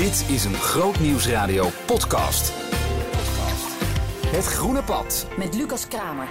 Dit 0.00 0.26
is 0.28 0.44
een 0.44 0.54
Groot 0.54 1.00
Nieuwsradio 1.00 1.68
podcast. 1.86 2.52
Het 4.26 4.46
Groene 4.46 4.82
Pad. 4.82 5.28
Met 5.38 5.54
Lucas 5.54 5.88
Kramer. 5.88 6.26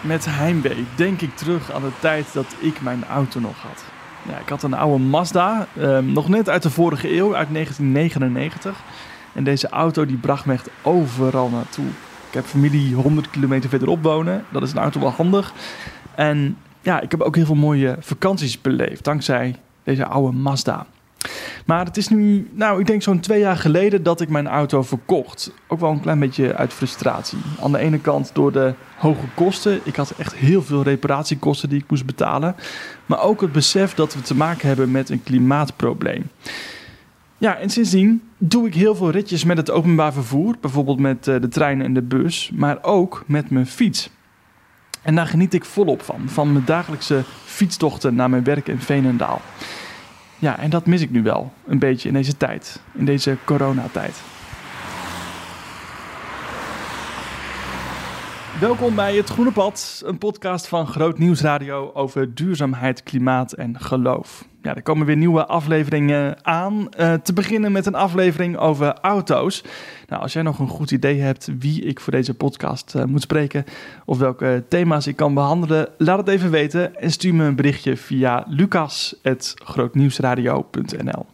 Met 0.00 0.24
heimwee 0.24 0.84
denk 0.96 1.20
ik 1.20 1.36
terug 1.36 1.72
aan 1.72 1.82
de 1.82 1.90
tijd 2.00 2.32
dat 2.32 2.46
ik 2.58 2.80
mijn 2.80 3.04
auto 3.04 3.40
nog 3.40 3.58
had. 3.58 3.84
Ja, 4.28 4.38
ik 4.38 4.48
had 4.48 4.62
een 4.62 4.74
oude 4.74 5.04
Mazda, 5.04 5.66
ehm, 5.76 6.12
nog 6.12 6.28
net 6.28 6.48
uit 6.48 6.62
de 6.62 6.70
vorige 6.70 7.16
eeuw, 7.16 7.36
uit 7.36 7.50
1999. 7.50 8.80
En 9.32 9.44
deze 9.44 9.68
auto 9.68 10.06
die 10.06 10.16
bracht 10.16 10.44
me 10.44 10.52
echt 10.52 10.68
overal 10.82 11.48
naartoe. 11.48 11.86
Ik 12.28 12.34
heb 12.34 12.44
familie 12.44 12.94
100 12.94 13.30
kilometer 13.30 13.70
verderop 13.70 14.02
wonen. 14.02 14.44
Dat 14.48 14.62
is 14.62 14.72
een 14.72 14.78
auto 14.78 15.00
wel 15.00 15.10
handig. 15.10 15.52
En 16.14 16.56
ja, 16.82 17.00
ik 17.00 17.10
heb 17.10 17.20
ook 17.20 17.36
heel 17.36 17.46
veel 17.46 17.54
mooie 17.54 17.96
vakanties 18.00 18.60
beleefd 18.60 19.04
dankzij 19.04 19.56
deze 19.84 20.06
oude 20.06 20.36
Mazda. 20.36 20.86
Maar 21.66 21.84
het 21.84 21.96
is 21.96 22.08
nu, 22.08 22.50
nou, 22.52 22.80
ik 22.80 22.86
denk 22.86 23.02
zo'n 23.02 23.20
twee 23.20 23.40
jaar 23.40 23.56
geleden 23.56 24.02
dat 24.02 24.20
ik 24.20 24.28
mijn 24.28 24.46
auto 24.46 24.82
verkocht. 24.82 25.52
Ook 25.68 25.80
wel 25.80 25.90
een 25.90 26.00
klein 26.00 26.18
beetje 26.18 26.54
uit 26.54 26.72
frustratie. 26.72 27.38
Aan 27.60 27.72
de 27.72 27.78
ene 27.78 27.98
kant 27.98 28.30
door 28.34 28.52
de 28.52 28.74
hoge 28.96 29.26
kosten. 29.34 29.80
Ik 29.84 29.96
had 29.96 30.14
echt 30.18 30.34
heel 30.34 30.62
veel 30.62 30.82
reparatiekosten 30.82 31.68
die 31.68 31.78
ik 31.78 31.90
moest 31.90 32.06
betalen. 32.06 32.56
Maar 33.06 33.22
ook 33.22 33.40
het 33.40 33.52
besef 33.52 33.94
dat 33.94 34.14
we 34.14 34.20
te 34.20 34.34
maken 34.34 34.68
hebben 34.68 34.90
met 34.90 35.10
een 35.10 35.22
klimaatprobleem. 35.22 36.30
Ja, 37.38 37.56
en 37.56 37.70
sindsdien 37.70 38.22
doe 38.38 38.66
ik 38.66 38.74
heel 38.74 38.94
veel 38.94 39.10
ritjes 39.10 39.44
met 39.44 39.56
het 39.56 39.70
openbaar 39.70 40.12
vervoer. 40.12 40.56
Bijvoorbeeld 40.60 41.00
met 41.00 41.28
eh, 41.28 41.40
de 41.40 41.48
trein 41.48 41.82
en 41.82 41.94
de 41.94 42.02
bus. 42.02 42.50
Maar 42.54 42.78
ook 42.82 43.24
met 43.26 43.50
mijn 43.50 43.66
fiets. 43.66 44.10
En 45.02 45.14
daar 45.14 45.26
geniet 45.26 45.54
ik 45.54 45.64
volop 45.64 46.02
van. 46.02 46.20
Van 46.26 46.52
mijn 46.52 46.64
dagelijkse 46.64 47.22
fietstochten 47.44 48.14
naar 48.14 48.30
mijn 48.30 48.44
werk 48.44 48.68
in 48.68 48.80
Veenendaal. 48.80 49.40
Ja, 50.38 50.58
en 50.58 50.70
dat 50.70 50.86
mis 50.86 51.00
ik 51.00 51.10
nu 51.10 51.22
wel 51.22 51.52
een 51.66 51.78
beetje 51.78 52.08
in 52.08 52.14
deze 52.14 52.36
tijd, 52.36 52.80
in 52.92 53.04
deze 53.04 53.36
coronatijd. 53.44 54.20
Welkom 58.62 58.94
bij 58.94 59.16
Het 59.16 59.28
Groene 59.28 59.52
Pad, 59.52 60.02
een 60.04 60.18
podcast 60.18 60.66
van 60.66 60.86
Groot 60.86 61.18
Nieuwsradio 61.18 61.90
over 61.94 62.34
duurzaamheid, 62.34 63.02
klimaat 63.02 63.52
en 63.52 63.80
geloof. 63.80 64.44
Ja, 64.62 64.74
er 64.74 64.82
komen 64.82 65.06
weer 65.06 65.16
nieuwe 65.16 65.46
afleveringen 65.46 66.44
aan. 66.44 66.88
Uh, 66.98 67.14
te 67.14 67.32
beginnen 67.32 67.72
met 67.72 67.86
een 67.86 67.94
aflevering 67.94 68.56
over 68.56 68.98
auto's. 69.00 69.64
Nou, 70.08 70.22
als 70.22 70.32
jij 70.32 70.42
nog 70.42 70.58
een 70.58 70.68
goed 70.68 70.90
idee 70.90 71.20
hebt 71.20 71.48
wie 71.58 71.84
ik 71.84 72.00
voor 72.00 72.12
deze 72.12 72.34
podcast 72.34 72.94
uh, 72.96 73.04
moet 73.04 73.22
spreken 73.22 73.64
of 74.04 74.18
welke 74.18 74.64
thema's 74.68 75.06
ik 75.06 75.16
kan 75.16 75.34
behandelen, 75.34 75.88
laat 75.98 76.18
het 76.18 76.28
even 76.28 76.50
weten 76.50 76.96
en 76.96 77.10
stuur 77.10 77.34
me 77.34 77.44
een 77.44 77.56
berichtje 77.56 77.96
via 77.96 78.44
lucas.grootnieuwsradio.nl. 78.48 81.26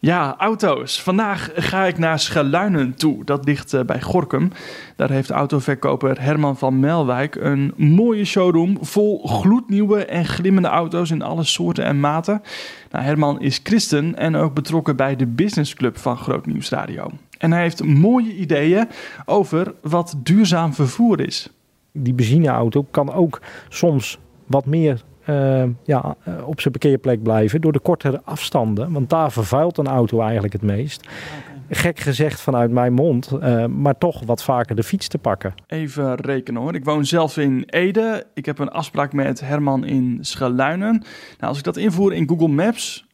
Ja, 0.00 0.34
auto's. 0.38 1.02
Vandaag 1.02 1.50
ga 1.54 1.84
ik 1.84 1.98
naar 1.98 2.18
Schaluinen 2.18 2.94
toe. 2.94 3.24
Dat 3.24 3.44
ligt 3.44 3.72
uh, 3.72 3.80
bij 3.80 4.00
Gorkum. 4.00 4.52
Daar 4.96 5.10
heeft 5.10 5.30
autoverkoper 5.30 6.22
Herman 6.22 6.58
van 6.58 6.80
Melwijk 6.80 7.34
een 7.34 7.72
mooie 7.76 8.24
showroom 8.24 8.78
vol 8.80 9.26
gloednieuwe 9.26 10.04
en 10.04 10.24
glimmende 10.24 10.68
auto's 10.68 11.10
in 11.10 11.22
alle 11.22 11.44
soorten 11.44 11.84
en 11.84 12.00
maten. 12.00 12.42
Nou, 12.90 13.04
Herman 13.04 13.40
is 13.40 13.60
christen 13.62 14.16
en 14.16 14.36
ook 14.36 14.54
betrokken 14.54 14.96
bij 14.96 15.16
de 15.16 15.26
businessclub 15.26 15.98
van 15.98 16.16
Groot 16.16 16.46
Nieuws 16.46 16.68
Radio. 16.68 17.10
En 17.38 17.52
hij 17.52 17.62
heeft 17.62 17.84
mooie 17.84 18.36
ideeën 18.36 18.88
over 19.24 19.74
wat 19.82 20.14
duurzaam 20.22 20.74
vervoer 20.74 21.20
is. 21.20 21.50
Die 21.92 22.14
benzineauto 22.14 22.86
kan 22.90 23.12
ook 23.12 23.40
soms 23.68 24.18
wat 24.46 24.66
meer 24.66 25.02
uh, 25.30 25.64
ja, 25.84 26.16
uh, 26.28 26.48
op 26.48 26.60
zijn 26.60 26.72
parkeerplek 26.78 27.22
blijven 27.22 27.60
door 27.60 27.72
de 27.72 27.80
kortere 27.80 28.20
afstanden. 28.24 28.92
Want 28.92 29.10
daar 29.10 29.32
vervuilt 29.32 29.78
een 29.78 29.86
auto 29.86 30.20
eigenlijk 30.20 30.52
het 30.52 30.62
meest. 30.62 31.02
Okay. 31.06 31.48
Gek 31.70 32.00
gezegd 32.00 32.40
vanuit 32.40 32.70
mijn 32.70 32.92
mond, 32.92 33.30
uh, 33.32 33.66
maar 33.66 33.98
toch 33.98 34.22
wat 34.24 34.42
vaker 34.42 34.76
de 34.76 34.82
fiets 34.82 35.08
te 35.08 35.18
pakken. 35.18 35.54
Even 35.66 36.14
rekenen 36.14 36.62
hoor. 36.62 36.74
Ik 36.74 36.84
woon 36.84 37.06
zelf 37.06 37.36
in 37.36 37.62
Ede. 37.66 38.26
Ik 38.34 38.46
heb 38.46 38.58
een 38.58 38.70
afspraak 38.70 39.12
met 39.12 39.40
Herman 39.40 39.84
in 39.84 40.18
Schaluinen. 40.20 40.92
Nou, 40.92 41.04
als 41.38 41.58
ik 41.58 41.64
dat 41.64 41.76
invoer 41.76 42.12
in 42.12 42.28
Google 42.28 42.48
Maps, 42.48 43.06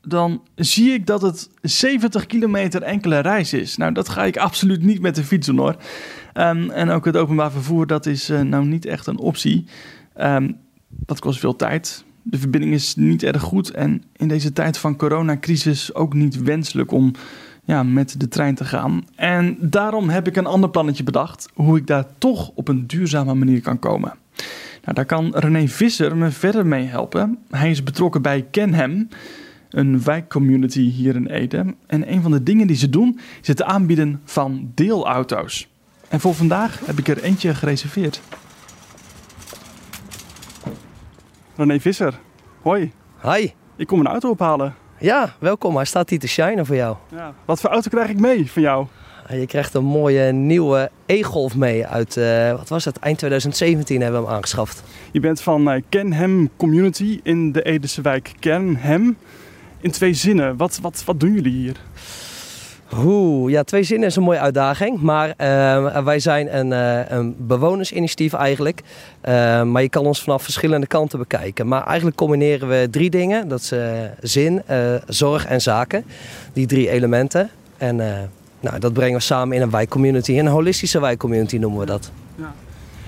dan 0.00 0.42
zie 0.54 0.92
ik 0.92 1.06
dat 1.06 1.22
het 1.22 1.50
70 1.62 2.26
kilometer 2.26 2.82
enkele 2.82 3.18
reis 3.18 3.52
is. 3.52 3.76
Nou, 3.76 3.92
dat 3.92 4.08
ga 4.08 4.24
ik 4.24 4.36
absoluut 4.36 4.82
niet 4.82 5.00
met 5.00 5.14
de 5.14 5.24
fiets 5.24 5.46
doen 5.46 5.58
hoor. 5.58 5.76
Um, 6.34 6.70
en 6.70 6.90
ook 6.90 7.04
het 7.04 7.16
openbaar 7.16 7.50
vervoer, 7.50 7.86
dat 7.86 8.06
is 8.06 8.28
nou 8.28 8.64
niet 8.64 8.86
echt 8.86 9.06
een 9.06 9.18
optie. 9.18 9.66
Um, 10.20 10.62
dat 10.98 11.20
kost 11.20 11.38
veel 11.40 11.56
tijd. 11.56 12.04
De 12.22 12.38
verbinding 12.38 12.72
is 12.72 12.94
niet 12.96 13.22
erg 13.22 13.42
goed. 13.42 13.70
En 13.70 14.02
in 14.16 14.28
deze 14.28 14.52
tijd 14.52 14.78
van 14.78 14.96
coronacrisis 14.96 15.94
ook 15.94 16.14
niet 16.14 16.42
wenselijk 16.42 16.92
om 16.92 17.12
ja, 17.64 17.82
met 17.82 18.20
de 18.20 18.28
trein 18.28 18.54
te 18.54 18.64
gaan. 18.64 19.04
En 19.14 19.56
daarom 19.60 20.08
heb 20.08 20.26
ik 20.26 20.36
een 20.36 20.46
ander 20.46 20.70
plannetje 20.70 21.04
bedacht. 21.04 21.48
Hoe 21.54 21.76
ik 21.76 21.86
daar 21.86 22.06
toch 22.18 22.50
op 22.54 22.68
een 22.68 22.86
duurzame 22.86 23.34
manier 23.34 23.60
kan 23.60 23.78
komen. 23.78 24.12
Nou, 24.82 24.94
daar 24.96 25.06
kan 25.06 25.32
René 25.34 25.68
Visser 25.68 26.16
me 26.16 26.30
verder 26.30 26.66
mee 26.66 26.84
helpen. 26.84 27.38
Hij 27.50 27.70
is 27.70 27.82
betrokken 27.82 28.22
bij 28.22 28.46
Kenhem, 28.50 29.08
een 29.70 30.02
wijkcommunity 30.02 30.90
hier 30.90 31.16
in 31.16 31.26
Ede. 31.26 31.74
En 31.86 32.12
een 32.12 32.22
van 32.22 32.30
de 32.30 32.42
dingen 32.42 32.66
die 32.66 32.76
ze 32.76 32.90
doen 32.90 33.18
is 33.40 33.48
het 33.48 33.62
aanbieden 33.62 34.20
van 34.24 34.70
deelauto's. 34.74 35.68
En 36.08 36.20
voor 36.20 36.34
vandaag 36.34 36.80
heb 36.86 36.98
ik 36.98 37.08
er 37.08 37.22
eentje 37.22 37.54
gereserveerd. 37.54 38.20
René 41.56 41.80
Visser, 41.80 42.20
hoi. 42.62 42.92
Hi. 43.22 43.50
Ik 43.76 43.86
kom 43.86 44.00
een 44.00 44.06
auto 44.06 44.30
ophalen. 44.30 44.74
Ja, 44.98 45.34
welkom. 45.38 45.76
Hij 45.76 45.84
staat 45.84 46.10
hier 46.10 46.18
te 46.18 46.28
shinen 46.28 46.66
voor 46.66 46.76
jou. 46.76 46.96
Ja. 47.10 47.34
Wat 47.44 47.60
voor 47.60 47.70
auto 47.70 47.90
krijg 47.90 48.08
ik 48.08 48.20
mee 48.20 48.50
van 48.50 48.62
jou? 48.62 48.86
Je 49.28 49.46
krijgt 49.46 49.74
een 49.74 49.84
mooie 49.84 50.32
nieuwe 50.32 50.90
e-golf 51.06 51.56
mee 51.56 51.86
uit, 51.86 52.16
uh, 52.16 52.50
wat 52.50 52.68
was 52.68 52.84
het, 52.84 52.98
eind 52.98 53.18
2017 53.18 54.00
hebben 54.00 54.20
we 54.20 54.26
hem 54.26 54.36
aangeschaft. 54.36 54.82
Je 55.12 55.20
bent 55.20 55.40
van 55.40 55.72
uh, 55.74 55.82
Kenhem 55.88 56.50
Community 56.56 57.20
in 57.22 57.52
de 57.52 57.62
Edese 57.62 58.02
wijk 58.02 58.32
Kenhem. 58.38 59.16
In 59.80 59.90
twee 59.90 60.14
zinnen, 60.14 60.56
wat, 60.56 60.78
wat, 60.82 61.02
wat 61.04 61.20
doen 61.20 61.32
jullie 61.32 61.52
hier? 61.52 61.76
Oeh, 62.98 63.50
ja, 63.50 63.62
twee 63.62 63.82
zinnen 63.82 64.08
is 64.08 64.16
een 64.16 64.22
mooie 64.22 64.38
uitdaging. 64.38 65.00
Maar 65.00 65.28
uh, 65.28 66.04
wij 66.04 66.18
zijn 66.18 66.58
een, 66.58 66.70
uh, 66.70 67.10
een 67.10 67.34
bewonersinitiatief 67.38 68.32
eigenlijk. 68.32 68.80
Uh, 69.24 69.62
maar 69.62 69.82
je 69.82 69.88
kan 69.88 70.06
ons 70.06 70.22
vanaf 70.22 70.42
verschillende 70.42 70.86
kanten 70.86 71.18
bekijken. 71.18 71.68
Maar 71.68 71.86
eigenlijk 71.86 72.16
combineren 72.16 72.68
we 72.68 72.88
drie 72.90 73.10
dingen. 73.10 73.48
Dat 73.48 73.60
is 73.60 73.72
zin, 74.20 74.62
zorg 75.06 75.46
en 75.46 75.60
zaken. 75.60 76.04
Die 76.52 76.66
drie 76.66 76.90
elementen. 76.90 77.50
En 77.76 77.96
nou, 78.60 78.78
dat 78.78 78.92
brengen 78.92 79.16
we 79.18 79.22
samen 79.22 79.56
in 79.56 79.62
een 79.62 79.70
wijkcommunity. 79.70 80.38
Een 80.38 80.46
holistische 80.46 81.00
wijkcommunity 81.00 81.56
noemen 81.56 81.80
we 81.80 81.86
dat. 81.86 82.10
Ja. 82.36 82.54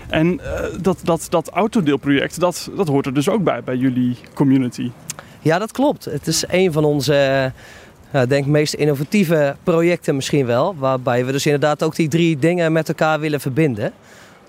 En 0.09 0.41
dat, 0.81 0.99
dat, 1.03 1.27
dat 1.29 1.49
autodeelproject, 1.49 2.41
dat, 2.41 2.71
dat 2.77 2.89
hoort 2.89 3.07
er 3.07 3.15
dus 3.15 3.29
ook 3.29 3.45
bij, 3.45 3.63
bij 3.63 3.77
jullie 3.77 4.17
community? 4.35 4.91
Ja, 5.41 5.59
dat 5.59 5.73
klopt. 5.73 6.05
Het 6.05 6.27
is 6.27 6.45
een 6.49 6.73
van 6.73 6.85
onze 6.85 7.53
nou, 8.11 8.27
denk 8.27 8.47
meest 8.47 8.75
innovatieve 8.75 9.57
projecten 9.63 10.15
misschien 10.17 10.47
wel. 10.47 10.75
Waarbij 10.79 11.25
we 11.25 11.33
dus 11.33 11.47
inderdaad 11.47 11.83
ook 11.83 11.97
die 11.97 12.09
drie 12.09 12.39
dingen 12.39 12.73
met 12.73 12.89
elkaar 12.89 13.21
willen 13.21 13.41
verbinden. 13.41 13.93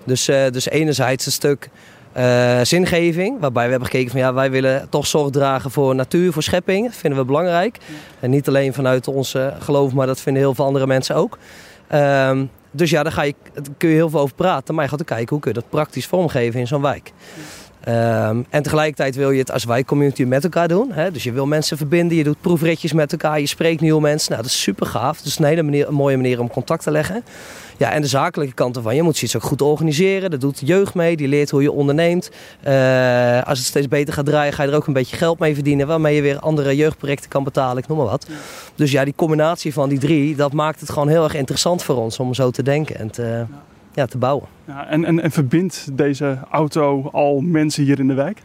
Dus, 0.04 0.28
uh, 0.28 0.50
dus 0.50 0.68
enerzijds 0.68 1.26
een 1.26 1.32
stuk 1.32 1.68
uh, 2.16 2.60
zingeving. 2.62 3.40
Waarbij 3.40 3.64
we 3.64 3.70
hebben 3.70 3.88
gekeken 3.88 4.10
van 4.10 4.20
ja, 4.20 4.34
wij 4.34 4.50
willen 4.50 4.88
toch 4.88 5.06
zorg 5.06 5.30
dragen 5.30 5.70
voor 5.70 5.94
natuur, 5.94 6.32
voor 6.32 6.42
schepping. 6.42 6.86
Dat 6.86 6.96
vinden 6.96 7.18
we 7.18 7.24
belangrijk. 7.24 7.78
En 8.20 8.30
niet 8.30 8.48
alleen 8.48 8.74
vanuit 8.74 9.08
ons 9.08 9.36
geloof, 9.58 9.92
maar 9.92 10.06
dat 10.06 10.20
vinden 10.20 10.42
heel 10.42 10.54
veel 10.54 10.64
andere 10.64 10.86
mensen 10.86 11.14
ook. 11.14 11.38
Um, 11.94 12.50
dus 12.70 12.90
ja, 12.90 13.02
daar, 13.02 13.12
ga 13.12 13.22
je, 13.22 13.34
daar 13.54 13.64
kun 13.76 13.88
je 13.88 13.94
heel 13.94 14.10
veel 14.10 14.20
over 14.20 14.34
praten. 14.34 14.74
Maar 14.74 14.84
je 14.84 14.90
gaat 14.90 15.00
ook 15.00 15.06
kijken 15.06 15.28
hoe 15.28 15.40
kun 15.40 15.52
je 15.52 15.60
dat 15.60 15.70
praktisch 15.70 16.06
vormgeven 16.06 16.60
in 16.60 16.66
zo'n 16.66 16.82
wijk. 16.82 17.12
Um, 17.88 18.46
en 18.50 18.62
tegelijkertijd 18.62 19.16
wil 19.16 19.30
je 19.30 19.38
het 19.38 19.52
als 19.52 19.64
wijkcommunity 19.64 20.24
met 20.24 20.44
elkaar 20.44 20.68
doen. 20.68 20.92
Hè? 20.92 21.10
Dus 21.10 21.22
je 21.22 21.32
wil 21.32 21.46
mensen 21.46 21.76
verbinden, 21.76 22.16
je 22.16 22.24
doet 22.24 22.40
proefritjes 22.40 22.92
met 22.92 23.12
elkaar, 23.12 23.40
je 23.40 23.46
spreekt 23.46 23.80
nieuwe 23.80 24.00
mensen. 24.00 24.30
Nou, 24.30 24.42
dat 24.42 24.50
is 24.50 24.62
super 24.62 24.86
gaaf. 24.86 25.16
Dat 25.16 25.26
is 25.26 25.38
een 25.38 25.44
hele 25.44 25.62
manier, 25.62 25.88
een 25.88 25.94
mooie 25.94 26.16
manier 26.16 26.40
om 26.40 26.50
contact 26.50 26.82
te 26.82 26.90
leggen. 26.90 27.24
Ja, 27.76 27.92
en 27.92 28.02
de 28.02 28.08
zakelijke 28.08 28.54
kant 28.54 28.76
ervan, 28.76 28.94
je 28.94 29.02
moet 29.02 29.16
zoiets 29.16 29.36
ook 29.36 29.42
goed 29.42 29.62
organiseren. 29.62 30.30
Dat 30.30 30.40
doet 30.40 30.58
de 30.58 30.66
jeugd 30.66 30.94
mee, 30.94 31.16
die 31.16 31.28
leert 31.28 31.50
hoe 31.50 31.62
je 31.62 31.72
onderneemt. 31.72 32.30
Uh, 32.66 33.42
als 33.42 33.58
het 33.58 33.66
steeds 33.66 33.88
beter 33.88 34.14
gaat 34.14 34.26
draaien, 34.26 34.52
ga 34.52 34.62
je 34.62 34.70
er 34.70 34.76
ook 34.76 34.86
een 34.86 34.92
beetje 34.92 35.16
geld 35.16 35.38
mee 35.38 35.54
verdienen. 35.54 35.86
Waarmee 35.86 36.14
je 36.14 36.22
weer 36.22 36.38
andere 36.38 36.76
jeugdprojecten 36.76 37.30
kan 37.30 37.44
betalen, 37.44 37.82
ik 37.82 37.88
noem 37.88 37.98
maar 37.98 38.06
wat. 38.06 38.26
Dus 38.74 38.90
ja, 38.90 39.04
die 39.04 39.14
combinatie 39.16 39.72
van 39.72 39.88
die 39.88 39.98
drie, 39.98 40.36
dat 40.36 40.52
maakt 40.52 40.80
het 40.80 40.90
gewoon 40.90 41.08
heel 41.08 41.24
erg 41.24 41.34
interessant 41.34 41.82
voor 41.82 41.96
ons 41.96 42.18
om 42.18 42.34
zo 42.34 42.50
te 42.50 42.62
denken. 42.62 42.98
En 42.98 43.10
te, 43.10 43.44
ja 43.94 44.06
te 44.06 44.18
bouwen. 44.18 44.46
Ja, 44.64 44.88
en, 44.88 45.04
en, 45.04 45.22
en 45.22 45.30
verbindt 45.30 45.88
deze 45.92 46.38
auto 46.50 47.08
al 47.12 47.40
mensen 47.40 47.84
hier 47.84 47.98
in 47.98 48.08
de 48.08 48.14
wijk? 48.14 48.42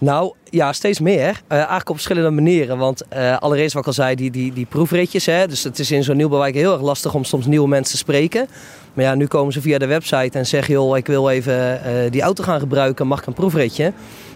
Nou, 0.00 0.32
ja, 0.50 0.72
steeds 0.72 1.00
meer. 1.00 1.20
Uh, 1.20 1.56
eigenlijk 1.56 1.88
op 1.88 1.94
verschillende 1.94 2.30
manieren. 2.30 2.78
Want 2.78 3.02
uh, 3.16 3.36
allereerst 3.36 3.72
wat 3.72 3.82
ik 3.82 3.88
al 3.88 3.94
zei, 3.94 4.14
die, 4.14 4.30
die, 4.30 4.52
die 4.52 4.66
proefritjes. 4.66 5.26
Hè, 5.26 5.46
dus 5.46 5.64
het 5.64 5.78
is 5.78 5.90
in 5.90 6.04
zo'n 6.04 6.16
nieuwbouwwijk 6.16 6.54
heel 6.54 6.72
erg 6.72 6.82
lastig 6.82 7.14
om 7.14 7.24
soms 7.24 7.46
nieuwe 7.46 7.68
mensen 7.68 7.92
te 7.92 7.98
spreken. 7.98 8.46
Maar 8.94 9.04
ja, 9.04 9.14
nu 9.14 9.26
komen 9.26 9.52
ze 9.52 9.60
via 9.60 9.78
de 9.78 9.86
website 9.86 10.38
en 10.38 10.46
zeggen... 10.46 10.74
joh, 10.74 10.96
ik 10.96 11.06
wil 11.06 11.30
even 11.30 11.80
uh, 11.86 12.10
die 12.10 12.22
auto 12.22 12.44
gaan 12.44 12.60
gebruiken, 12.60 13.06
mag 13.06 13.20
ik 13.20 13.26
een 13.26 13.32
proefritje? 13.32 13.92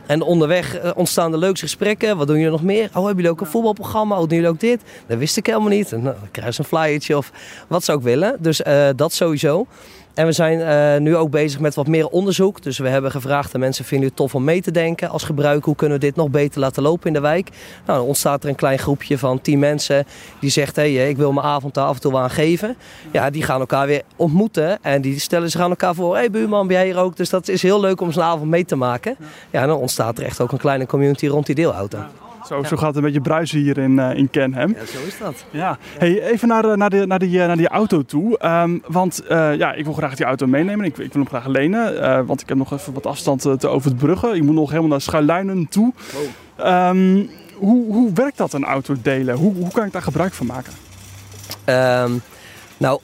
En 0.07 0.23
onderweg 0.23 0.95
ontstaan 0.95 1.31
de 1.31 1.39
leukste 1.39 1.65
gesprekken. 1.65 2.17
Wat 2.17 2.27
doen 2.27 2.37
jullie 2.37 2.51
nog 2.51 2.63
meer? 2.63 2.85
Oh, 2.85 2.95
hebben 2.95 3.15
jullie 3.15 3.31
ook 3.31 3.41
een 3.41 3.47
voetbalprogramma? 3.47 4.15
Oh, 4.15 4.21
doen 4.21 4.37
jullie 4.37 4.49
ook 4.49 4.61
dit? 4.61 4.81
Dat 5.07 5.19
wist 5.19 5.37
ik 5.37 5.47
helemaal 5.47 5.69
niet. 5.69 5.91
Nou, 5.91 6.03
dan 6.03 6.15
krijg 6.31 6.57
je 6.57 6.63
een 6.63 6.69
flyertje 6.69 7.17
of 7.17 7.33
wat 7.69 7.85
zou 7.85 7.99
ik 7.99 8.05
willen. 8.05 8.37
Dus 8.41 8.63
dat 8.97 9.13
sowieso. 9.13 9.67
En 10.15 10.27
we 10.27 10.33
zijn 10.33 10.59
uh, 10.59 11.01
nu 11.01 11.17
ook 11.17 11.31
bezig 11.31 11.61
met 11.61 11.75
wat 11.75 11.87
meer 11.87 12.09
onderzoek. 12.09 12.63
Dus 12.63 12.79
we 12.79 12.89
hebben 12.89 13.11
gevraagd 13.11 13.55
aan 13.55 13.61
mensen, 13.61 13.85
vinden 13.85 14.09
het 14.09 14.17
tof 14.17 14.35
om 14.35 14.45
mee 14.45 14.63
te 14.63 14.71
denken 14.71 15.09
als 15.09 15.23
gebruik? 15.23 15.65
Hoe 15.65 15.75
kunnen 15.75 15.99
we 15.99 16.05
dit 16.05 16.17
nog 16.17 16.31
beter 16.31 16.61
laten 16.61 16.83
lopen 16.83 17.07
in 17.07 17.13
de 17.13 17.21
wijk? 17.21 17.49
Nou, 17.87 17.99
dan 17.99 18.07
ontstaat 18.07 18.43
er 18.43 18.49
een 18.49 18.55
klein 18.55 18.79
groepje 18.79 19.19
van 19.19 19.41
tien 19.41 19.59
mensen 19.59 20.07
die 20.41 20.51
zegt, 20.51 20.77
hey, 20.77 21.09
ik 21.09 21.17
wil 21.17 21.33
mijn 21.33 21.47
avond 21.47 21.75
daar 21.75 21.87
af 21.87 21.95
en 21.95 22.01
toe 22.01 22.17
aan 22.17 22.31
geven. 22.31 22.77
Ja, 23.13 23.31
die 23.31 23.43
gaan 23.43 23.61
elkaar 23.61 23.87
weer 23.87 24.03
ontmoeten 24.17 24.83
en 24.83 25.03
die 25.03 25.21
stellen 25.21 25.51
zich 25.51 25.61
aan 25.61 25.71
elkaar 25.71 25.95
voor. 25.95 26.13
Hé 26.13 26.21
hey, 26.21 26.31
buurman, 26.31 26.67
ben 26.67 26.77
jij 26.77 26.87
hier 26.87 26.99
ook? 26.99 27.17
Dus 27.17 27.31
dat 27.31 27.49
is 27.49 27.63
heel 27.63 27.81
leuk 27.81 28.01
om 28.01 28.13
zo'n 28.13 28.23
avond 28.23 28.51
mee 28.51 28.65
te 28.65 28.77
maken. 28.77 29.17
Ja, 29.51 29.63
en 29.63 29.69
dan 29.69 29.79
ontstaat 29.79 30.19
er 30.19 30.25
echt 30.25 30.41
ook 30.41 30.53
een 30.53 30.59
kleine 30.59 30.87
community 30.87 31.27
rond 31.27 31.47
die 31.47 31.55
deelauto. 31.55 31.99
Zo, 32.47 32.63
zo 32.63 32.77
gaat 32.77 32.87
het 32.87 32.97
een 32.97 33.03
beetje 33.03 33.21
bruisen 33.21 33.59
hier 33.59 33.79
in, 33.79 33.99
uh, 33.99 34.15
in 34.15 34.31
Kenham. 34.31 34.71
Ja, 34.71 34.87
zo 34.87 34.99
is 35.07 35.19
dat. 35.19 35.45
Ja. 35.51 35.79
Hey, 35.99 36.23
even 36.23 36.49
naar, 36.49 36.65
uh, 36.65 36.75
naar, 36.75 36.91
de, 36.91 37.07
naar, 37.07 37.19
die, 37.19 37.39
uh, 37.39 37.47
naar 37.47 37.57
die 37.57 37.69
auto 37.69 38.03
toe. 38.03 38.39
Um, 38.45 38.83
want 38.87 39.23
ja, 39.29 39.73
ik 39.73 39.85
wil 39.85 39.95
graag 39.95 40.15
die 40.15 40.27
auto 40.27 40.47
meenemen. 40.47 40.85
Ik, 40.85 40.99
ik 40.99 41.13
wil 41.13 41.23
hem 41.23 41.29
graag 41.29 41.47
lenen. 41.47 42.27
want 42.27 42.41
ik 42.41 42.49
heb 42.49 42.57
nog 42.57 42.73
even 42.73 42.93
wat 42.93 43.07
afstand 43.07 43.61
te 43.61 43.69
overbruggen. 43.69 44.35
Ik 44.35 44.43
moet 44.43 44.55
nog 44.55 44.69
helemaal 44.69 44.91
naar 44.91 45.01
Schuiluinen 45.01 45.69
toe. 45.69 45.93
Oh. 46.59 46.89
Um, 46.89 47.31
hoe, 47.55 47.93
hoe 47.93 48.13
werkt 48.13 48.37
dat, 48.37 48.53
een 48.53 48.65
auto 48.65 48.95
delen? 49.03 49.37
Hoe, 49.37 49.55
hoe 49.55 49.71
kan 49.71 49.87
ik 49.87 49.93
daar 49.93 50.03
gebruik 50.03 50.33
van 50.33 50.47
maken? 50.47 50.73
Um, 51.67 52.23
nou, 52.77 53.01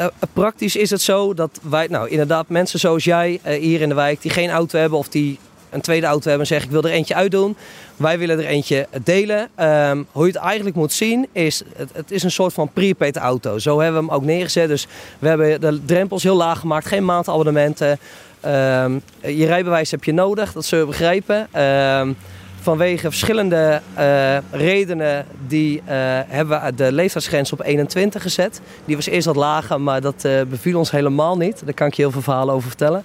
uh, 0.00 0.06
praktisch 0.32 0.76
is 0.76 0.90
het 0.90 1.00
zo 1.00 1.34
dat 1.34 1.60
wij, 1.62 1.86
nou 1.86 2.08
inderdaad, 2.08 2.48
mensen 2.48 2.78
zoals 2.78 3.04
jij 3.04 3.40
uh, 3.46 3.52
hier 3.52 3.80
in 3.80 3.88
de 3.88 3.94
wijk 3.94 4.22
die 4.22 4.30
geen 4.30 4.50
auto 4.50 4.78
hebben 4.78 4.98
of 4.98 5.08
die 5.08 5.38
een 5.70 5.80
tweede 5.80 6.06
auto 6.06 6.28
hebben 6.28 6.40
en 6.40 6.46
zeggen 6.46 6.66
ik 6.66 6.72
wil 6.72 6.90
er 6.90 6.96
eentje 6.96 7.14
uitdoen. 7.14 7.56
Wij 7.96 8.18
willen 8.18 8.38
er 8.38 8.46
eentje 8.46 8.86
delen. 9.04 9.48
Um, 9.60 10.06
hoe 10.12 10.26
je 10.26 10.32
het 10.32 10.42
eigenlijk 10.42 10.76
moet 10.76 10.92
zien 10.92 11.26
is, 11.32 11.62
het, 11.92 12.10
is 12.10 12.22
een 12.22 12.30
soort 12.30 12.52
van 12.52 12.72
prepaid 12.72 13.16
auto. 13.16 13.58
Zo 13.58 13.80
hebben 13.80 14.00
we 14.00 14.06
hem 14.06 14.16
ook 14.16 14.24
neergezet. 14.24 14.68
Dus 14.68 14.86
we 15.18 15.28
hebben 15.28 15.60
de 15.60 15.84
drempels 15.84 16.22
heel 16.22 16.36
laag 16.36 16.58
gemaakt, 16.58 16.86
geen 16.86 17.04
maandabonnementen. 17.04 17.98
Um, 18.44 19.02
je 19.20 19.46
rijbewijs 19.46 19.90
heb 19.90 20.04
je 20.04 20.12
nodig, 20.12 20.52
dat 20.52 20.64
zul 20.64 20.78
je 20.78 20.86
begrijpen. 20.86 21.62
Um, 21.62 22.16
vanwege 22.60 23.08
verschillende 23.08 23.80
uh, 23.98 24.36
redenen 24.50 25.26
die, 25.46 25.76
uh, 25.76 25.82
hebben 26.26 26.62
we 26.62 26.74
de 26.74 26.92
leeftijdsgrens 26.92 27.52
op 27.52 27.62
21 27.62 28.22
gezet. 28.22 28.60
Die 28.84 28.96
was 28.96 29.06
eerst 29.06 29.26
wat 29.26 29.36
lager, 29.36 29.80
maar 29.80 30.00
dat 30.00 30.24
uh, 30.24 30.40
beviel 30.42 30.78
ons 30.78 30.90
helemaal 30.90 31.36
niet. 31.36 31.62
Daar 31.64 31.74
kan 31.74 31.86
ik 31.86 31.94
je 31.94 32.02
heel 32.02 32.10
veel 32.10 32.22
verhalen 32.22 32.54
over 32.54 32.68
vertellen. 32.68 33.04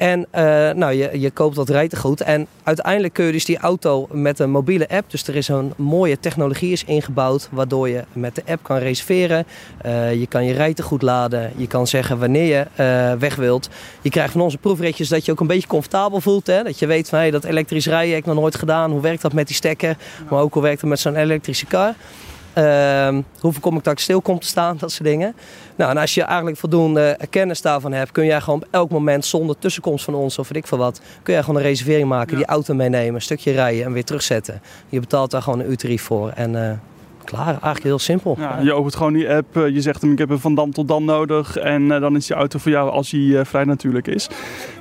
En 0.00 0.18
uh, 0.34 0.42
nou, 0.70 0.92
je, 0.92 1.20
je 1.20 1.30
koopt 1.30 1.56
dat 1.56 1.68
rijtegoed. 1.68 2.20
En 2.20 2.46
uiteindelijk 2.62 3.14
kun 3.14 3.24
je 3.24 3.32
dus 3.32 3.44
die 3.44 3.58
auto 3.58 4.08
met 4.10 4.38
een 4.38 4.50
mobiele 4.50 4.88
app. 4.88 5.10
Dus 5.10 5.26
er 5.26 5.36
is 5.36 5.48
een 5.48 5.72
mooie 5.76 6.20
technologie 6.20 6.72
is 6.72 6.84
ingebouwd. 6.84 7.48
Waardoor 7.50 7.88
je 7.88 8.04
met 8.12 8.34
de 8.34 8.42
app 8.46 8.62
kan 8.62 8.76
reserveren. 8.76 9.46
Uh, 9.86 10.14
je 10.14 10.26
kan 10.26 10.44
je 10.44 10.52
rijtegoed 10.52 11.02
laden. 11.02 11.52
Je 11.56 11.66
kan 11.66 11.86
zeggen 11.86 12.18
wanneer 12.18 12.44
je 12.44 12.66
uh, 13.14 13.20
weg 13.20 13.34
wilt. 13.34 13.68
Je 14.00 14.10
krijgt 14.10 14.32
van 14.32 14.40
onze 14.40 14.58
proefritjes 14.58 15.08
dat 15.08 15.24
je 15.24 15.32
ook 15.32 15.40
een 15.40 15.46
beetje 15.46 15.68
comfortabel 15.68 16.20
voelt. 16.20 16.46
Hè? 16.46 16.62
Dat 16.62 16.78
je 16.78 16.86
weet 16.86 17.08
van 17.08 17.18
hey, 17.18 17.30
dat 17.30 17.44
elektrisch 17.44 17.86
rijden 17.86 18.10
heb 18.10 18.18
ik 18.18 18.26
nog 18.26 18.36
nooit 18.36 18.56
gedaan. 18.56 18.90
Hoe 18.90 19.00
werkt 19.00 19.22
dat 19.22 19.32
met 19.32 19.46
die 19.46 19.56
stekker? 19.56 19.96
Maar 20.30 20.40
ook 20.40 20.52
hoe 20.52 20.62
werkt 20.62 20.80
het 20.80 20.90
met 20.90 21.00
zo'n 21.00 21.16
elektrische 21.16 21.66
kar? 21.66 21.94
Uh, 22.58 23.18
hoeveel 23.40 23.60
kom 23.60 23.76
ik 23.76 23.84
dat 23.84 23.92
ik 23.92 23.98
stil 23.98 24.20
kom 24.20 24.38
te 24.38 24.46
staan, 24.46 24.76
dat 24.76 24.92
soort 24.92 25.08
dingen. 25.08 25.34
Nou, 25.80 25.92
en 25.92 25.98
als 25.98 26.14
je 26.14 26.22
eigenlijk 26.22 26.56
voldoende 26.56 27.18
kennis 27.30 27.62
daarvan 27.62 27.92
hebt, 27.92 28.12
kun 28.12 28.24
jij 28.24 28.40
gewoon 28.40 28.58
op 28.58 28.68
elk 28.70 28.90
moment 28.90 29.24
zonder 29.24 29.58
tussenkomst 29.58 30.04
van 30.04 30.14
ons 30.14 30.38
of 30.38 30.48
weet 30.48 30.56
ik 30.56 30.66
veel 30.66 30.78
wat, 30.78 31.00
kun 31.22 31.32
jij 31.32 31.42
gewoon 31.42 31.60
een 31.60 31.66
reservering 31.66 32.08
maken, 32.08 32.30
ja. 32.30 32.36
die 32.36 32.46
auto 32.46 32.74
meenemen, 32.74 33.14
een 33.14 33.22
stukje 33.22 33.52
rijden 33.52 33.84
en 33.84 33.92
weer 33.92 34.04
terugzetten. 34.04 34.62
Je 34.88 35.00
betaalt 35.00 35.30
daar 35.30 35.42
gewoon 35.42 35.58
een 35.58 35.70
uurtarief 35.70 36.02
voor. 36.02 36.30
En 36.34 36.52
uh, 36.52 36.70
klaar. 37.24 37.46
Eigenlijk 37.46 37.82
heel 37.82 37.98
simpel. 37.98 38.36
Ja, 38.38 38.58
je 38.58 38.72
opent 38.72 38.96
gewoon 38.96 39.12
die 39.12 39.30
app, 39.30 39.56
eh, 39.56 39.68
je 39.68 39.80
zegt 39.80 40.02
hem 40.02 40.12
ik 40.12 40.18
heb 40.18 40.28
hem 40.28 40.38
van 40.38 40.54
dan 40.54 40.70
tot 40.70 40.88
dan 40.88 41.04
nodig 41.04 41.56
en 41.56 41.82
uh, 41.82 42.00
dan 42.00 42.16
is 42.16 42.26
die 42.26 42.36
auto 42.36 42.58
voor 42.58 42.70
jou 42.70 42.90
als 42.90 43.10
hij 43.10 43.20
uh, 43.20 43.40
vrij 43.44 43.64
natuurlijk 43.64 44.06
is. 44.06 44.28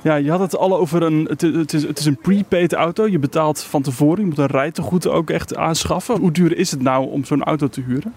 Ja, 0.04 0.16
je 0.16 0.32
had 0.32 0.40
het 0.40 0.58
al 0.58 0.78
over 0.78 1.02
een, 1.04 1.26
het, 1.30 1.42
het, 1.42 1.74
is, 1.74 1.84
het 1.84 2.00
is 2.00 2.06
een 2.06 2.18
prepaid 2.18 2.74
auto, 2.74 3.08
je 3.08 3.20
betaalt 3.20 3.64
van 3.64 3.82
tevoren, 3.82 4.20
je 4.20 4.26
moet 4.26 4.38
een 4.38 4.46
rijtegoed 4.46 5.08
ook 5.08 5.30
echt 5.30 5.56
aanschaffen. 5.56 6.20
Hoe 6.20 6.32
duur 6.32 6.58
is 6.58 6.72
het 6.72 6.82
nou 6.82 7.10
om 7.12 7.26
zo'n 7.26 7.44
auto 7.44 7.68
te 7.68 7.82
huren? 7.82 8.14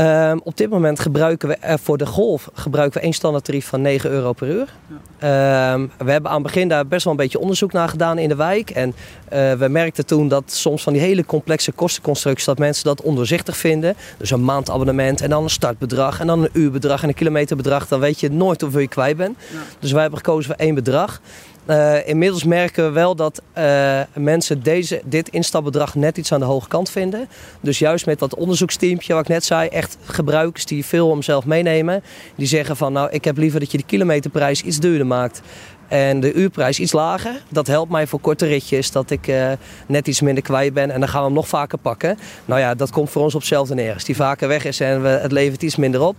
Um, 0.00 0.40
op 0.44 0.56
dit 0.56 0.70
moment 0.70 1.00
gebruiken 1.00 1.48
we 1.48 1.56
uh, 1.64 1.74
voor 1.82 1.98
de 1.98 2.06
Golf 2.06 2.48
gebruiken 2.54 2.98
we 2.98 3.04
één 3.04 3.14
standaard 3.14 3.44
tarief 3.44 3.66
van 3.66 3.80
9 3.80 4.10
euro 4.10 4.32
per 4.32 4.48
uur. 4.48 4.74
Ja. 5.18 5.72
Um, 5.72 5.90
we 5.98 6.10
hebben 6.10 6.30
aan 6.30 6.36
het 6.36 6.46
begin 6.46 6.68
daar 6.68 6.86
best 6.86 7.04
wel 7.04 7.12
een 7.12 7.18
beetje 7.18 7.38
onderzoek 7.38 7.72
naar 7.72 7.88
gedaan 7.88 8.18
in 8.18 8.28
de 8.28 8.36
wijk. 8.36 8.70
En 8.70 8.88
uh, 8.88 9.52
we 9.52 9.68
merkten 9.68 10.06
toen 10.06 10.28
dat 10.28 10.42
soms 10.46 10.82
van 10.82 10.92
die 10.92 11.02
hele 11.02 11.24
complexe 11.24 11.72
kostenconstructies 11.72 12.46
dat 12.46 12.58
mensen 12.58 12.84
dat 12.84 13.02
ondoorzichtig 13.02 13.56
vinden. 13.56 13.94
Dus 14.18 14.30
een 14.30 14.44
maandabonnement 14.44 15.20
en 15.20 15.30
dan 15.30 15.42
een 15.42 15.50
startbedrag 15.50 16.20
en 16.20 16.26
dan 16.26 16.42
een 16.42 16.50
uurbedrag 16.52 17.02
en 17.02 17.08
een 17.08 17.14
kilometerbedrag. 17.14 17.88
Dan 17.88 18.00
weet 18.00 18.20
je 18.20 18.30
nooit 18.30 18.60
hoeveel 18.60 18.80
je 18.80 18.88
kwijt 18.88 19.16
bent. 19.16 19.36
Ja. 19.52 19.58
Dus 19.78 19.92
wij 19.92 20.00
hebben 20.00 20.18
gekozen 20.18 20.44
voor 20.44 20.64
één 20.64 20.74
bedrag. 20.74 21.20
Uh, 21.66 22.08
inmiddels 22.08 22.44
merken 22.44 22.84
we 22.84 22.90
wel 22.90 23.16
dat 23.16 23.42
uh, 23.58 24.00
mensen 24.14 24.62
deze, 24.62 25.00
dit 25.04 25.28
instapbedrag 25.28 25.94
net 25.94 26.18
iets 26.18 26.32
aan 26.32 26.40
de 26.40 26.46
hoge 26.46 26.68
kant 26.68 26.90
vinden. 26.90 27.28
Dus 27.60 27.78
juist 27.78 28.06
met 28.06 28.18
dat 28.18 28.34
onderzoeksteampje, 28.34 29.14
wat 29.14 29.22
ik 29.22 29.28
net 29.28 29.44
zei, 29.44 29.68
echt 29.68 29.96
gebruikers 30.04 30.66
die 30.66 30.84
veel 30.84 31.08
om 31.08 31.22
zelf 31.22 31.44
meenemen. 31.44 32.02
Die 32.34 32.46
zeggen 32.46 32.76
van 32.76 32.92
nou, 32.92 33.10
ik 33.10 33.24
heb 33.24 33.36
liever 33.36 33.60
dat 33.60 33.70
je 33.70 33.78
de 33.78 33.84
kilometerprijs 33.84 34.62
iets 34.62 34.78
duurder 34.78 35.06
maakt. 35.06 35.40
En 35.88 36.20
de 36.20 36.32
uurprijs 36.32 36.80
iets 36.80 36.92
lager. 36.92 37.42
Dat 37.48 37.66
helpt 37.66 37.90
mij 37.90 38.06
voor 38.06 38.20
korte 38.20 38.46
ritjes, 38.46 38.90
dat 38.90 39.10
ik 39.10 39.26
uh, 39.26 39.52
net 39.86 40.08
iets 40.08 40.20
minder 40.20 40.42
kwijt 40.42 40.74
ben. 40.74 40.90
En 40.90 41.00
dan 41.00 41.08
gaan 41.08 41.20
we 41.20 41.26
hem 41.26 41.34
nog 41.34 41.48
vaker 41.48 41.78
pakken. 41.78 42.18
Nou 42.44 42.60
ja, 42.60 42.74
dat 42.74 42.90
komt 42.90 43.10
voor 43.10 43.22
ons 43.22 43.34
op 43.34 43.40
hetzelfde 43.40 43.74
neer. 43.74 43.94
Als 43.94 44.04
die 44.04 44.16
vaker 44.16 44.48
weg 44.48 44.64
is 44.64 44.80
en 44.80 45.02
we, 45.02 45.08
het 45.08 45.32
levert 45.32 45.62
iets 45.62 45.76
minder 45.76 46.00
op 46.00 46.16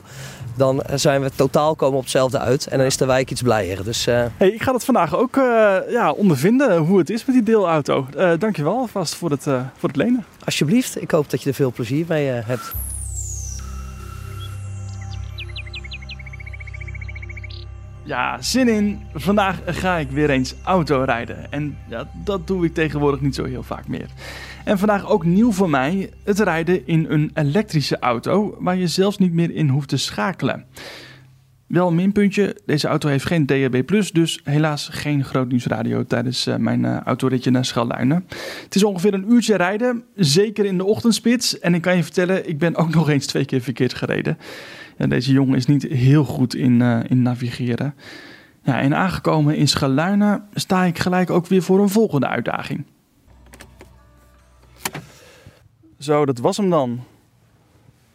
dan 0.56 0.84
zijn 0.94 1.22
we 1.22 1.32
totaal 1.36 1.76
komen 1.76 1.98
op 1.98 2.02
hetzelfde 2.02 2.40
uit. 2.40 2.68
En 2.68 2.78
dan 2.78 2.88
is 2.88 2.98
de 2.98 3.06
wijk 3.06 3.32
iets 3.32 3.42
blijer. 3.42 3.84
Dus, 3.84 4.08
uh... 4.08 4.26
hey, 4.38 4.50
ik 4.50 4.62
ga 4.62 4.72
dat 4.72 4.86
vandaag 4.86 5.16
ook 5.16 5.36
uh, 5.36 5.76
ja, 5.90 6.12
ondervinden 6.12 6.78
hoe 6.78 6.98
het 6.98 7.10
is 7.10 7.26
met 7.26 7.36
die 7.36 7.44
deelauto. 7.44 8.08
Uh, 8.18 8.32
dankjewel 8.40 8.78
alvast 8.78 9.16
voor 9.16 9.30
het, 9.30 9.44
voor 9.44 9.90
het 9.90 9.96
lenen. 9.96 10.26
Alsjeblieft. 10.46 11.02
Ik 11.02 11.12
hoop 11.12 11.30
dat 11.30 11.42
je 11.44 11.50
er 11.50 11.56
veel 11.56 11.72
plezier 11.72 12.06
mee 12.08 12.28
hebt. 12.28 12.74
Ja, 18.04 18.42
zin 18.42 18.68
in. 18.68 19.02
Vandaag 19.14 19.58
ga 19.66 19.96
ik 19.96 20.12
weer 20.12 20.30
eens 20.30 20.56
autorijden. 20.64 21.52
En 21.52 21.78
ja, 21.88 22.08
dat 22.14 22.48
doe 22.48 22.66
ik 22.66 22.74
tegenwoordig 22.74 23.22
niet 23.22 23.36
zo 23.36 23.44
heel 23.44 23.64
vaak 23.64 23.88
meer. 23.88 24.08
En 24.66 24.78
vandaag 24.78 25.10
ook 25.10 25.26
nieuw 25.26 25.52
voor 25.52 25.70
mij: 25.70 26.10
het 26.24 26.40
rijden 26.40 26.88
in 26.88 27.06
een 27.10 27.32
elektrische 27.34 28.00
auto 28.00 28.58
waar 28.60 28.78
je 28.78 28.88
zelfs 28.88 29.18
niet 29.18 29.34
meer 29.34 29.52
in 29.52 29.70
hoeft 29.70 29.90
te 29.90 29.98
schakelen. 29.98 30.66
Wel 31.72 31.88
een 31.88 31.96
minpuntje, 31.96 32.58
deze 32.66 32.88
auto 32.88 33.10
heeft 33.10 33.26
geen 33.26 33.46
DAB+, 33.46 34.12
dus 34.14 34.42
helaas 34.44 34.90
geen 34.90 35.24
groot 35.24 35.50
nieuwsradio 35.50 36.06
tijdens 36.06 36.48
uh, 36.48 36.56
mijn 36.56 36.84
uh, 36.84 37.00
autoritje 37.00 37.52
naar 37.52 37.66
Schalluinen. 37.66 38.26
Het 38.64 38.76
is 38.76 38.84
ongeveer 38.84 39.14
een 39.14 39.32
uurtje 39.32 39.56
rijden, 39.56 40.04
zeker 40.16 40.66
in 40.66 40.78
de 40.78 40.86
ochtendspits. 40.86 41.60
En 41.60 41.74
ik 41.74 41.82
kan 41.82 41.96
je 41.96 42.04
vertellen, 42.04 42.50
ik 42.50 42.58
ben 42.58 42.76
ook 42.76 42.94
nog 42.96 43.10
eens 43.10 43.26
twee 43.26 43.46
keer 43.46 43.62
verkeerd 43.62 43.94
gereden. 43.94 44.38
Deze 44.98 45.32
jongen 45.32 45.56
is 45.56 45.66
niet 45.66 45.84
heel 45.84 46.24
goed 46.24 46.56
in, 46.56 46.80
uh, 46.80 47.00
in 47.08 47.22
navigeren. 47.22 47.94
Ja, 48.64 48.80
en 48.80 48.96
aangekomen 48.96 49.56
in 49.56 49.68
Schaluinen 49.68 50.44
sta 50.54 50.84
ik 50.84 51.00
gelijk 51.00 51.30
ook 51.30 51.48
weer 51.48 51.62
voor 51.62 51.80
een 51.80 51.90
volgende 51.90 52.28
uitdaging. 52.28 52.86
Zo, 56.02 56.26
dat 56.26 56.38
was 56.38 56.58
hem 56.58 56.70
dan. 56.70 57.04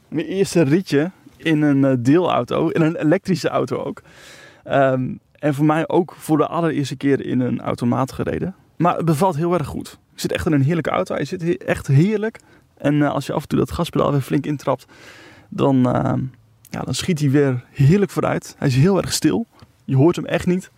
Mijn 0.08 0.26
eerste 0.26 0.62
ritje 0.62 1.10
in 1.36 1.62
een 1.62 1.82
uh, 1.82 1.92
deelauto, 1.98 2.68
in 2.68 2.82
een 2.82 2.96
elektrische 2.96 3.48
auto 3.48 3.76
ook. 3.76 4.02
Um, 4.64 5.18
en 5.32 5.54
voor 5.54 5.64
mij 5.64 5.88
ook 5.88 6.14
voor 6.18 6.36
de 6.36 6.46
allereerste 6.46 6.96
keer 6.96 7.26
in 7.26 7.40
een 7.40 7.60
automaat 7.60 8.12
gereden. 8.12 8.54
Maar 8.76 8.96
het 8.96 9.04
bevalt 9.04 9.36
heel 9.36 9.54
erg 9.54 9.66
goed. 9.66 9.98
Ik 10.12 10.20
zit 10.20 10.32
echt 10.32 10.46
in 10.46 10.52
een 10.52 10.62
heerlijke 10.62 10.90
auto. 10.90 11.14
Hij 11.14 11.24
zit 11.24 11.64
echt 11.64 11.86
heerlijk. 11.86 12.40
En 12.76 12.94
uh, 12.94 13.10
als 13.10 13.26
je 13.26 13.32
af 13.32 13.42
en 13.42 13.48
toe 13.48 13.58
dat 13.58 13.70
gaspedaal 13.70 14.12
weer 14.12 14.20
flink 14.20 14.46
intrapt, 14.46 14.86
dan, 15.48 15.76
uh, 15.76 16.12
ja, 16.70 16.80
dan 16.80 16.94
schiet 16.94 17.18
hij 17.18 17.30
weer 17.30 17.64
heerlijk 17.70 18.10
vooruit. 18.10 18.54
Hij 18.58 18.68
is 18.68 18.76
heel 18.76 18.96
erg 18.96 19.12
stil. 19.12 19.46
Je 19.84 19.96
hoort 19.96 20.16
hem 20.16 20.24
echt 20.24 20.46
niet. 20.46 20.70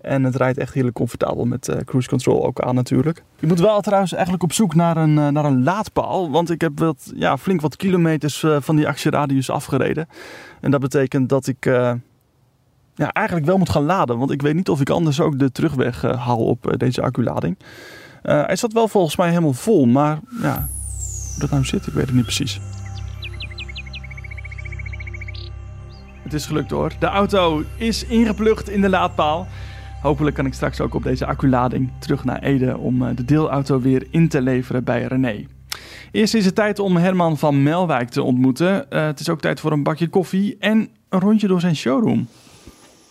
En 0.00 0.24
het 0.24 0.36
rijdt 0.36 0.58
echt 0.58 0.74
heerlijk 0.74 0.96
comfortabel 0.96 1.44
met 1.44 1.68
uh, 1.68 1.76
cruise 1.76 2.08
control 2.08 2.46
ook 2.46 2.60
aan 2.60 2.74
natuurlijk. 2.74 3.22
Ik 3.38 3.48
moet 3.48 3.60
wel 3.60 3.80
trouwens 3.80 4.12
eigenlijk 4.12 4.42
op 4.42 4.52
zoek 4.52 4.74
naar 4.74 4.96
een, 4.96 5.16
uh, 5.16 5.28
naar 5.28 5.44
een 5.44 5.62
laadpaal. 5.62 6.30
Want 6.30 6.50
ik 6.50 6.60
heb 6.60 6.78
wat, 6.78 7.12
ja, 7.14 7.38
flink 7.38 7.60
wat 7.60 7.76
kilometers 7.76 8.42
uh, 8.42 8.56
van 8.60 8.76
die 8.76 8.88
actieradius 8.88 9.50
afgereden. 9.50 10.08
En 10.60 10.70
dat 10.70 10.80
betekent 10.80 11.28
dat 11.28 11.46
ik 11.46 11.64
ja, 12.94 13.12
eigenlijk 13.12 13.46
wel 13.46 13.58
moet 13.58 13.70
gaan 13.70 13.84
laden. 13.84 14.18
Want 14.18 14.30
ik 14.30 14.42
weet 14.42 14.54
niet 14.54 14.68
of 14.68 14.80
ik 14.80 14.90
anders 14.90 15.20
ook 15.20 15.38
de 15.38 15.52
terugweg 15.52 16.02
haal 16.02 16.44
op 16.44 16.74
deze 16.76 17.02
acculading. 17.02 17.58
hij 18.22 18.56
zat 18.56 18.72
wel 18.72 18.88
volgens 18.88 19.16
mij 19.16 19.28
helemaal 19.28 19.52
vol, 19.52 19.86
maar 19.86 20.20
ja, 20.42 20.68
hoe 21.30 21.40
dat 21.40 21.50
nou 21.50 21.64
zit, 21.64 21.86
ik 21.86 21.92
weet 21.92 22.06
het 22.06 22.14
niet 22.14 22.22
precies. 22.22 22.60
Het 26.22 26.36
is 26.36 26.46
gelukt 26.46 26.70
hoor. 26.70 26.92
De 26.98 27.06
auto 27.06 27.62
is 27.76 28.04
ingeplucht 28.04 28.68
in 28.68 28.80
de 28.80 28.88
laadpaal. 28.88 29.46
Hopelijk 30.02 30.36
kan 30.36 30.46
ik 30.46 30.54
straks 30.54 30.80
ook 30.80 30.94
op 30.94 31.02
deze 31.02 31.26
acculading 31.26 31.90
terug 31.98 32.24
naar 32.24 32.42
Ede 32.42 32.76
om 32.76 33.02
eh, 33.02 33.16
de 33.16 33.24
deelauto 33.24 33.80
weer 33.80 34.06
in 34.10 34.28
te 34.28 34.40
leveren 34.40 34.84
bij 34.84 35.02
René. 35.02 35.46
Eerst 36.12 36.34
is 36.34 36.44
het 36.44 36.54
tijd 36.54 36.78
om 36.78 36.96
Herman 36.96 37.38
van 37.38 37.62
Melwijk 37.62 38.08
te 38.08 38.22
ontmoeten. 38.22 38.86
Uh, 38.90 39.06
het 39.06 39.20
is 39.20 39.28
ook 39.28 39.40
tijd 39.40 39.60
voor 39.60 39.72
een 39.72 39.82
bakje 39.82 40.08
koffie 40.08 40.56
en 40.58 40.88
een 41.08 41.20
rondje 41.20 41.46
door 41.46 41.60
zijn 41.60 41.76
showroom. 41.76 42.28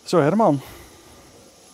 Zo 0.04 0.22
Herman, 0.22 0.62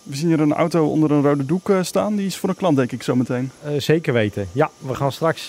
we 0.02 0.16
zien 0.16 0.28
hier 0.28 0.40
een 0.40 0.52
auto 0.52 0.86
onder 0.86 1.10
een 1.10 1.22
rode 1.22 1.44
doek 1.44 1.68
uh, 1.68 1.82
staan. 1.82 2.16
Die 2.16 2.26
is 2.26 2.36
voor 2.36 2.48
een 2.48 2.56
klant 2.56 2.76
denk 2.76 2.92
ik 2.92 3.02
zo 3.02 3.16
meteen. 3.16 3.50
Uh, 3.66 3.80
zeker 3.80 4.12
weten. 4.12 4.48
Ja, 4.52 4.70
we 4.78 4.94
gaan 4.94 5.12
straks 5.12 5.48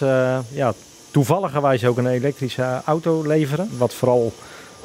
ja, 0.53 0.73
toevalligerwijs 1.11 1.85
ook 1.85 1.97
een 1.97 2.07
elektrische 2.07 2.81
auto 2.85 3.23
leveren. 3.27 3.69
Wat 3.77 3.93
vooral 3.93 4.33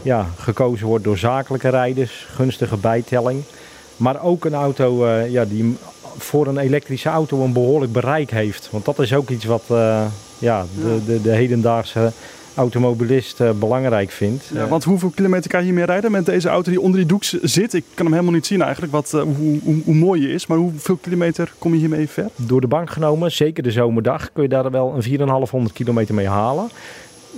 ja, 0.02 0.26
gekozen 0.36 0.86
wordt 0.86 1.04
door 1.04 1.18
zakelijke 1.18 1.68
rijders, 1.68 2.26
gunstige 2.30 2.76
bijtelling. 2.76 3.42
Maar 4.00 4.22
ook 4.22 4.44
een 4.44 4.54
auto 4.54 5.06
uh, 5.06 5.30
ja, 5.30 5.44
die 5.44 5.76
voor 6.18 6.46
een 6.46 6.58
elektrische 6.58 7.08
auto 7.08 7.44
een 7.44 7.52
behoorlijk 7.52 7.92
bereik 7.92 8.30
heeft. 8.30 8.68
Want 8.70 8.84
dat 8.84 8.98
is 8.98 9.14
ook 9.14 9.28
iets 9.28 9.44
wat 9.44 9.62
uh, 9.70 10.04
ja, 10.38 10.64
de, 10.82 11.00
de, 11.06 11.22
de, 11.22 11.30
hedendaagse 11.30 12.12
automobilist 12.54 13.40
uh, 13.40 13.50
belangrijk 13.50 14.10
vindt. 14.10 14.44
Ja, 14.54 14.68
want 14.68 14.84
hoeveel 14.84 15.10
kilometer 15.10 15.50
kan 15.50 15.60
je 15.60 15.66
hiermee 15.66 15.84
rijden 15.84 16.10
met 16.10 16.26
deze 16.26 16.48
auto 16.48 16.70
die 16.70 16.80
onder 16.80 16.98
die 16.98 17.08
doek 17.08 17.24
zit? 17.42 17.74
Ik 17.74 17.84
kan 17.94 18.04
hem 18.04 18.14
helemaal 18.14 18.34
niet 18.34 18.46
zien 18.46 18.62
eigenlijk, 18.62 18.92
wat, 18.92 19.10
hoe, 19.10 19.58
hoe, 19.62 19.82
hoe, 19.84 19.94
mooi 19.94 20.22
je 20.22 20.32
is. 20.32 20.46
Maar 20.46 20.58
hoeveel 20.58 20.96
kilometer 20.96 21.52
kom 21.58 21.72
je 21.72 21.78
hiermee 21.78 22.08
ver? 22.08 22.30
Door 22.36 22.60
de 22.60 22.66
bank 22.66 22.90
genomen, 22.90 23.32
zeker 23.32 23.62
de 23.62 23.70
zomerdag, 23.70 24.32
kun 24.32 24.42
je 24.42 24.48
daar 24.48 24.70
wel 24.70 24.92
een 24.94 25.02
4,500 25.02 25.74
kilometer 25.74 26.14
mee 26.14 26.28
halen 26.28 26.70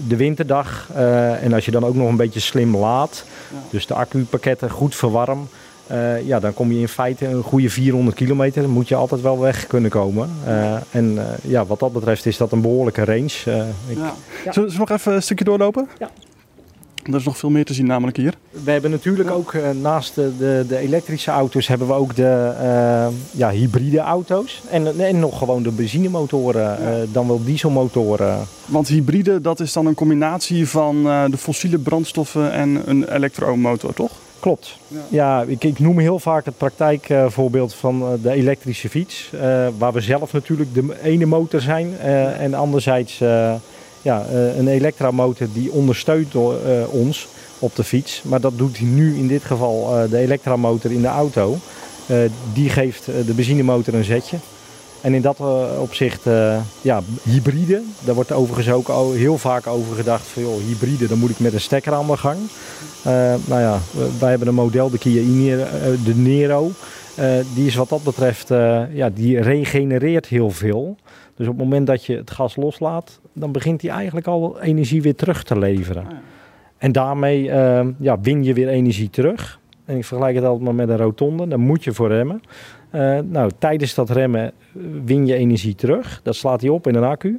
de 0.09 0.17
winterdag. 0.17 0.89
Uh, 0.97 1.45
en 1.45 1.53
als 1.53 1.65
je 1.65 1.71
dan 1.71 1.85
ook 1.85 1.95
nog 1.95 2.09
een 2.09 2.17
beetje 2.17 2.41
slim 2.41 2.77
laat, 2.77 3.25
ja. 3.53 3.59
dus 3.71 3.87
de 3.87 3.95
accupakketten 3.95 4.71
goed 4.71 4.95
verwarm, 4.95 5.49
uh, 5.93 6.27
ja, 6.27 6.41
dan 6.41 6.55
kom 6.55 6.73
je 6.73 6.81
in 6.81 6.89
feite 6.89 7.27
een 7.27 7.43
goede 7.43 7.71
400 7.71 8.17
kilometer. 8.17 8.63
Dan 8.63 8.71
moet 8.71 8.89
je 8.89 8.95
altijd 8.95 9.21
wel 9.21 9.41
weg 9.41 9.67
kunnen 9.67 9.91
komen. 9.91 10.31
Uh, 10.47 10.75
en 10.91 11.19
ja, 11.43 11.67
wat 11.67 11.81
dat 11.81 11.93
betreft 11.93 12.27
is 12.27 12.37
dat 12.37 12.53
een 12.53 12.61
behoorlijke 12.61 13.05
range. 13.05 13.65
Ik, 13.89 13.97
ja. 13.97 14.15
Ja. 14.45 14.53
Zullen 14.53 14.71
we 14.71 14.79
nog 14.79 14.91
even 14.91 15.13
een 15.13 15.23
stukje 15.23 15.45
doorlopen? 15.45 15.89
Ja. 15.99 16.11
Er 17.03 17.15
is 17.15 17.25
nog 17.25 17.39
veel 17.39 17.51
meer 17.51 17.65
te 17.65 17.75
zien 17.75 17.87
namelijk 17.87 18.17
hier. 18.17 18.35
We 18.65 18.71
hebben 18.71 18.91
natuurlijk 18.91 19.31
ook 19.31 19.57
naast 19.81 20.15
de, 20.15 20.33
de, 20.39 20.65
de, 20.69 20.77
elektrische 20.77 21.31
auto's 21.31 21.67
hebben 21.67 21.87
we 21.87 21.93
ook 21.93 22.17
de 22.17 22.53
uh, 22.63 23.07
ja, 23.31 23.51
hybride 23.51 23.99
auto's. 23.99 24.63
En, 24.71 25.01
en 25.01 25.19
nog 25.19 25.39
gewoon 25.39 25.63
de 25.63 25.71
benzinemotoren, 25.71 26.63
ja. 26.83 27.01
uh, 27.01 27.09
dan 27.13 27.27
wel 27.27 27.45
dieselmotoren. 27.45 28.39
Want 28.67 28.89
hybride 28.89 29.41
dat 29.41 29.61
is 29.61 29.73
dan 29.73 29.87
een 29.87 29.95
combinatie 29.95 30.69
van 30.69 31.03
de 31.31 31.37
fossiele 31.37 31.79
brandstoffen 31.79 32.53
en 32.53 32.83
een 32.87 33.15
elektromotor, 33.15 33.95
toch? 33.95 34.13
Klopt. 34.43 34.77
Ja, 34.89 35.01
ja 35.09 35.45
ik, 35.47 35.65
ik, 35.65 35.79
noem 35.79 35.99
heel 35.99 36.19
vaak 36.19 36.45
het 36.45 36.57
praktijkvoorbeeld 36.57 37.75
van 37.75 38.19
de 38.23 38.31
elektrische 38.31 38.89
fiets. 38.89 39.31
waar 39.79 39.93
we 39.93 40.01
zelf 40.01 40.33
natuurlijk 40.33 40.75
de 40.75 40.97
ene 41.03 41.27
motor 41.27 41.61
zijn 41.61 41.99
en 42.39 42.55
anderzijds 42.55 43.19
ja, 44.03 44.27
een 44.57 44.69
elektramotor 44.69 45.47
die 45.53 45.73
ondersteunt 45.73 46.35
ons 46.91 47.29
op 47.59 47.77
de 47.77 47.85
fiets. 47.85 48.23
Maar 48.25 48.41
dat 48.41 48.59
doet 48.59 48.81
nu 48.81 49.17
in 49.17 49.27
dit 49.27 49.45
geval 49.45 50.09
de 50.11 50.19
elektramotor 50.19 50.93
in 50.93 51.03
de 51.03 51.09
auto. 51.09 51.59
die 52.53 52.69
geeft 52.69 53.05
de 53.05 53.35
benzinemotor 53.35 53.95
een 53.95 54.05
zetje. 54.05 54.37
En 55.03 55.15
in 55.15 55.23
dat 55.23 55.41
opzicht, 55.79 56.25
ja, 56.81 57.01
hybride. 57.23 57.83
Daar 58.05 58.15
wordt 58.15 58.33
overigens 58.33 58.71
ook 58.71 59.15
heel 59.15 59.39
vaak 59.39 59.67
over 59.67 59.97
gedacht 59.97 60.27
van, 60.27 60.43
joh, 60.43 60.61
hybride, 60.67 61.07
dan 61.07 61.19
moet 61.19 61.31
ik 61.31 61.39
met 61.39 61.53
een 61.53 61.61
stekker 61.61 61.93
aan 61.93 62.07
de 62.07 62.17
gang. 62.17 62.39
nou 63.47 63.61
ja, 63.61 63.79
wij 64.19 64.31
hebben 64.31 64.49
een 64.49 64.55
model, 64.55 64.91
de 64.91 64.99
Kia 64.99 65.23
Nero, 65.23 65.65
de 66.05 66.15
Nero. 66.15 66.71
die 67.55 67.67
is 67.67 67.75
wat 67.75 67.89
dat 67.89 68.03
betreft, 68.03 68.49
ja, 68.93 69.11
die 69.15 69.41
regenereert 69.41 70.27
heel 70.27 70.51
veel. 70.51 70.97
Dus 71.37 71.47
op 71.47 71.59
het 71.59 71.63
moment 71.63 71.87
dat 71.87 72.05
je 72.05 72.17
het 72.17 72.31
gas 72.31 72.57
loslaat, 72.57 73.21
dan 73.33 73.53
begint 73.53 73.83
hij 73.83 73.91
eigenlijk 73.91 74.27
al 74.27 74.61
energie 74.61 75.03
weer 75.03 75.15
terug 75.15 75.43
te 75.43 75.59
leveren. 75.59 76.07
En 76.79 76.93
daarmee 76.93 77.43
uh, 77.43 77.87
ja, 77.99 78.21
win 78.21 78.45
je 78.45 78.55
weer 78.55 78.69
energie 78.69 79.11
terug. 79.11 79.61
En 79.85 79.97
ik 79.97 80.05
vergelijk 80.05 80.35
het 80.35 80.45
altijd 80.45 80.65
maar 80.65 80.75
met 80.75 80.89
een 80.89 80.97
rotonde, 80.97 81.49
daar 81.49 81.61
moet 81.61 81.85
je 81.85 81.93
voor 81.93 82.09
remmen. 82.09 82.41
Uh, 82.95 83.19
nou, 83.25 83.51
tijdens 83.59 83.95
dat 83.95 84.11
remmen 84.11 84.45
eh, 84.45 84.53
win 85.05 85.27
je 85.27 85.35
energie 85.35 85.75
terug. 85.75 86.21
Dat 86.23 86.35
slaat 86.35 86.61
hij 86.61 86.71
op 86.71 86.87
in 86.87 86.95
een 86.95 87.05
accu. 87.05 87.37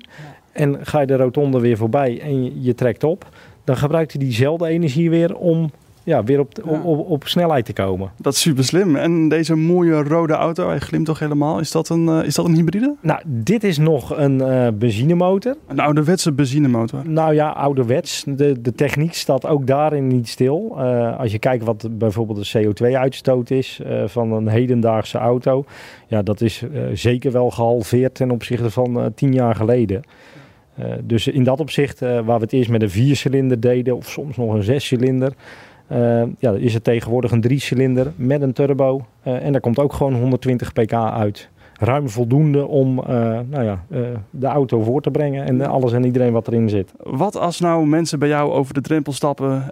En 0.52 0.86
ga 0.86 1.00
je 1.00 1.08
de 1.08 1.16
rotonde 1.16 1.60
weer 1.60 1.78
voorbij 1.78 2.22
en 2.22 2.44
je, 2.44 2.62
je 2.62 2.76
trekt 2.76 3.04
op, 3.04 3.28
dan 3.64 3.78
gebruikt 3.78 4.12
hij 4.12 4.22
diezelfde 4.22 4.68
energie 4.68 5.10
weer 5.10 5.36
om 5.36 5.72
ja, 6.04 6.24
weer 6.24 6.40
op, 6.40 6.64
op, 6.84 7.10
op, 7.10 7.28
snelheid 7.28 7.66
te 7.66 7.74
komen. 7.74 8.12
Dat 8.18 8.34
is 8.34 8.42
super 8.42 8.64
slim. 8.64 8.96
En 8.96 9.30
deze 9.30 9.56
mooie 9.56 10.04
rode 10.04 10.34
auto, 10.34 10.68
hij 10.68 10.80
glimt 10.80 11.06
toch 11.06 11.20
helemaal. 11.20 11.60
Is 11.60 11.72
dat 11.72 11.90
een, 11.90 12.06
uh, 12.08 12.24
is 12.24 12.36
dat 12.36 12.46
een 12.46 12.56
hybride? 12.56 12.96
Nou, 13.02 13.22
dit 13.26 13.64
is 13.64 13.78
nog 13.78 14.18
een 14.18 14.40
uh, 14.40 14.68
benzinemotor. 14.74 15.56
Een 15.68 15.80
ouderwetse 15.80 16.32
benzinemotor? 16.32 17.10
Nou 17.10 17.34
ja, 17.34 17.50
ouderwets. 17.50 18.24
De, 18.28 18.62
de 18.62 18.72
techniek 18.72 19.14
staat 19.14 19.46
ook 19.46 19.68
daarin 19.68 20.08
niet 20.08 20.28
stil. 20.28 20.76
Uh, 20.78 21.20
als 21.20 21.32
je 21.32 21.40
kijkt 21.40 21.64
wat 21.64 21.88
bijvoorbeeld 21.92 22.52
de 22.52 22.64
CO2-uitstoot 22.64 23.50
is 23.50 23.82
van 24.06 24.32
een 24.32 24.48
hedendaagse 24.48 25.18
auto. 25.18 25.66
Ja, 26.08 26.22
dat 26.22 26.42
is 26.42 26.64
zeker 26.94 27.32
wel 27.32 27.52
gehalveerd 27.52 28.16
ten 28.16 28.32
opzichte 28.32 28.70
van 28.70 29.12
tien 29.16 29.34
jaar 29.34 29.56
geleden. 29.56 30.02
dus 31.04 31.28
in 31.28 31.44
dat 31.44 31.60
opzicht, 31.60 32.00
waar 32.00 32.24
we 32.24 32.32
het 32.32 32.54
eerst 32.54 32.70
met 32.70 32.82
een 32.82 32.90
viercilinder 32.90 33.60
deden 33.60 33.96
of 33.96 34.10
soms 34.10 34.38
nog 34.38 34.54
een 34.54 34.64
zescilinder... 34.64 35.34
Uh, 35.92 36.24
ja, 36.38 36.52
is 36.52 36.74
het 36.74 36.84
tegenwoordig 36.84 37.32
een 37.32 37.42
drie-cilinder 37.42 38.12
met 38.16 38.42
een 38.42 38.54
turbo. 38.54 39.06
Uh, 39.28 39.46
en 39.46 39.52
daar 39.52 39.62
komt 39.62 39.80
ook 39.80 39.94
gewoon 39.94 40.14
120 40.16 40.74
pk 40.74 40.94
uit. 40.94 41.50
Ruim 41.80 42.10
voldoende 42.10 42.68
om 42.68 43.00
uh, 43.00 43.06
nou 43.50 43.64
ja, 43.64 43.84
de 44.30 44.48
auto 44.48 44.82
voor 44.82 45.02
te 45.02 45.12
brengen 45.12 45.46
en 45.46 45.62
alles 45.62 45.94
en 45.94 46.06
iedereen 46.06 46.34
wat 46.34 46.48
erin 46.48 46.70
zit. 46.70 46.94
Wat 46.98 47.38
als 47.38 47.60
nou 47.60 47.86
mensen 47.86 48.20
bij 48.20 48.28
jou 48.28 48.52
over 48.52 48.74
de 48.74 48.82
drempel 48.82 49.14
stappen, 49.14 49.72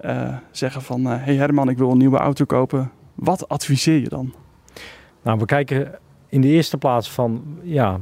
zeggen 0.51 0.81
van... 0.81 1.05
hé 1.05 1.15
hey 1.15 1.35
Herman, 1.35 1.69
ik 1.69 1.77
wil 1.77 1.91
een 1.91 1.97
nieuwe 1.97 2.17
auto 2.17 2.45
kopen. 2.45 2.91
Wat 3.15 3.49
adviseer 3.49 3.99
je 3.99 4.09
dan? 4.09 4.33
Nou, 5.21 5.39
we 5.39 5.45
kijken 5.45 5.91
in 6.29 6.41
de 6.41 6.47
eerste 6.47 6.77
plaats 6.77 7.11
van 7.11 7.43
ja, 7.61 7.99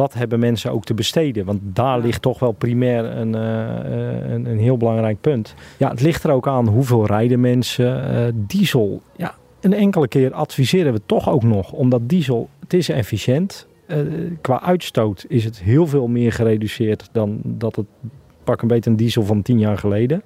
wat 0.00 0.14
hebben 0.14 0.38
mensen 0.38 0.72
ook 0.72 0.84
te 0.84 0.94
besteden? 0.94 1.44
Want 1.44 1.60
daar 1.62 2.00
ligt 2.00 2.22
toch 2.22 2.38
wel 2.38 2.52
primair 2.52 3.04
een, 3.04 3.34
uh, 3.34 4.32
een, 4.32 4.46
een, 4.46 4.58
heel 4.58 4.76
belangrijk 4.76 5.20
punt. 5.20 5.54
Ja, 5.76 5.90
het 5.90 6.00
ligt 6.00 6.24
er 6.24 6.30
ook 6.30 6.48
aan 6.48 6.68
hoeveel 6.68 7.06
rijden 7.06 7.40
mensen. 7.40 8.14
Uh, 8.14 8.32
diesel, 8.34 9.02
ja, 9.16 9.34
een 9.60 9.72
enkele 9.72 10.08
keer 10.08 10.32
adviseren 10.32 10.92
we 10.92 11.00
toch 11.06 11.28
ook 11.28 11.42
nog, 11.42 11.72
omdat 11.72 12.08
diesel, 12.08 12.48
het 12.60 12.74
is 12.74 12.88
efficiënt. 12.88 13.66
Uh, 13.86 13.96
qua 14.40 14.62
uitstoot 14.62 15.24
is 15.28 15.44
het 15.44 15.60
heel 15.60 15.86
veel 15.86 16.06
meer 16.06 16.32
gereduceerd 16.32 17.08
dan 17.12 17.40
dat 17.44 17.76
het 17.76 17.86
pak 18.44 18.62
een 18.62 18.68
beetje 18.68 18.90
een 18.90 18.96
diesel 18.96 19.22
van 19.22 19.42
tien 19.42 19.58
jaar 19.58 19.78
geleden. 19.78 20.22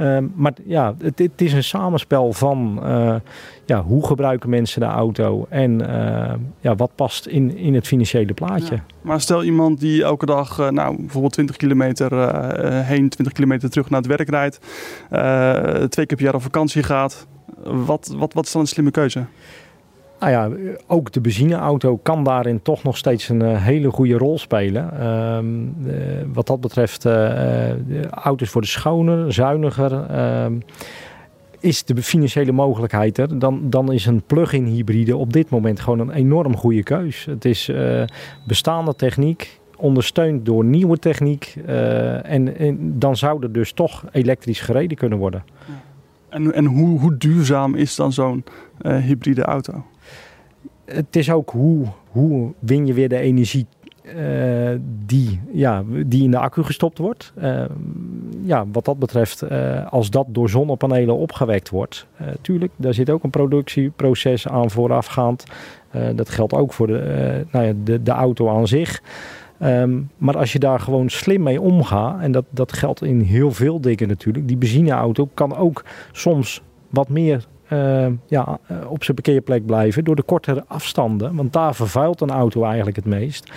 Ehm, 0.00 0.26
maar 0.34 0.52
ja, 0.64 0.94
het, 0.98 1.18
het, 1.18 1.40
is 1.40 1.52
een 1.52 1.64
samenspel 1.64 2.32
van 2.32 2.80
uh, 2.82 3.14
ja, 3.64 3.82
hoe 3.82 4.06
gebruiken 4.06 4.50
mensen 4.50 4.80
de 4.80 4.86
auto 4.86 5.46
en 5.48 5.80
uh, 5.80 6.32
ja, 6.60 6.74
wat 6.74 6.90
past 6.94 7.26
in, 7.26 7.56
in 7.56 7.74
het 7.74 7.86
financiële 7.86 8.34
plaatje. 8.34 8.78
Maar 9.00 9.20
stel 9.20 9.44
iemand 9.44 9.80
die 9.80 10.02
elke 10.02 10.26
dag 10.26 10.58
uh, 10.58 10.68
nou, 10.68 10.96
bijvoorbeeld 10.96 11.32
20 11.32 11.56
kilometer 11.56 12.34
heen, 12.84 13.08
20 13.08 13.32
kilometer 13.32 13.70
terug 13.70 13.90
naar 13.90 14.00
het 14.00 14.08
werk 14.08 14.28
rijdt, 14.28 14.58
twee 15.90 16.06
keer 16.06 16.16
per 16.16 16.24
jaar 16.24 16.34
op 16.34 16.42
vakantie 16.42 16.82
gaat. 16.82 17.26
Wat, 17.64 18.14
wat, 18.16 18.32
wat 18.32 18.44
is 18.44 18.52
dan 18.52 18.60
een 18.60 18.66
slimme 18.66 18.90
keuze? 18.90 19.24
Nou 20.20 20.32
ja, 20.32 20.72
ook 20.86 21.12
de 21.12 21.20
benzineauto 21.20 21.96
kan 21.96 22.24
daarin 22.24 22.62
toch 22.62 22.82
nog 22.82 22.96
steeds 22.96 23.28
een 23.28 23.42
uh, 23.42 23.64
hele 23.64 23.90
goede 23.90 24.14
rol 24.14 24.38
spelen. 24.38 25.06
Um, 25.06 25.74
uh, 25.86 25.94
wat 26.32 26.46
dat 26.46 26.60
betreft, 26.60 27.04
uh, 27.04 28.04
auto's 28.10 28.52
worden 28.52 28.70
schoner, 28.70 29.32
zuiniger. 29.32 30.20
Um, 30.44 30.62
is 31.60 31.84
de 31.84 32.02
financiële 32.02 32.52
mogelijkheid 32.52 33.18
er, 33.18 33.38
dan, 33.38 33.70
dan 33.70 33.92
is 33.92 34.06
een 34.06 34.22
plug-in 34.26 34.64
hybride 34.64 35.16
op 35.16 35.32
dit 35.32 35.50
moment 35.50 35.80
gewoon 35.80 35.98
een 35.98 36.10
enorm 36.10 36.56
goede 36.56 36.82
keus. 36.82 37.24
Het 37.24 37.44
is 37.44 37.72
bestaande 38.46 38.94
techniek, 38.94 39.60
ondersteund 39.76 40.46
door 40.46 40.64
nieuwe 40.64 40.98
techniek. 40.98 41.56
En, 42.22 42.58
en, 42.58 42.98
dan 42.98 43.16
zou 43.16 43.42
er 43.42 43.52
dus 43.52 43.72
toch 43.72 44.04
elektrisch 44.12 44.60
gereden 44.60 44.96
kunnen 44.96 45.18
worden. 45.18 45.44
En, 46.28 46.54
en 46.54 46.64
hoe, 46.64 46.98
hoe 46.98 47.16
duurzaam 47.16 47.74
is 47.74 47.96
dan 47.96 48.12
zo'n 48.12 48.44
hybride 48.82 49.42
auto? 49.42 49.84
Het 50.92 51.16
is 51.16 51.30
ook 51.30 51.50
hoe, 51.50 51.86
hoe 52.10 52.52
win 52.58 52.86
je 52.86 52.92
weer 52.92 53.08
de 53.08 53.18
energie 53.18 53.66
uh, 54.16 54.70
die, 55.06 55.40
ja, 55.52 55.84
die 56.06 56.22
in 56.22 56.30
de 56.30 56.38
accu 56.38 56.62
gestopt 56.62 56.98
wordt. 56.98 57.32
Uh, 57.42 57.64
ja, 58.42 58.64
wat 58.72 58.84
dat 58.84 58.98
betreft, 58.98 59.42
uh, 59.42 59.86
als 59.92 60.10
dat 60.10 60.26
door 60.28 60.48
zonnepanelen 60.48 61.16
opgewekt 61.16 61.70
wordt, 61.70 62.06
tuurlijk, 62.40 62.72
daar 62.76 62.94
zit 62.94 63.10
ook 63.10 63.22
een 63.22 63.30
productieproces 63.30 64.48
aan 64.48 64.70
voorafgaand. 64.70 65.44
Dat 66.14 66.28
geldt 66.28 66.52
ook 66.52 66.72
voor 66.72 66.86
de, 66.86 67.44
nou 67.50 67.66
ja, 67.66 67.72
de, 67.84 68.02
de 68.02 68.10
auto 68.10 68.48
aan 68.48 68.68
zich. 68.68 69.02
Um, 69.62 70.10
maar 70.16 70.36
als 70.36 70.52
je 70.52 70.58
daar 70.58 70.80
gewoon 70.80 71.08
slim 71.08 71.42
mee 71.42 71.60
omgaat, 71.60 72.20
en 72.20 72.32
dat, 72.32 72.44
dat 72.50 72.72
geldt 72.72 73.02
in 73.02 73.20
heel 73.20 73.50
veel 73.50 73.80
dingen 73.80 74.08
natuurlijk, 74.08 74.48
die 74.48 74.56
benzineauto 74.56 75.28
kan 75.34 75.56
ook 75.56 75.84
soms 76.12 76.62
wat 76.88 77.08
meer 77.08 77.46
uh, 77.72 78.06
ja, 78.26 78.58
op 78.88 79.04
zijn 79.04 79.16
parkeerplek 79.16 79.66
blijven 79.66 80.04
door 80.04 80.16
de 80.16 80.22
kortere 80.22 80.64
afstanden. 80.66 81.34
Want 81.34 81.52
daar 81.52 81.74
vervuilt 81.74 82.20
een 82.20 82.30
auto 82.30 82.64
eigenlijk 82.64 82.96
het 82.96 83.04
meest. 83.04 83.52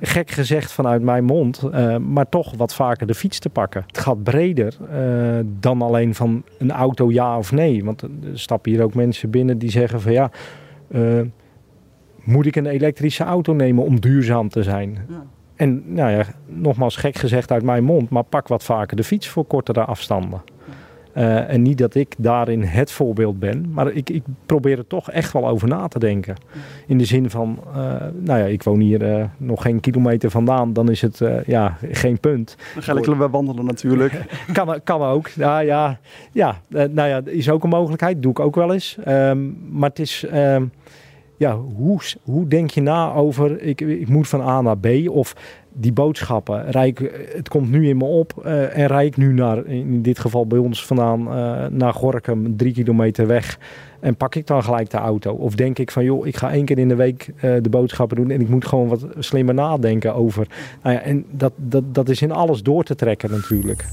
Gek 0.00 0.30
gezegd 0.30 0.72
vanuit 0.72 1.02
mijn 1.02 1.24
mond, 1.24 1.62
uh, 1.64 1.96
maar 1.96 2.28
toch 2.28 2.56
wat 2.56 2.74
vaker 2.74 3.06
de 3.06 3.14
fiets 3.14 3.38
te 3.38 3.48
pakken. 3.48 3.84
Het 3.86 3.98
gaat 3.98 4.22
breder 4.22 4.76
uh, 4.92 5.38
dan 5.60 5.82
alleen 5.82 6.14
van 6.14 6.42
een 6.58 6.70
auto 6.72 7.10
ja 7.10 7.38
of 7.38 7.52
nee. 7.52 7.84
Want 7.84 8.02
er 8.02 8.10
stappen 8.32 8.70
hier 8.70 8.82
ook 8.82 8.94
mensen 8.94 9.30
binnen 9.30 9.58
die 9.58 9.70
zeggen 9.70 10.00
van 10.00 10.12
ja, 10.12 10.30
moet 12.24 12.46
ik 12.46 12.56
een 12.56 12.66
elektrische 12.66 13.24
auto 13.24 13.52
nemen 13.52 13.84
om 13.84 14.00
duurzaam 14.00 14.48
te 14.48 14.62
zijn? 14.62 14.98
Ja. 15.08 15.24
En 15.58 15.82
nou 15.94 16.10
ja, 16.10 16.24
nogmaals 16.46 16.96
gek 16.96 17.16
gezegd 17.16 17.52
uit 17.52 17.62
mijn 17.62 17.84
mond, 17.84 18.10
maar 18.10 18.22
pak 18.22 18.48
wat 18.48 18.64
vaker 18.64 18.96
de 18.96 19.04
fiets 19.04 19.28
voor 19.28 19.44
kortere 19.44 19.84
afstanden. 19.84 20.42
Uh, 21.18 21.50
en 21.50 21.62
niet 21.62 21.78
dat 21.78 21.94
ik 21.94 22.14
daarin 22.18 22.62
het 22.62 22.90
voorbeeld 22.90 23.38
ben, 23.38 23.70
maar 23.72 23.92
ik, 23.92 24.10
ik, 24.10 24.22
probeer 24.46 24.78
er 24.78 24.86
toch 24.86 25.10
echt 25.10 25.32
wel 25.32 25.48
over 25.48 25.68
na 25.68 25.88
te 25.88 25.98
denken. 25.98 26.36
In 26.86 26.98
de 26.98 27.04
zin 27.04 27.30
van, 27.30 27.58
uh, 27.68 27.74
nou 28.14 28.38
ja, 28.38 28.44
ik 28.44 28.62
woon 28.62 28.80
hier 28.80 29.18
uh, 29.18 29.24
nog 29.36 29.62
geen 29.62 29.80
kilometer 29.80 30.30
vandaan, 30.30 30.72
dan 30.72 30.90
is 30.90 31.00
het 31.00 31.20
ja, 31.46 31.76
geen 31.90 32.20
punt. 32.20 32.56
Dan 32.74 32.82
ga 32.82 32.96
ik 32.96 33.04
we 33.04 33.28
wandelen 33.28 33.64
natuurlijk. 33.64 34.24
kan, 34.52 34.80
kan 34.84 35.02
ook. 35.02 35.28
Ja, 35.28 35.58
ja, 35.58 35.98
ja 36.32 36.60
nou 36.68 37.08
ja, 37.08 37.20
is 37.24 37.50
ook 37.50 37.62
een 37.62 37.68
mogelijkheid, 37.68 38.22
doe 38.22 38.30
ik 38.30 38.40
ook 38.40 38.54
wel 38.54 38.72
eens. 38.72 38.98
Um, 39.08 39.58
maar 39.70 39.88
het 39.88 39.98
is. 39.98 40.26
Um, 40.34 40.70
ja, 41.38 41.56
hoe, 41.56 42.00
hoe 42.22 42.48
denk 42.48 42.70
je 42.70 42.80
na 42.80 43.12
over 43.12 43.62
ik, 43.62 43.80
ik 43.80 44.08
moet 44.08 44.28
van 44.28 44.40
A 44.40 44.60
naar 44.60 44.78
B? 44.78 44.86
Of 45.08 45.34
die 45.80 45.92
boodschappen, 45.92 46.70
rijk, 46.70 47.26
het 47.34 47.48
komt 47.48 47.70
nu 47.70 47.88
in 47.88 47.96
me 47.96 48.04
op 48.04 48.32
uh, 48.46 48.78
en 48.78 48.86
rijd 48.86 49.06
ik 49.06 49.16
nu 49.16 49.32
naar, 49.32 49.66
in 49.66 50.02
dit 50.02 50.18
geval 50.18 50.46
bij 50.46 50.58
ons 50.58 50.86
vandaan, 50.86 51.20
uh, 51.20 51.66
naar 51.70 51.92
Gorkum, 51.92 52.56
drie 52.56 52.72
kilometer 52.72 53.26
weg. 53.26 53.58
En 54.00 54.16
pak 54.16 54.34
ik 54.34 54.46
dan 54.46 54.62
gelijk 54.62 54.90
de 54.90 54.96
auto? 54.96 55.32
Of 55.32 55.54
denk 55.54 55.78
ik 55.78 55.90
van, 55.90 56.04
joh, 56.04 56.26
ik 56.26 56.36
ga 56.36 56.52
één 56.52 56.64
keer 56.64 56.78
in 56.78 56.88
de 56.88 56.94
week 56.94 57.32
uh, 57.34 57.42
de 57.62 57.68
boodschappen 57.68 58.16
doen 58.16 58.30
en 58.30 58.40
ik 58.40 58.48
moet 58.48 58.66
gewoon 58.66 58.88
wat 58.88 59.06
slimmer 59.18 59.54
nadenken 59.54 60.14
over. 60.14 60.46
Nou 60.82 60.94
ja, 60.94 61.00
en 61.00 61.24
dat, 61.30 61.52
dat, 61.56 61.94
dat 61.94 62.08
is 62.08 62.22
in 62.22 62.32
alles 62.32 62.62
door 62.62 62.84
te 62.84 62.94
trekken 62.94 63.30
natuurlijk. 63.30 63.84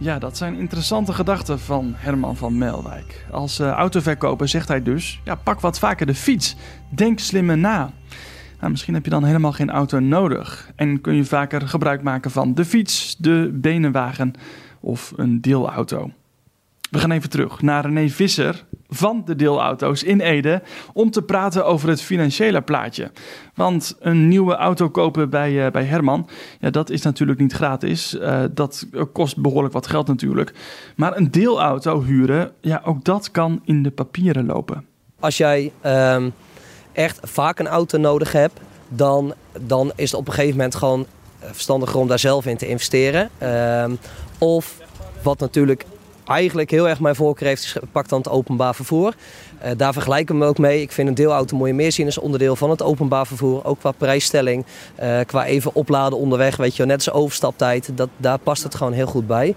Ja, 0.00 0.18
dat 0.18 0.36
zijn 0.36 0.54
interessante 0.54 1.12
gedachten 1.12 1.60
van 1.60 1.92
Herman 1.96 2.36
van 2.36 2.58
Melwijk. 2.58 3.26
Als 3.30 3.60
uh, 3.60 3.70
autoverkoper 3.70 4.48
zegt 4.48 4.68
hij 4.68 4.82
dus: 4.82 5.20
ja, 5.24 5.34
pak 5.34 5.60
wat 5.60 5.78
vaker 5.78 6.06
de 6.06 6.14
fiets. 6.14 6.56
Denk 6.88 7.18
slimmer 7.18 7.58
na. 7.58 7.92
Nou, 8.58 8.70
misschien 8.70 8.94
heb 8.94 9.04
je 9.04 9.10
dan 9.10 9.24
helemaal 9.24 9.52
geen 9.52 9.70
auto 9.70 9.98
nodig 9.98 10.70
en 10.76 11.00
kun 11.00 11.14
je 11.14 11.24
vaker 11.24 11.68
gebruik 11.68 12.02
maken 12.02 12.30
van 12.30 12.54
de 12.54 12.64
fiets, 12.64 13.16
de 13.16 13.50
benenwagen 13.54 14.32
of 14.80 15.12
een 15.16 15.40
deelauto. 15.40 16.10
We 16.90 16.98
gaan 16.98 17.10
even 17.10 17.30
terug 17.30 17.62
naar 17.62 17.84
René 17.84 18.08
Visser 18.08 18.64
van 18.88 19.22
de 19.24 19.36
deelauto's 19.36 20.02
in 20.02 20.20
Ede 20.20 20.62
om 20.92 21.10
te 21.10 21.22
praten 21.22 21.66
over 21.66 21.88
het 21.88 22.02
financiële 22.02 22.60
plaatje. 22.60 23.10
Want 23.54 23.96
een 24.00 24.28
nieuwe 24.28 24.54
auto 24.54 24.88
kopen 24.88 25.30
bij, 25.30 25.52
uh, 25.52 25.70
bij 25.70 25.84
Herman, 25.84 26.28
ja, 26.60 26.70
dat 26.70 26.90
is 26.90 27.02
natuurlijk 27.02 27.40
niet 27.40 27.52
gratis. 27.52 28.14
Uh, 28.14 28.42
dat 28.50 28.86
kost 29.12 29.36
behoorlijk 29.36 29.74
wat 29.74 29.86
geld 29.86 30.06
natuurlijk. 30.06 30.52
Maar 30.96 31.16
een 31.16 31.30
deelauto 31.30 32.02
huren, 32.02 32.52
ja, 32.60 32.82
ook 32.84 33.04
dat 33.04 33.30
kan 33.30 33.60
in 33.64 33.82
de 33.82 33.90
papieren 33.90 34.46
lopen. 34.46 34.86
Als 35.20 35.36
jij 35.36 35.72
um, 35.86 36.32
echt 36.92 37.18
vaak 37.22 37.58
een 37.58 37.68
auto 37.68 37.98
nodig 37.98 38.32
hebt, 38.32 38.60
dan, 38.88 39.34
dan 39.60 39.92
is 39.96 40.10
het 40.10 40.20
op 40.20 40.26
een 40.26 40.32
gegeven 40.32 40.56
moment 40.56 40.74
gewoon 40.74 41.06
verstandiger 41.40 41.98
om 41.98 42.08
daar 42.08 42.18
zelf 42.18 42.46
in 42.46 42.56
te 42.56 42.68
investeren. 42.68 43.30
Um, 43.82 43.98
of 44.38 44.78
wat 45.22 45.38
natuurlijk 45.38 45.86
eigenlijk 46.28 46.70
heel 46.70 46.88
erg 46.88 47.00
mijn 47.00 47.14
voorkeur 47.14 47.48
heeft 47.48 47.66
gepakt 47.66 48.08
dan 48.08 48.18
het 48.18 48.28
openbaar 48.28 48.74
vervoer. 48.74 49.14
Uh, 49.64 49.70
daar 49.76 49.92
vergelijken 49.92 50.34
we 50.34 50.40
me 50.40 50.46
ook 50.46 50.58
mee. 50.58 50.80
Ik 50.80 50.92
vind 50.92 51.08
een 51.08 51.14
deelauto 51.14 51.56
mooie 51.56 51.74
meer 51.74 51.92
zien 51.92 52.06
als 52.06 52.18
onderdeel 52.18 52.56
van 52.56 52.70
het 52.70 52.82
openbaar 52.82 53.26
vervoer. 53.26 53.64
Ook 53.64 53.78
qua 53.78 53.90
prijsstelling, 53.90 54.64
uh, 55.02 55.18
qua 55.26 55.44
even 55.44 55.74
opladen 55.74 56.18
onderweg, 56.18 56.56
weet 56.56 56.76
je, 56.76 56.84
net 56.84 56.96
als 56.96 57.10
overstaptijd. 57.10 57.90
Dat, 57.94 58.08
daar 58.16 58.38
past 58.38 58.62
het 58.62 58.74
gewoon 58.74 58.92
heel 58.92 59.06
goed 59.06 59.26
bij. 59.26 59.54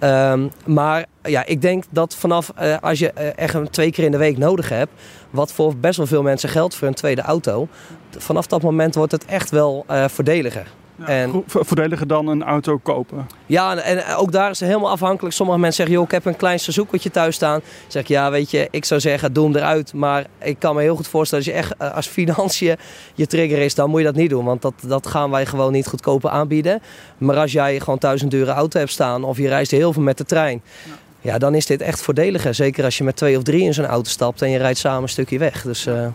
Um, 0.00 0.50
maar 0.66 1.06
ja, 1.22 1.46
ik 1.46 1.62
denk 1.62 1.84
dat 1.90 2.14
vanaf 2.14 2.52
uh, 2.60 2.76
als 2.80 2.98
je 2.98 3.10
echt 3.12 3.54
een 3.54 3.70
twee 3.70 3.90
keer 3.90 4.04
in 4.04 4.10
de 4.10 4.16
week 4.16 4.38
nodig 4.38 4.68
hebt, 4.68 4.92
wat 5.30 5.52
voor 5.52 5.76
best 5.76 5.96
wel 5.96 6.06
veel 6.06 6.22
mensen 6.22 6.48
geldt 6.48 6.74
voor 6.74 6.88
een 6.88 6.94
tweede 6.94 7.22
auto, 7.22 7.68
vanaf 8.10 8.46
dat 8.46 8.62
moment 8.62 8.94
wordt 8.94 9.12
het 9.12 9.24
echt 9.24 9.50
wel 9.50 9.86
voordeliger. 9.88 10.66
Ja, 10.96 11.06
en, 11.06 11.42
voordeliger 11.46 12.06
dan 12.06 12.26
een 12.26 12.42
auto 12.42 12.78
kopen. 12.78 13.26
Ja, 13.46 13.76
en 13.76 14.16
ook 14.16 14.32
daar 14.32 14.50
is 14.50 14.60
het 14.60 14.68
helemaal 14.68 14.90
afhankelijk. 14.90 15.34
Sommige 15.34 15.58
mensen 15.58 15.76
zeggen, 15.76 15.94
joh, 15.94 16.04
ik 16.04 16.10
heb 16.10 16.24
een 16.24 16.36
klein 16.36 16.60
Suzuki 16.60 17.10
thuis 17.10 17.34
staan. 17.34 17.58
Dan 17.58 17.68
zeg 17.88 18.02
ik, 18.02 18.08
ja, 18.08 18.30
weet 18.30 18.50
je, 18.50 18.68
ik 18.70 18.84
zou 18.84 19.00
zeggen, 19.00 19.32
doe 19.32 19.44
hem 19.44 19.56
eruit. 19.56 19.92
Maar 19.92 20.26
ik 20.38 20.58
kan 20.58 20.74
me 20.74 20.82
heel 20.82 20.96
goed 20.96 21.08
voorstellen, 21.08 21.44
als 21.44 21.54
je 21.54 21.60
echt 21.60 21.74
eh, 21.76 21.94
als 21.94 22.06
financiën 22.06 22.76
je 23.14 23.26
trigger 23.26 23.58
is, 23.58 23.74
dan 23.74 23.90
moet 23.90 24.00
je 24.00 24.06
dat 24.06 24.14
niet 24.14 24.30
doen. 24.30 24.44
Want 24.44 24.62
dat, 24.62 24.74
dat 24.86 25.06
gaan 25.06 25.30
wij 25.30 25.46
gewoon 25.46 25.72
niet 25.72 25.86
goedkoper 25.86 26.30
aanbieden. 26.30 26.82
Maar 27.18 27.36
als 27.36 27.52
jij 27.52 27.80
gewoon 27.80 27.98
thuis 27.98 28.22
een 28.22 28.28
dure 28.28 28.50
auto 28.50 28.78
hebt 28.78 28.90
staan 28.90 29.24
of 29.24 29.38
je 29.38 29.48
reist 29.48 29.70
heel 29.70 29.92
veel 29.92 30.02
met 30.02 30.18
de 30.18 30.24
trein. 30.24 30.62
Ja. 30.84 31.30
ja 31.32 31.38
dan 31.38 31.54
is 31.54 31.66
dit 31.66 31.80
echt 31.80 32.02
voordeliger. 32.02 32.54
Zeker 32.54 32.84
als 32.84 32.98
je 32.98 33.04
met 33.04 33.16
twee 33.16 33.36
of 33.36 33.42
drie 33.42 33.62
in 33.62 33.74
zo'n 33.74 33.86
auto 33.86 34.10
stapt 34.10 34.42
en 34.42 34.50
je 34.50 34.58
rijdt 34.58 34.78
samen 34.78 35.02
een 35.02 35.08
stukje 35.08 35.38
weg. 35.38 35.62
Dus... 35.62 35.86
Uh, 35.86 35.94
ja. 35.94 36.12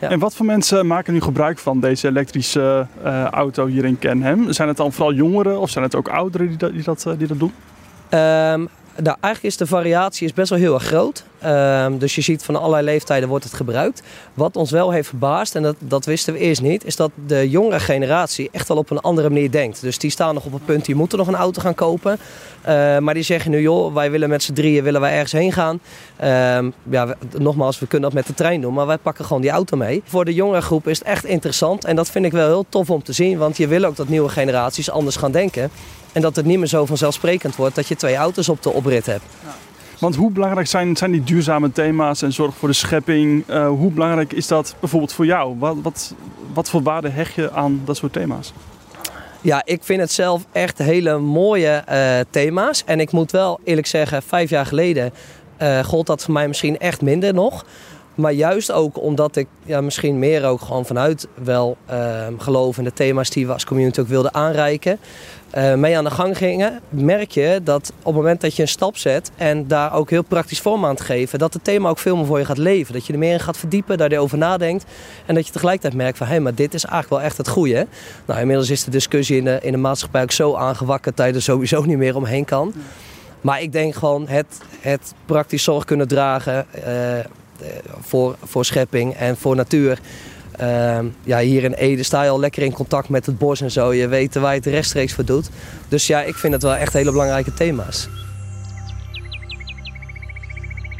En 0.00 0.18
wat 0.18 0.34
voor 0.34 0.46
mensen 0.46 0.86
maken 0.86 1.12
nu 1.12 1.20
gebruik 1.20 1.58
van 1.58 1.80
deze 1.80 2.08
elektrische 2.08 2.86
uh, 3.04 3.24
auto 3.24 3.66
hier 3.66 3.84
in 3.84 3.98
Kenhem? 3.98 4.52
Zijn 4.52 4.68
het 4.68 4.76
dan 4.76 4.92
vooral 4.92 5.12
jongeren 5.12 5.60
of 5.60 5.70
zijn 5.70 5.84
het 5.84 5.94
ook 5.94 6.08
ouderen 6.08 6.48
die 6.48 6.56
dat, 6.56 6.72
die 6.72 6.82
dat, 6.82 7.04
uh, 7.08 7.12
die 7.18 7.26
dat 7.26 7.38
doen? 7.38 7.52
Um, 8.20 8.68
nou, 9.02 9.16
eigenlijk 9.20 9.54
is 9.54 9.56
de 9.56 9.66
variatie 9.66 10.26
is 10.26 10.32
best 10.32 10.50
wel 10.50 10.58
heel 10.58 10.74
erg 10.74 10.84
groot. 10.84 11.24
Um, 11.44 11.98
dus 11.98 12.14
je 12.14 12.20
ziet 12.20 12.42
van 12.42 12.56
allerlei 12.56 12.84
leeftijden 12.84 13.28
wordt 13.28 13.44
het 13.44 13.54
gebruikt. 13.54 14.02
Wat 14.34 14.56
ons 14.56 14.70
wel 14.70 14.90
heeft 14.90 15.08
verbaasd, 15.08 15.54
en 15.54 15.62
dat, 15.62 15.76
dat 15.78 16.04
wisten 16.04 16.32
we 16.32 16.38
eerst 16.38 16.62
niet, 16.62 16.84
is 16.84 16.96
dat 16.96 17.10
de 17.26 17.50
jongere 17.50 17.80
generatie 17.80 18.48
echt 18.52 18.68
wel 18.68 18.76
op 18.76 18.90
een 18.90 19.00
andere 19.00 19.28
manier 19.28 19.50
denkt. 19.50 19.80
Dus 19.80 19.98
die 19.98 20.10
staan 20.10 20.34
nog 20.34 20.44
op 20.44 20.52
het 20.52 20.64
punt, 20.64 20.84
die 20.84 20.94
moeten 20.94 21.18
nog 21.18 21.26
een 21.26 21.34
auto 21.34 21.60
gaan 21.60 21.74
kopen. 21.74 22.18
Uh, 22.68 22.98
maar 22.98 23.14
die 23.14 23.22
zeggen 23.22 23.50
nu, 23.50 23.60
joh, 23.60 23.94
wij 23.94 24.10
willen 24.10 24.28
met 24.28 24.42
z'n 24.42 24.52
drieën 24.52 24.84
willen 24.84 25.00
wij 25.00 25.12
ergens 25.12 25.32
heen 25.32 25.52
gaan. 25.52 25.80
Um, 26.56 26.72
ja, 26.90 27.14
nogmaals, 27.36 27.78
we 27.78 27.86
kunnen 27.86 28.10
dat 28.10 28.18
met 28.18 28.26
de 28.26 28.34
trein 28.34 28.60
doen, 28.60 28.74
maar 28.74 28.86
wij 28.86 28.98
pakken 28.98 29.24
gewoon 29.24 29.42
die 29.42 29.50
auto 29.50 29.76
mee. 29.76 30.02
Voor 30.04 30.24
de 30.24 30.34
jongere 30.34 30.60
groep 30.60 30.88
is 30.88 30.98
het 30.98 31.08
echt 31.08 31.24
interessant 31.24 31.84
en 31.84 31.96
dat 31.96 32.10
vind 32.10 32.24
ik 32.24 32.32
wel 32.32 32.46
heel 32.46 32.66
tof 32.68 32.90
om 32.90 33.02
te 33.02 33.12
zien. 33.12 33.38
Want 33.38 33.56
je 33.56 33.66
wil 33.66 33.84
ook 33.84 33.96
dat 33.96 34.08
nieuwe 34.08 34.28
generaties 34.28 34.90
anders 34.90 35.16
gaan 35.16 35.32
denken. 35.32 35.70
En 36.12 36.22
dat 36.22 36.36
het 36.36 36.44
niet 36.44 36.58
meer 36.58 36.66
zo 36.66 36.86
vanzelfsprekend 36.86 37.56
wordt 37.56 37.74
dat 37.74 37.88
je 37.88 37.96
twee 37.96 38.16
auto's 38.16 38.48
op 38.48 38.62
de 38.62 38.72
oprit 38.72 39.06
hebt. 39.06 39.24
Ja. 39.44 39.54
Want 39.98 40.16
hoe 40.16 40.30
belangrijk 40.30 40.66
zijn, 40.66 40.96
zijn 40.96 41.10
die 41.10 41.24
duurzame 41.24 41.72
thema's 41.72 42.22
en 42.22 42.32
zorg 42.32 42.56
voor 42.56 42.68
de 42.68 42.74
schepping? 42.74 43.44
Uh, 43.50 43.68
hoe 43.68 43.90
belangrijk 43.90 44.32
is 44.32 44.46
dat 44.46 44.74
bijvoorbeeld 44.80 45.12
voor 45.12 45.26
jou? 45.26 45.58
Wat, 45.58 45.76
wat, 45.82 46.14
wat 46.52 46.70
voor 46.70 46.82
waarde 46.82 47.08
hecht 47.08 47.34
je 47.34 47.52
aan 47.52 47.80
dat 47.84 47.96
soort 47.96 48.12
thema's? 48.12 48.52
Ja, 49.40 49.62
ik 49.64 49.82
vind 49.82 50.00
het 50.00 50.12
zelf 50.12 50.44
echt 50.52 50.78
hele 50.78 51.18
mooie 51.18 51.84
uh, 51.90 52.20
thema's. 52.30 52.82
En 52.84 53.00
ik 53.00 53.12
moet 53.12 53.30
wel 53.30 53.60
eerlijk 53.64 53.86
zeggen, 53.86 54.22
vijf 54.22 54.50
jaar 54.50 54.66
geleden 54.66 55.12
uh, 55.62 55.84
gold 55.84 56.06
dat 56.06 56.24
voor 56.24 56.32
mij 56.32 56.48
misschien 56.48 56.78
echt 56.78 57.02
minder 57.02 57.34
nog. 57.34 57.64
Maar 58.18 58.32
juist 58.32 58.72
ook 58.72 59.02
omdat 59.02 59.36
ik 59.36 59.46
ja, 59.64 59.80
misschien 59.80 60.18
meer 60.18 60.44
ook 60.44 60.60
gewoon 60.60 60.86
vanuit 60.86 61.28
wel 61.34 61.76
uh, 61.90 62.26
geloof 62.38 62.78
in 62.78 62.84
de 62.84 62.92
thema's 62.92 63.30
die 63.30 63.46
we 63.46 63.52
als 63.52 63.64
community 63.64 64.00
ook 64.00 64.08
wilden 64.08 64.34
aanreiken. 64.34 64.98
Uh, 65.56 65.74
mee 65.74 65.96
aan 65.96 66.04
de 66.04 66.10
gang 66.10 66.36
gingen, 66.36 66.80
merk 66.88 67.30
je 67.30 67.60
dat 67.64 67.92
op 67.98 68.04
het 68.04 68.14
moment 68.14 68.40
dat 68.40 68.56
je 68.56 68.62
een 68.62 68.68
stap 68.68 68.96
zet 68.96 69.30
en 69.36 69.66
daar 69.66 69.94
ook 69.94 70.10
heel 70.10 70.22
praktisch 70.22 70.60
vorm 70.60 70.84
aan 70.84 70.96
te 70.96 71.02
geven, 71.02 71.38
dat 71.38 71.52
het 71.52 71.64
thema 71.64 71.88
ook 71.88 71.98
veel 71.98 72.16
meer 72.16 72.26
voor 72.26 72.38
je 72.38 72.44
gaat 72.44 72.58
leven. 72.58 72.92
Dat 72.92 73.06
je 73.06 73.12
er 73.12 73.18
meer 73.18 73.32
in 73.32 73.40
gaat 73.40 73.56
verdiepen, 73.56 73.98
daar 73.98 74.18
over 74.18 74.38
nadenkt 74.38 74.84
en 75.26 75.34
dat 75.34 75.46
je 75.46 75.52
tegelijkertijd 75.52 75.94
merkt 75.94 76.18
van 76.18 76.26
hé, 76.26 76.32
hey, 76.32 76.42
maar 76.42 76.54
dit 76.54 76.74
is 76.74 76.84
eigenlijk 76.84 77.14
wel 77.14 77.30
echt 77.30 77.36
het 77.36 77.48
goede. 77.48 77.86
Nou, 78.24 78.40
inmiddels 78.40 78.70
is 78.70 78.84
de 78.84 78.90
discussie 78.90 79.36
in 79.36 79.44
de, 79.44 79.58
in 79.62 79.72
de 79.72 79.78
maatschappij 79.78 80.22
ook 80.22 80.32
zo 80.32 80.54
aangewakkerd 80.54 81.16
dat 81.16 81.26
je 81.26 81.32
er 81.32 81.42
sowieso 81.42 81.82
niet 81.82 81.98
meer 81.98 82.16
omheen 82.16 82.44
kan. 82.44 82.72
Maar 83.40 83.62
ik 83.62 83.72
denk 83.72 83.94
gewoon 83.94 84.28
het, 84.28 84.60
het 84.80 85.14
praktisch 85.26 85.62
zorg 85.62 85.84
kunnen 85.84 86.08
dragen 86.08 86.66
uh, 86.76 86.84
voor, 88.00 88.36
voor 88.42 88.64
schepping 88.64 89.14
en 89.14 89.36
voor 89.36 89.56
natuur. 89.56 89.98
Uh, 90.60 90.98
ja, 91.22 91.38
hier 91.38 91.64
in 91.64 91.72
Ede 91.72 92.02
sta 92.02 92.22
je 92.22 92.30
al 92.30 92.40
lekker 92.40 92.62
in 92.62 92.72
contact 92.72 93.08
met 93.08 93.26
het 93.26 93.38
bos 93.38 93.60
en 93.60 93.70
zo. 93.70 93.92
Je 93.92 94.08
weet 94.08 94.34
waar 94.34 94.52
je 94.52 94.58
het 94.58 94.66
rechtstreeks 94.66 95.12
voor 95.12 95.24
doet. 95.24 95.50
Dus 95.88 96.06
ja, 96.06 96.22
ik 96.22 96.34
vind 96.34 96.52
het 96.52 96.62
wel 96.62 96.74
echt 96.74 96.92
hele 96.92 97.10
belangrijke 97.10 97.54
thema's. 97.54 98.08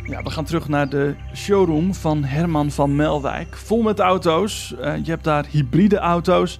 Ja, 0.04 0.22
we 0.22 0.30
gaan 0.30 0.44
terug 0.44 0.68
naar 0.68 0.88
de 0.88 1.14
showroom 1.34 1.94
van 1.94 2.24
Herman 2.24 2.70
van 2.70 2.96
Melwijk. 2.96 3.56
Vol 3.56 3.82
met 3.82 3.98
auto's. 3.98 4.74
Uh, 4.80 4.94
je 5.02 5.10
hebt 5.10 5.24
daar 5.24 5.46
hybride 5.50 5.98
auto's 5.98 6.58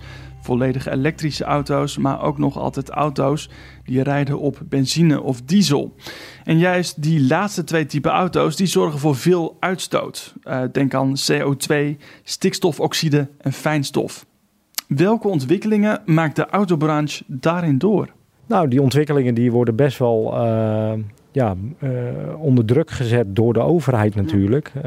volledig 0.48 0.87
elektrische 0.87 1.44
auto's, 1.44 1.98
maar 1.98 2.22
ook 2.22 2.38
nog 2.38 2.58
altijd 2.58 2.90
auto's 2.90 3.50
die 3.84 4.02
rijden 4.02 4.38
op 4.38 4.61
benzine 4.64 5.22
of 5.22 5.42
diesel. 5.42 5.94
En 6.44 6.58
juist 6.58 7.02
die 7.02 7.20
laatste 7.20 7.64
twee 7.64 7.87
typen 7.87 8.11
auto's 8.11 8.56
die 8.56 8.66
zorgen 8.66 8.98
voor 8.98 9.16
veel 9.16 9.56
uitstoot. 9.61 10.34
Uh, 10.44 10.62
denk 10.72 10.94
aan 10.94 11.14
CO2, 11.32 11.74
stikstofoxide 12.22 13.28
en 13.38 13.52
fijnstof. 13.52 14.26
Welke 14.87 15.28
ontwikkelingen 15.28 16.02
maakt 16.04 16.37
de 16.37 16.46
autobranche 16.46 17.24
daarin 17.26 17.78
door? 17.78 18.08
Nou, 18.46 18.68
die 18.68 18.82
ontwikkelingen 18.82 19.34
die 19.34 19.52
worden 19.52 19.76
best 19.76 19.98
wel 19.98 20.34
uh, 20.34 20.92
ja, 21.33 21.55
uh, 21.79 21.91
onder 22.38 22.64
druk 22.64 22.91
gezet 22.91 23.37
door 23.37 23.53
de 23.53 23.61
overheid 23.61 24.14
natuurlijk. 24.14 24.73
Uh, 24.77 24.83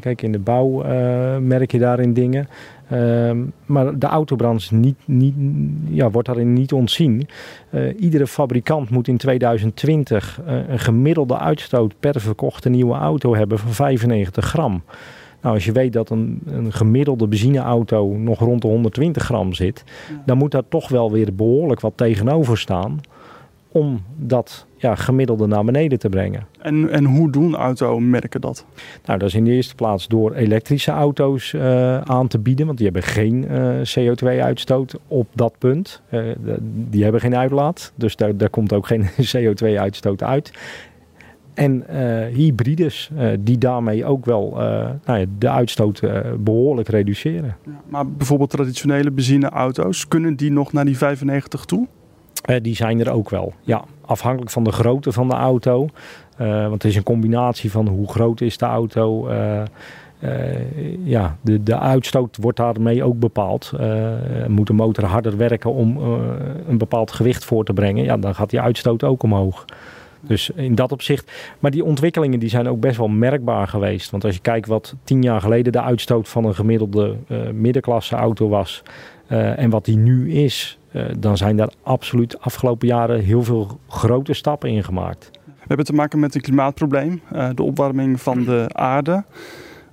kijk, 0.00 0.22
in 0.22 0.32
de 0.32 0.38
bouw 0.38 0.84
merk 1.40 1.72
je 1.72 1.78
daarin 1.78 2.12
dingen. 2.12 2.48
Ehm, 2.88 3.38
maar 3.66 3.98
de 3.98 4.06
autobranche 4.06 4.74
niet, 4.74 4.96
niet, 5.04 5.34
ja, 5.88 6.10
wordt 6.10 6.28
daarin 6.28 6.52
niet 6.52 6.72
ontzien. 6.72 7.28
iedere 7.98 8.26
fabrikant 8.26 8.90
moet 8.90 9.08
in 9.08 9.16
2020 9.16 10.40
een 10.68 10.78
gemiddelde 10.78 11.38
uitstoot 11.38 11.94
per 12.00 12.20
verkochte 12.20 12.68
nieuwe 12.68 12.94
auto 12.94 13.34
hebben 13.34 13.58
van 13.58 13.72
95 13.72 14.44
gram. 14.44 14.82
Nou, 15.46 15.54
als 15.54 15.64
je 15.64 15.72
weet 15.72 15.92
dat 15.92 16.10
een, 16.10 16.40
een 16.46 16.72
gemiddelde 16.72 17.26
benzineauto 17.26 18.16
nog 18.16 18.38
rond 18.38 18.62
de 18.62 18.68
120 18.68 19.22
gram 19.22 19.52
zit, 19.52 19.84
dan 20.24 20.38
moet 20.38 20.50
daar 20.50 20.68
toch 20.68 20.88
wel 20.88 21.12
weer 21.12 21.34
behoorlijk 21.34 21.80
wat 21.80 21.92
tegenover 21.96 22.58
staan 22.58 23.00
om 23.76 24.02
dat 24.16 24.66
ja, 24.76 24.94
gemiddelde 24.94 25.46
naar 25.46 25.64
beneden 25.64 25.98
te 25.98 26.08
brengen. 26.08 26.46
En, 26.60 26.90
en 26.90 27.04
hoe 27.04 27.30
doen 27.30 27.54
automerken 27.54 28.40
dat? 28.40 28.66
Nou, 29.04 29.18
dat 29.18 29.28
is 29.28 29.34
in 29.34 29.44
de 29.44 29.50
eerste 29.50 29.74
plaats 29.74 30.08
door 30.08 30.34
elektrische 30.34 30.90
auto's 30.90 31.52
uh, 31.52 32.00
aan 32.00 32.28
te 32.28 32.38
bieden, 32.38 32.66
want 32.66 32.78
die 32.78 32.86
hebben 32.86 33.04
geen 33.04 33.46
uh, 33.50 33.78
CO2-uitstoot 33.98 34.98
op 35.08 35.26
dat 35.34 35.58
punt. 35.58 36.02
Uh, 36.10 36.20
die 36.88 37.02
hebben 37.02 37.20
geen 37.20 37.36
uitlaat, 37.36 37.92
dus 37.94 38.16
daar, 38.16 38.36
daar 38.36 38.50
komt 38.50 38.72
ook 38.72 38.86
geen 38.86 39.04
CO2-uitstoot 39.36 40.22
uit. 40.22 40.50
En 41.54 41.84
hybrides 42.32 43.10
die 43.40 43.58
daarmee 43.58 44.04
ook 44.04 44.24
wel 44.24 44.50
nou 45.04 45.18
ja, 45.18 45.24
de 45.38 45.50
uitstoot 45.50 46.02
behoorlijk 46.38 46.88
reduceren. 46.88 47.56
Ja, 47.64 47.80
maar 47.88 48.10
bijvoorbeeld 48.10 48.50
traditionele 48.50 49.10
benzineauto's, 49.10 50.08
kunnen 50.08 50.36
die 50.36 50.52
nog 50.52 50.72
naar 50.72 50.84
die 50.84 50.96
95 50.96 51.64
toe? 51.64 51.86
Die 52.62 52.74
zijn 52.74 53.00
er 53.00 53.12
ook 53.12 53.30
wel, 53.30 53.52
ja. 53.62 53.84
Afhankelijk 54.00 54.50
van 54.50 54.64
de 54.64 54.72
grootte 54.72 55.12
van 55.12 55.28
de 55.28 55.34
auto. 55.34 55.88
want 56.36 56.72
het 56.72 56.84
is 56.84 56.96
een 56.96 57.02
combinatie 57.02 57.70
van 57.70 57.88
hoe 57.88 58.08
groot 58.08 58.40
is 58.40 58.58
de 58.58 58.64
auto. 58.64 59.30
ja, 61.04 61.36
de, 61.40 61.62
de 61.62 61.78
uitstoot 61.78 62.36
wordt 62.40 62.58
daarmee 62.58 63.04
ook 63.04 63.18
bepaald. 63.18 63.72
moet 64.48 64.66
de 64.66 64.72
motor 64.72 65.04
harder 65.04 65.36
werken 65.36 65.72
om 65.72 65.96
een 66.68 66.78
bepaald 66.78 67.12
gewicht 67.12 67.44
voor 67.44 67.64
te 67.64 67.72
brengen? 67.72 68.04
Ja, 68.04 68.16
dan 68.16 68.34
gaat 68.34 68.50
die 68.50 68.60
uitstoot 68.60 69.04
ook 69.04 69.22
omhoog. 69.22 69.64
Dus 70.26 70.50
in 70.50 70.74
dat 70.74 70.92
opzicht. 70.92 71.32
Maar 71.58 71.70
die 71.70 71.84
ontwikkelingen 71.84 72.38
die 72.38 72.48
zijn 72.48 72.68
ook 72.68 72.80
best 72.80 72.96
wel 72.96 73.08
merkbaar 73.08 73.68
geweest. 73.68 74.10
Want 74.10 74.24
als 74.24 74.34
je 74.34 74.40
kijkt 74.40 74.66
wat 74.66 74.94
tien 75.04 75.22
jaar 75.22 75.40
geleden 75.40 75.72
de 75.72 75.82
uitstoot 75.82 76.28
van 76.28 76.44
een 76.44 76.54
gemiddelde 76.54 77.16
uh, 77.28 77.38
middenklasse 77.50 78.16
auto 78.16 78.48
was. 78.48 78.82
Uh, 79.28 79.58
en 79.58 79.70
wat 79.70 79.84
die 79.84 79.96
nu 79.96 80.32
is. 80.32 80.78
Uh, 80.96 81.04
dan 81.18 81.36
zijn 81.36 81.56
daar 81.56 81.72
absoluut 81.82 82.40
afgelopen 82.40 82.88
jaren 82.88 83.20
heel 83.20 83.42
veel 83.42 83.78
grote 83.88 84.32
stappen 84.32 84.70
in 84.70 84.84
gemaakt. 84.84 85.30
We 85.44 85.72
hebben 85.72 85.86
te 85.86 85.94
maken 85.94 86.18
met 86.18 86.34
een 86.34 86.40
klimaatprobleem. 86.40 87.20
de 87.54 87.62
opwarming 87.62 88.20
van 88.20 88.44
de 88.44 88.66
aarde. 88.72 89.24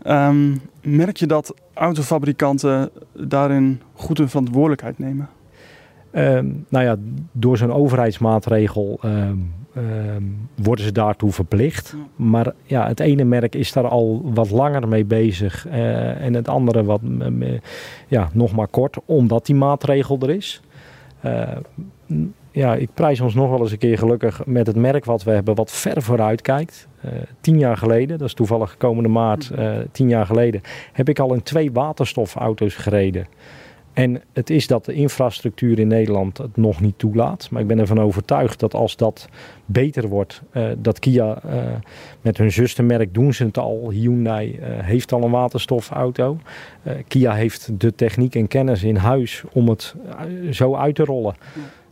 Um, 0.07 0.61
merk 0.81 1.17
je 1.17 1.25
dat 1.25 1.53
autofabrikanten 1.73 2.89
daarin 3.13 3.81
goed 3.93 4.17
hun 4.17 4.29
verantwoordelijkheid 4.29 4.99
nemen? 4.99 5.29
Uh, 6.11 6.39
nou 6.69 6.85
ja, 6.85 6.95
door 7.31 7.57
zo'n 7.57 7.73
overheidsmaatregel 7.73 8.99
uh, 9.05 9.29
worden 10.55 10.85
ze 10.85 10.91
daartoe 10.91 11.31
verplicht. 11.31 11.95
Maar 12.15 12.53
ja, 12.63 12.87
het 12.87 12.99
ene 12.99 13.23
merk 13.23 13.55
is 13.55 13.71
daar 13.71 13.87
al 13.87 14.21
wat 14.23 14.49
langer 14.49 14.87
mee 14.87 15.05
bezig 15.05 15.67
uh, 15.67 16.21
en 16.21 16.33
het 16.33 16.47
andere 16.47 16.83
wat, 16.83 17.01
ja, 18.07 18.29
nog 18.33 18.55
maar 18.55 18.67
kort, 18.67 18.97
omdat 19.05 19.45
die 19.45 19.55
maatregel 19.55 20.19
er 20.19 20.29
is. 20.29 20.61
Uh, 21.25 21.57
ja, 22.51 22.75
ik 22.75 22.89
prijs 22.93 23.21
ons 23.21 23.33
nog 23.33 23.49
wel 23.49 23.59
eens 23.59 23.71
een 23.71 23.77
keer 23.77 23.97
gelukkig 23.97 24.45
met 24.45 24.67
het 24.67 24.75
merk 24.75 25.05
wat 25.05 25.23
we 25.23 25.31
hebben, 25.31 25.55
wat 25.55 25.71
ver 25.71 26.01
vooruit 26.01 26.41
kijkt. 26.41 26.87
Uh, 27.05 27.11
tien 27.41 27.59
jaar 27.59 27.77
geleden, 27.77 28.17
dat 28.17 28.27
is 28.27 28.33
toevallig 28.33 28.77
komende 28.77 29.09
maart, 29.09 29.51
uh, 29.59 29.77
tien 29.91 30.09
jaar 30.09 30.25
geleden, 30.25 30.61
heb 30.93 31.09
ik 31.09 31.19
al 31.19 31.33
in 31.33 31.43
twee 31.43 31.71
waterstofauto's 31.71 32.75
gereden. 32.75 33.27
En 33.93 34.21
het 34.33 34.49
is 34.49 34.67
dat 34.67 34.85
de 34.85 34.93
infrastructuur 34.93 35.79
in 35.79 35.87
Nederland 35.87 36.37
het 36.37 36.57
nog 36.57 36.81
niet 36.81 36.97
toelaat. 36.97 37.47
Maar 37.51 37.61
ik 37.61 37.67
ben 37.67 37.79
ervan 37.79 38.01
overtuigd 38.01 38.59
dat 38.59 38.73
als 38.73 38.95
dat 38.95 39.27
beter 39.65 40.07
wordt, 40.07 40.41
uh, 40.53 40.65
dat 40.77 40.99
Kia 40.99 41.41
uh, 41.45 41.51
met 42.21 42.37
hun 42.37 42.51
zustermerk 42.51 43.13
doen 43.13 43.33
ze 43.33 43.43
het 43.43 43.57
al. 43.57 43.89
Hyundai 43.89 44.59
uh, 44.59 44.65
heeft 44.65 45.11
al 45.11 45.23
een 45.23 45.31
waterstofauto. 45.31 46.37
Kia 47.07 47.33
heeft 47.33 47.79
de 47.79 47.95
techniek 47.95 48.35
en 48.35 48.47
kennis 48.47 48.83
in 48.83 48.95
huis 48.95 49.43
om 49.51 49.69
het 49.69 49.95
zo 50.51 50.75
uit 50.75 50.95
te 50.95 51.03
rollen. 51.03 51.35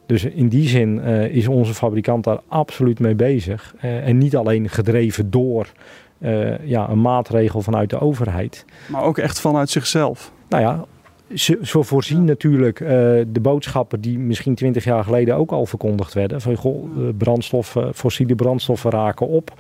Dus 0.05 0.23
in 0.23 0.47
die 0.47 0.67
zin 0.67 0.99
is 1.29 1.47
onze 1.47 1.73
fabrikant 1.73 2.23
daar 2.23 2.39
absoluut 2.47 2.99
mee 2.99 3.15
bezig. 3.15 3.75
en 3.79 4.17
niet 4.17 4.35
alleen 4.35 4.69
gedreven 4.69 5.31
door 5.31 5.71
ja, 6.63 6.89
een 6.89 7.01
maatregel 7.01 7.61
vanuit 7.61 7.89
de 7.89 7.99
overheid. 7.99 8.65
Maar 8.87 9.03
ook 9.03 9.17
echt 9.17 9.39
vanuit 9.39 9.69
zichzelf. 9.69 10.31
Nou 10.49 10.63
ja, 10.63 10.85
ze, 11.35 11.59
ze 11.61 11.83
voorzien 11.83 12.25
natuurlijk 12.25 12.79
uh, 12.79 12.87
de 13.27 13.39
boodschappen 13.41 14.01
die 14.01 14.19
misschien 14.19 14.55
twintig 14.55 14.83
jaar 14.83 15.03
geleden 15.03 15.35
ook 15.35 15.51
al 15.51 15.65
verkondigd 15.65 16.13
werden. 16.13 16.41
Van 16.41 16.55
goh, 16.55 16.89
brandstoffen, 17.17 17.93
fossiele 17.93 18.35
brandstoffen 18.35 18.91
raken 18.91 19.27
op. 19.27 19.53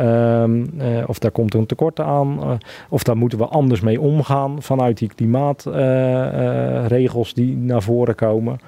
Um, 0.00 0.70
uh, 0.78 1.04
of 1.06 1.18
daar 1.18 1.30
komt 1.30 1.54
een 1.54 1.66
tekort 1.66 2.00
aan. 2.00 2.38
Uh, 2.40 2.50
of 2.88 3.02
daar 3.02 3.16
moeten 3.16 3.38
we 3.38 3.44
anders 3.44 3.80
mee 3.80 4.00
omgaan 4.00 4.62
vanuit 4.62 4.98
die 4.98 5.10
klimaatregels 5.14 7.34
die 7.34 7.56
naar 7.56 7.82
voren 7.82 8.14
komen. 8.14 8.58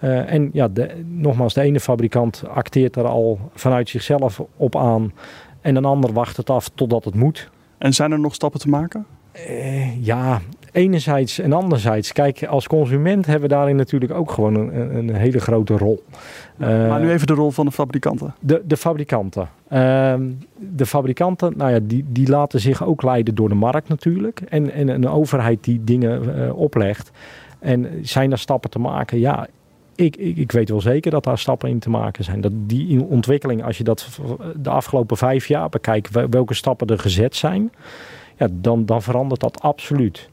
en 0.00 0.50
ja, 0.52 0.68
de, 0.68 1.04
nogmaals, 1.06 1.54
de 1.54 1.60
ene 1.60 1.80
fabrikant 1.80 2.42
acteert 2.48 2.96
er 2.96 3.06
al 3.06 3.38
vanuit 3.54 3.88
zichzelf 3.88 4.42
op 4.56 4.76
aan. 4.76 5.12
En 5.60 5.76
een 5.76 5.84
ander 5.84 6.12
wacht 6.12 6.36
het 6.36 6.50
af 6.50 6.70
totdat 6.74 7.04
het 7.04 7.14
moet. 7.14 7.50
En 7.78 7.92
zijn 7.92 8.12
er 8.12 8.20
nog 8.20 8.34
stappen 8.34 8.60
te 8.60 8.68
maken? 8.68 9.06
ja, 10.00 10.40
enerzijds 10.72 11.38
en 11.38 11.52
anderzijds. 11.52 12.12
Kijk, 12.12 12.44
als 12.44 12.66
consument 12.66 13.26
hebben 13.26 13.48
we 13.48 13.54
daarin 13.54 13.76
natuurlijk 13.76 14.12
ook 14.12 14.30
gewoon 14.30 14.54
een, 14.54 14.96
een 14.96 15.14
hele 15.14 15.40
grote 15.40 15.76
rol. 15.76 16.02
maar 16.56 17.00
nu 17.00 17.10
even 17.10 17.26
de 17.26 17.32
rol 17.32 17.50
van 17.50 17.66
de 17.66 17.72
fabrikanten. 17.72 18.34
De, 18.40 18.62
de 18.66 18.76
fabrikanten. 18.76 19.48
Uh, 19.72 20.14
de 20.56 20.86
fabrikanten, 20.86 21.52
nou 21.56 21.70
ja, 21.70 21.78
die, 21.82 22.04
die 22.08 22.28
laten 22.28 22.60
zich 22.60 22.84
ook 22.84 23.02
leiden 23.02 23.34
door 23.34 23.48
de 23.48 23.54
markt 23.54 23.88
natuurlijk. 23.88 24.40
En, 24.48 24.72
en 24.72 24.88
een 24.88 25.08
overheid 25.08 25.64
die 25.64 25.84
dingen 25.84 26.22
uh, 26.22 26.58
oplegt. 26.58 27.10
En 27.58 27.86
zijn 28.02 28.32
er 28.32 28.38
stappen 28.38 28.70
te 28.70 28.78
maken? 28.78 29.18
Ja, 29.18 29.46
ik, 29.94 30.16
ik, 30.16 30.36
ik, 30.36 30.52
weet 30.52 30.68
wel 30.68 30.80
zeker 30.80 31.10
dat 31.10 31.24
daar 31.24 31.38
stappen 31.38 31.68
in 31.68 31.78
te 31.78 31.90
maken 31.90 32.24
zijn. 32.24 32.40
Dat 32.40 32.52
die 32.54 33.04
ontwikkeling, 33.04 33.64
als 33.64 33.78
je 33.78 33.84
dat 33.84 34.20
de 34.56 34.70
afgelopen 34.70 35.16
vijf 35.16 35.46
jaar 35.46 35.68
bekijkt, 35.68 36.28
welke 36.30 36.54
stappen 36.54 36.86
er 36.86 36.98
gezet 36.98 37.36
zijn, 37.36 37.72
ja, 38.36 38.48
dan, 38.50 38.86
dan 38.86 39.02
verandert 39.02 39.40
dat 39.40 39.60
absoluut. 39.60 40.29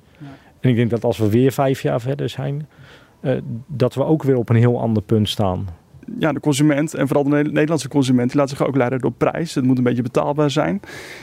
En 0.67 0.73
ik 0.73 0.80
denk 0.80 0.89
dat 0.89 1.03
als 1.03 1.17
we 1.17 1.30
weer 1.30 1.51
vijf 1.51 1.82
jaar 1.82 2.01
verder 2.01 2.30
zijn, 2.30 2.67
uh, 3.21 3.38
dat 3.67 3.93
we 3.93 4.03
ook 4.03 4.23
weer 4.23 4.36
op 4.36 4.49
een 4.49 4.56
heel 4.56 4.80
ander 4.80 5.03
punt 5.03 5.30
staan. 5.30 5.67
Ja, 6.19 6.34
de 6.34 6.39
consument 6.39 6.93
en 6.93 7.08
vooral 7.08 7.23
de 7.23 7.30
Nederlandse 7.30 7.88
consument 7.88 8.30
die 8.30 8.39
laat 8.39 8.49
zich 8.49 8.65
ook 8.67 8.75
leiden 8.75 8.99
door 8.99 9.12
prijs. 9.12 9.56
Het 9.56 9.65
moet 9.65 9.77
een 9.77 9.84
beetje 9.84 10.01
betaalbaar 10.01 10.51
zijn. 10.51 10.80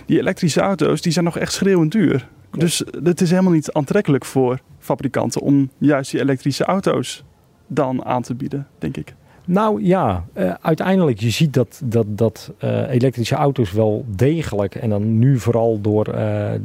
Die 0.07 0.18
elektrische 0.18 0.61
auto's 0.61 1.00
die 1.00 1.12
zijn 1.12 1.24
nog 1.24 1.38
echt 1.38 1.52
schreeuwend 1.52 1.92
duur. 1.92 2.28
Ja. 2.52 2.59
Dus 2.59 2.85
het 3.02 3.20
is 3.20 3.30
helemaal 3.30 3.52
niet 3.52 3.72
aantrekkelijk 3.72 4.24
voor 4.24 4.61
fabrikanten 4.78 5.40
om 5.40 5.70
juist 5.78 6.11
die 6.11 6.20
elektrische 6.20 6.64
auto's 6.64 7.24
dan 7.66 8.04
aan 8.04 8.22
te 8.22 8.35
bieden, 8.35 8.66
denk 8.78 8.96
ik. 8.96 9.14
Nou 9.46 9.83
ja, 9.83 10.24
uh, 10.38 10.54
uiteindelijk 10.61 11.20
je 11.20 11.30
ziet 11.30 11.54
dat, 11.54 11.80
dat, 11.85 12.07
dat 12.09 12.52
uh, 12.64 12.90
elektrische 12.90 13.35
auto's 13.35 13.72
wel 13.72 14.04
degelijk, 14.07 14.74
en 14.74 14.90
dan 14.90 15.18
nu 15.18 15.38
vooral 15.38 15.80
door 15.80 16.09
uh, 16.09 16.14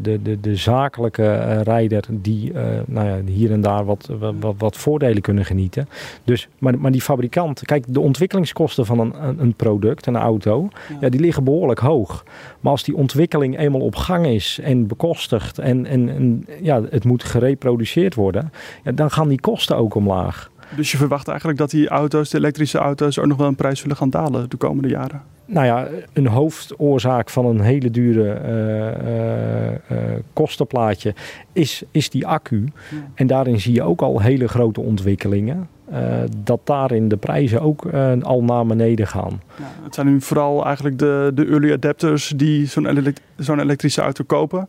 de, 0.02 0.22
de, 0.22 0.40
de 0.40 0.56
zakelijke 0.56 1.62
rijder 1.62 2.04
die 2.12 2.54
nou 2.86 3.08
ja, 3.08 3.22
hier 3.26 3.52
en 3.52 3.62
daar 3.62 3.86
wat, 3.86 4.10
wat, 4.40 4.56
wat, 4.58 4.78
voordelen 4.78 5.22
kunnen 5.22 5.46
genieten. 5.46 5.90
Dus, 6.24 6.48
maar, 6.58 6.80
maar 6.80 6.92
die 6.92 7.02
fabrikant, 7.02 7.62
kijk 7.66 7.84
de 7.88 8.00
ontwikkelingskosten 8.00 8.86
van 8.86 9.00
een, 9.00 9.14
een 9.40 9.54
product, 9.54 10.06
een 10.06 10.16
auto, 10.16 10.68
ja. 10.90 10.98
ja. 11.02 11.10
die 11.10 11.20
liggen 11.20 11.44
behoorlijk 11.44 11.80
hoog. 11.80 12.24
Maar 12.60 12.72
als 12.72 12.84
die 12.84 12.96
ontwikkeling 12.96 13.58
eenmaal 13.58 13.82
op 13.82 13.96
gang 13.96 14.26
is 14.26 14.60
en 14.64 14.88
bekostigd 14.88 15.60
en, 15.60 15.86
en, 15.86 16.10
en 16.10 16.46
ja, 16.62 16.82
het 16.90 17.06
moet 17.06 17.24
gereproduceerd 17.24 18.16
worden, 18.16 18.52
ja, 18.84 18.92
dan 18.92 19.12
gaan 19.12 19.28
die 19.28 19.42
kosten 19.42 19.78
ook 19.78 19.96
omlaag. 19.96 20.50
Dus 20.76 20.92
je 20.92 20.98
verwacht 20.98 21.28
eigenlijk 21.28 21.60
dat 21.60 21.70
die 21.70 21.88
auto's, 21.88 22.30
de 22.30 22.38
elektrische 22.38 22.78
auto's, 22.78 23.20
ook 23.20 23.26
nog 23.26 23.38
wel 23.38 23.48
een 23.48 23.56
prijs 23.56 23.80
zullen 23.80 23.96
gaan 23.96 24.10
dalen 24.10 24.50
de 24.50 24.58
komende 24.58 24.90
jaren? 24.90 25.22
Nou 25.46 25.66
ja, 25.66 25.88
een 26.14 26.28
hoofdoorzaak 26.28 27.30
van 27.30 27.46
een 27.46 27.60
hele 27.60 27.92
dure 27.92 28.42
uh, 28.42 29.14
uh, 29.14 29.72
uh, 29.72 30.16
kostenplaatje 30.34 31.14
is, 31.54 31.84
is 31.92 32.10
die 32.10 32.28
accu. 32.28 32.72
En 33.14 33.28
daarin 33.28 33.60
zie 33.60 33.74
je 33.74 33.84
ook 33.84 34.02
al 34.02 34.22
hele 34.22 34.48
grote 34.48 34.82
ontwikkelingen. 34.82 35.68
Uh, 35.92 35.98
dat 36.38 36.60
daarin 36.64 37.08
de 37.08 37.18
prijzen 37.18 37.62
ook 37.62 37.86
uh, 37.86 38.12
al 38.22 38.44
naar 38.44 38.66
beneden 38.66 39.08
gaan. 39.08 39.42
Ja, 39.58 39.64
het 39.84 39.96
zijn 39.96 40.08
nu 40.08 40.22
vooral 40.22 40.66
eigenlijk 40.66 41.00
de, 41.00 41.32
de 41.34 41.46
early 41.46 41.72
adapters 41.72 42.34
die 42.36 42.66
zo'n 42.66 42.86
elekt 42.86 43.22
zo'n 43.38 43.60
elektrische 43.60 44.02
auto 44.02 44.24
kopen. 44.28 44.68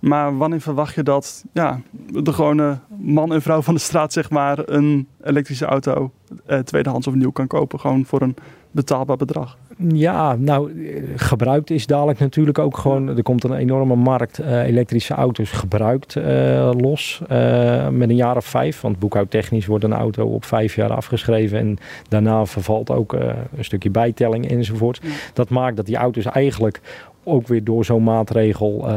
Maar 0.00 0.36
wanneer 0.36 0.60
verwacht 0.60 0.94
je 0.94 1.02
dat 1.02 1.44
ja, 1.52 1.80
de 2.06 2.32
gewone 2.32 2.78
man 2.98 3.32
en 3.32 3.42
vrouw 3.42 3.62
van 3.62 3.74
de 3.74 3.80
straat 3.80 4.12
zeg 4.12 4.30
maar, 4.30 4.58
een 4.64 5.08
elektrische 5.24 5.64
auto 5.64 6.10
eh, 6.46 6.58
tweedehands 6.58 7.06
of 7.06 7.14
nieuw 7.14 7.30
kan 7.30 7.46
kopen? 7.46 7.80
Gewoon 7.80 8.04
voor 8.04 8.20
een 8.20 8.36
betaalbaar 8.70 9.16
bedrag. 9.16 9.56
Ja, 9.78 10.36
nou, 10.36 10.72
gebruikt 11.16 11.70
is 11.70 11.86
dadelijk 11.86 12.18
natuurlijk 12.18 12.58
ook 12.58 12.76
gewoon. 12.76 13.16
Er 13.16 13.22
komt 13.22 13.44
een 13.44 13.52
enorme 13.52 13.94
markt 13.94 14.40
uh, 14.40 14.62
elektrische 14.62 15.14
auto's 15.14 15.50
gebruikt 15.50 16.16
uh, 16.16 16.70
los. 16.78 17.20
Uh, 17.22 17.88
met 17.88 18.08
een 18.08 18.16
jaar 18.16 18.36
of 18.36 18.44
vijf. 18.44 18.80
Want 18.80 18.98
boekhoudtechnisch 18.98 19.66
wordt 19.66 19.84
een 19.84 19.92
auto 19.92 20.26
op 20.26 20.44
vijf 20.44 20.74
jaar 20.74 20.92
afgeschreven. 20.92 21.58
En 21.58 21.78
daarna 22.08 22.46
vervalt 22.46 22.90
ook 22.90 23.12
een 23.12 23.64
stukje 23.64 23.90
bijtelling 23.90 24.50
enzovoort. 24.50 25.00
Ja. 25.02 25.08
Dat 25.32 25.48
maakt 25.48 25.76
dat 25.76 25.86
die 25.86 25.96
auto's 25.96 26.24
eigenlijk 26.24 26.80
ook 27.26 27.46
weer 27.46 27.64
door 27.64 27.84
zo'n 27.84 28.02
maatregel 28.02 28.88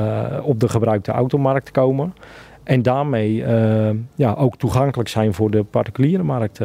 op 0.43 0.59
de 0.59 0.69
gebruikte 0.69 1.11
automarkt 1.11 1.71
komen. 1.71 2.13
En 2.63 2.81
daarmee 2.81 3.33
ja, 4.15 4.33
ook 4.33 4.57
toegankelijk 4.57 5.09
zijn 5.09 5.33
voor 5.33 5.51
de 5.51 5.63
particuliere 5.63 6.23
markt. 6.23 6.57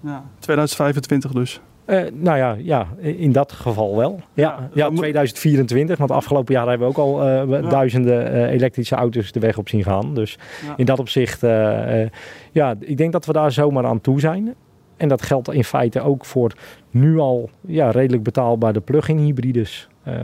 Ja, 0.00 0.24
2025 0.38 1.32
dus. 1.32 1.60
Uh, 1.88 2.00
nou 2.12 2.38
ja, 2.38 2.56
ja, 2.58 2.86
in 2.98 3.32
dat 3.32 3.52
geval 3.52 3.96
wel. 3.96 4.20
Ja, 4.34 4.68
ja, 4.74 4.90
2024, 4.90 5.98
want 5.98 6.10
afgelopen 6.10 6.54
jaar 6.54 6.68
hebben 6.68 6.88
we 6.88 6.94
ook 6.94 7.06
al 7.06 7.26
uh, 7.26 7.60
ja. 7.62 7.68
duizenden 7.68 8.34
uh, 8.34 8.50
elektrische 8.50 8.94
auto's 8.94 9.32
de 9.32 9.40
weg 9.40 9.58
op 9.58 9.68
zien 9.68 9.82
gaan. 9.82 10.14
Dus 10.14 10.38
ja. 10.66 10.74
in 10.76 10.84
dat 10.84 10.98
opzicht, 10.98 11.40
ja, 12.52 12.74
ik 12.80 12.96
denk 12.96 13.12
dat 13.12 13.26
we 13.26 13.32
daar 13.32 13.52
zomaar 13.52 13.84
aan 13.84 14.00
toe 14.00 14.20
zijn. 14.20 14.54
En 14.96 15.08
dat 15.08 15.22
geldt 15.22 15.52
in 15.52 15.64
feite 15.64 16.00
ook 16.00 16.24
voor 16.24 16.52
nu 16.90 17.18
al 17.18 17.50
ja, 17.60 17.90
redelijk 17.90 18.22
betaalbare 18.22 18.80
plug-in 18.80 19.18
hybrides. 19.18 19.88
Uh, 20.08 20.14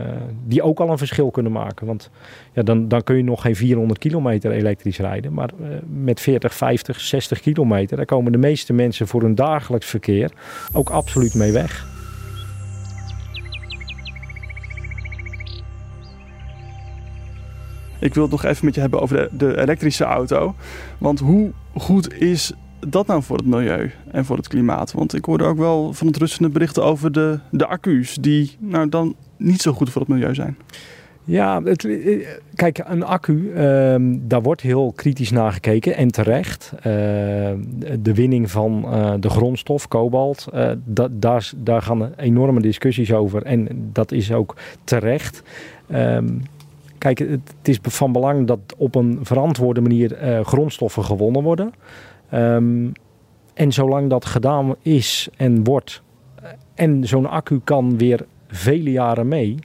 die 0.45 0.61
ook 0.61 0.79
al 0.79 0.89
een 0.89 0.97
verschil 0.97 1.31
kunnen 1.31 1.51
maken. 1.51 1.87
Want 1.87 2.09
ja, 2.53 2.63
dan, 2.63 2.87
dan 2.87 3.03
kun 3.03 3.17
je 3.17 3.23
nog 3.23 3.41
geen 3.41 3.55
400 3.55 3.99
kilometer 3.99 4.51
elektrisch 4.51 4.97
rijden. 4.97 5.33
Maar 5.33 5.49
uh, 5.61 5.67
met 5.87 6.19
40, 6.19 6.53
50, 6.53 6.99
60 6.99 7.39
kilometer, 7.39 7.97
daar 7.97 8.05
komen 8.05 8.31
de 8.31 8.37
meeste 8.37 8.73
mensen 8.73 9.07
voor 9.07 9.21
hun 9.21 9.35
dagelijks 9.35 9.85
verkeer 9.85 10.31
ook 10.73 10.89
absoluut 10.89 11.33
mee 11.33 11.51
weg. 11.51 11.93
Ik 17.99 18.13
wil 18.13 18.23
het 18.23 18.31
nog 18.31 18.43
even 18.43 18.65
met 18.65 18.75
je 18.75 18.81
hebben 18.81 19.01
over 19.01 19.15
de, 19.15 19.29
de 19.37 19.61
elektrische 19.61 20.03
auto. 20.03 20.55
Want 20.97 21.19
hoe 21.19 21.51
goed 21.73 22.13
is 22.13 22.53
dat 22.87 23.07
nou 23.07 23.23
voor 23.23 23.37
het 23.37 23.45
milieu 23.45 23.91
en 24.11 24.25
voor 24.25 24.37
het 24.37 24.47
klimaat? 24.47 24.91
Want 24.91 25.13
ik 25.13 25.25
hoorde 25.25 25.43
ook 25.43 25.57
wel 25.57 25.93
van 25.93 26.07
het 26.07 26.17
rustende 26.17 26.49
berichten 26.49 26.83
over 26.83 27.11
de, 27.11 27.39
de 27.51 27.65
accu's, 27.65 28.15
die 28.15 28.57
nou 28.59 28.89
dan 28.89 29.15
niet 29.37 29.61
zo 29.61 29.71
goed 29.71 29.89
voor 29.89 30.01
het 30.01 30.09
milieu 30.09 30.33
zijn. 30.33 30.57
Ja, 31.27 31.63
het, 31.63 31.87
kijk, 32.55 32.83
een 32.87 33.03
accu, 33.03 33.33
uh, 33.33 33.95
daar 34.21 34.41
wordt 34.41 34.61
heel 34.61 34.91
kritisch 34.95 35.31
naar 35.31 35.51
gekeken 35.51 35.95
en 35.95 36.11
terecht. 36.11 36.71
Uh, 36.77 36.83
de 37.99 38.13
winning 38.13 38.51
van 38.51 38.85
uh, 38.85 39.13
de 39.19 39.29
grondstof, 39.29 39.87
kobalt, 39.87 40.47
uh, 40.53 40.71
da, 40.83 41.07
daar, 41.11 41.51
daar 41.55 41.81
gaan 41.81 42.13
enorme 42.15 42.61
discussies 42.61 43.13
over 43.13 43.43
en 43.43 43.89
dat 43.93 44.11
is 44.11 44.31
ook 44.31 44.55
terecht. 44.83 45.43
Um, 45.93 46.43
kijk, 46.97 47.19
het, 47.19 47.29
het, 47.29 47.67
is 47.67 47.79
van 47.81 48.11
belang 48.11 48.47
dat 48.47 48.59
op 48.77 48.95
een 48.95 49.19
verantwoorde 49.21 49.81
manier 49.81 50.17
grondstoffen 50.43 51.03
gewonnen 51.03 51.43
worden. 51.43 51.73
Um, 52.33 52.91
en 53.53 53.71
zolang 53.71 54.09
dat 54.09 54.25
gedaan 54.25 54.75
is 54.81 55.29
en 55.37 55.63
wordt, 55.63 56.01
en 56.73 57.07
zo'n 57.07 57.29
accu 57.29 57.59
kan 57.63 57.97
weer 57.97 58.25
vele 58.47 58.91
jaren 58.91 59.27
mee, 59.27 59.55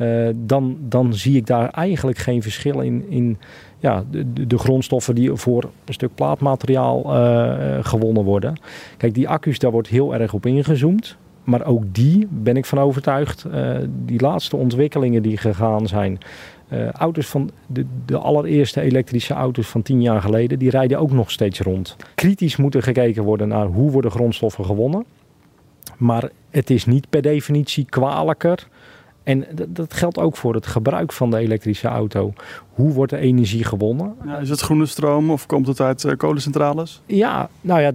uh, 0.00 0.28
dan, 0.36 0.76
dan 0.80 1.14
zie 1.14 1.36
ik 1.36 1.46
daar 1.46 1.68
eigenlijk 1.70 2.18
geen 2.18 2.42
verschil 2.42 2.80
in, 2.80 3.04
in 3.08 3.38
ja, 3.78 4.04
de, 4.10 4.46
de 4.46 4.58
grondstoffen 4.58 5.14
die 5.14 5.34
voor 5.34 5.70
een 5.84 5.94
stuk 5.94 6.14
plaatmateriaal 6.14 7.04
uh, 7.04 7.84
gewonnen 7.84 8.24
worden. 8.24 8.60
Kijk, 8.96 9.14
die 9.14 9.28
accu's, 9.28 9.58
daar 9.58 9.70
wordt 9.70 9.88
heel 9.88 10.14
erg 10.14 10.32
op 10.32 10.46
ingezoomd. 10.46 11.16
Maar 11.44 11.64
ook 11.64 11.82
die 11.94 12.26
ben 12.30 12.56
ik 12.56 12.64
van 12.64 12.78
overtuigd. 12.78 13.46
Uh, 13.54 13.76
die 14.04 14.20
laatste 14.20 14.56
ontwikkelingen 14.56 15.22
die 15.22 15.36
gegaan 15.36 15.86
zijn. 15.86 16.18
Uh, 16.72 16.90
auto's 16.90 17.26
van 17.26 17.50
de, 17.66 17.86
de, 18.06 18.18
allereerste 18.18 18.80
elektrische 18.80 19.34
auto's 19.34 19.66
van 19.66 19.82
tien 19.82 20.02
jaar 20.02 20.20
geleden, 20.20 20.58
die 20.58 20.70
rijden 20.70 20.98
ook 20.98 21.10
nog 21.10 21.30
steeds 21.30 21.60
rond. 21.60 21.96
Kritisch 22.14 22.56
moet 22.56 22.74
er 22.74 22.82
gekeken 22.82 23.22
worden 23.22 23.48
naar 23.48 23.66
hoe 23.66 23.90
worden 23.90 24.10
grondstoffen 24.10 24.64
gewonnen. 24.64 25.04
Maar 25.96 26.30
het 26.50 26.70
is 26.70 26.86
niet 26.86 27.08
per 27.10 27.22
definitie 27.22 27.84
kwalijker. 27.84 28.68
En 29.22 29.46
dat 29.68 29.94
geldt 29.94 30.18
ook 30.18 30.36
voor 30.36 30.54
het 30.54 30.66
gebruik 30.66 31.12
van 31.12 31.30
de 31.30 31.36
elektrische 31.36 31.88
auto. 31.88 32.32
Hoe 32.74 32.92
wordt 32.92 33.10
de 33.10 33.18
energie 33.18 33.64
gewonnen? 33.64 34.14
Ja, 34.24 34.38
is 34.38 34.48
het 34.48 34.60
groene 34.60 34.86
stroom 34.86 35.30
of 35.30 35.46
komt 35.46 35.66
het 35.66 35.80
uit 35.80 36.04
uh, 36.04 36.12
kolencentrales? 36.16 37.02
Ja, 37.06 37.48
nou 37.60 37.80
ja, 37.80 37.92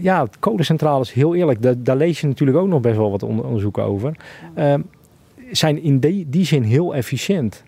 ja 0.00 0.26
kolencentrales, 0.38 1.12
heel 1.12 1.34
eerlijk, 1.34 1.62
daar, 1.62 1.74
daar, 1.78 1.96
lees 1.96 2.20
je 2.20 2.26
natuurlijk 2.26 2.58
ook 2.58 2.68
nog 2.68 2.80
best 2.80 2.96
wel 2.96 3.10
wat 3.10 3.22
onderzoek 3.22 3.78
over. 3.78 4.16
Uh, 4.58 4.74
zijn 5.50 5.82
in 5.82 5.98
die, 5.98 6.26
die 6.28 6.44
zin 6.44 6.62
heel 6.62 6.94
efficiënt 6.94 7.62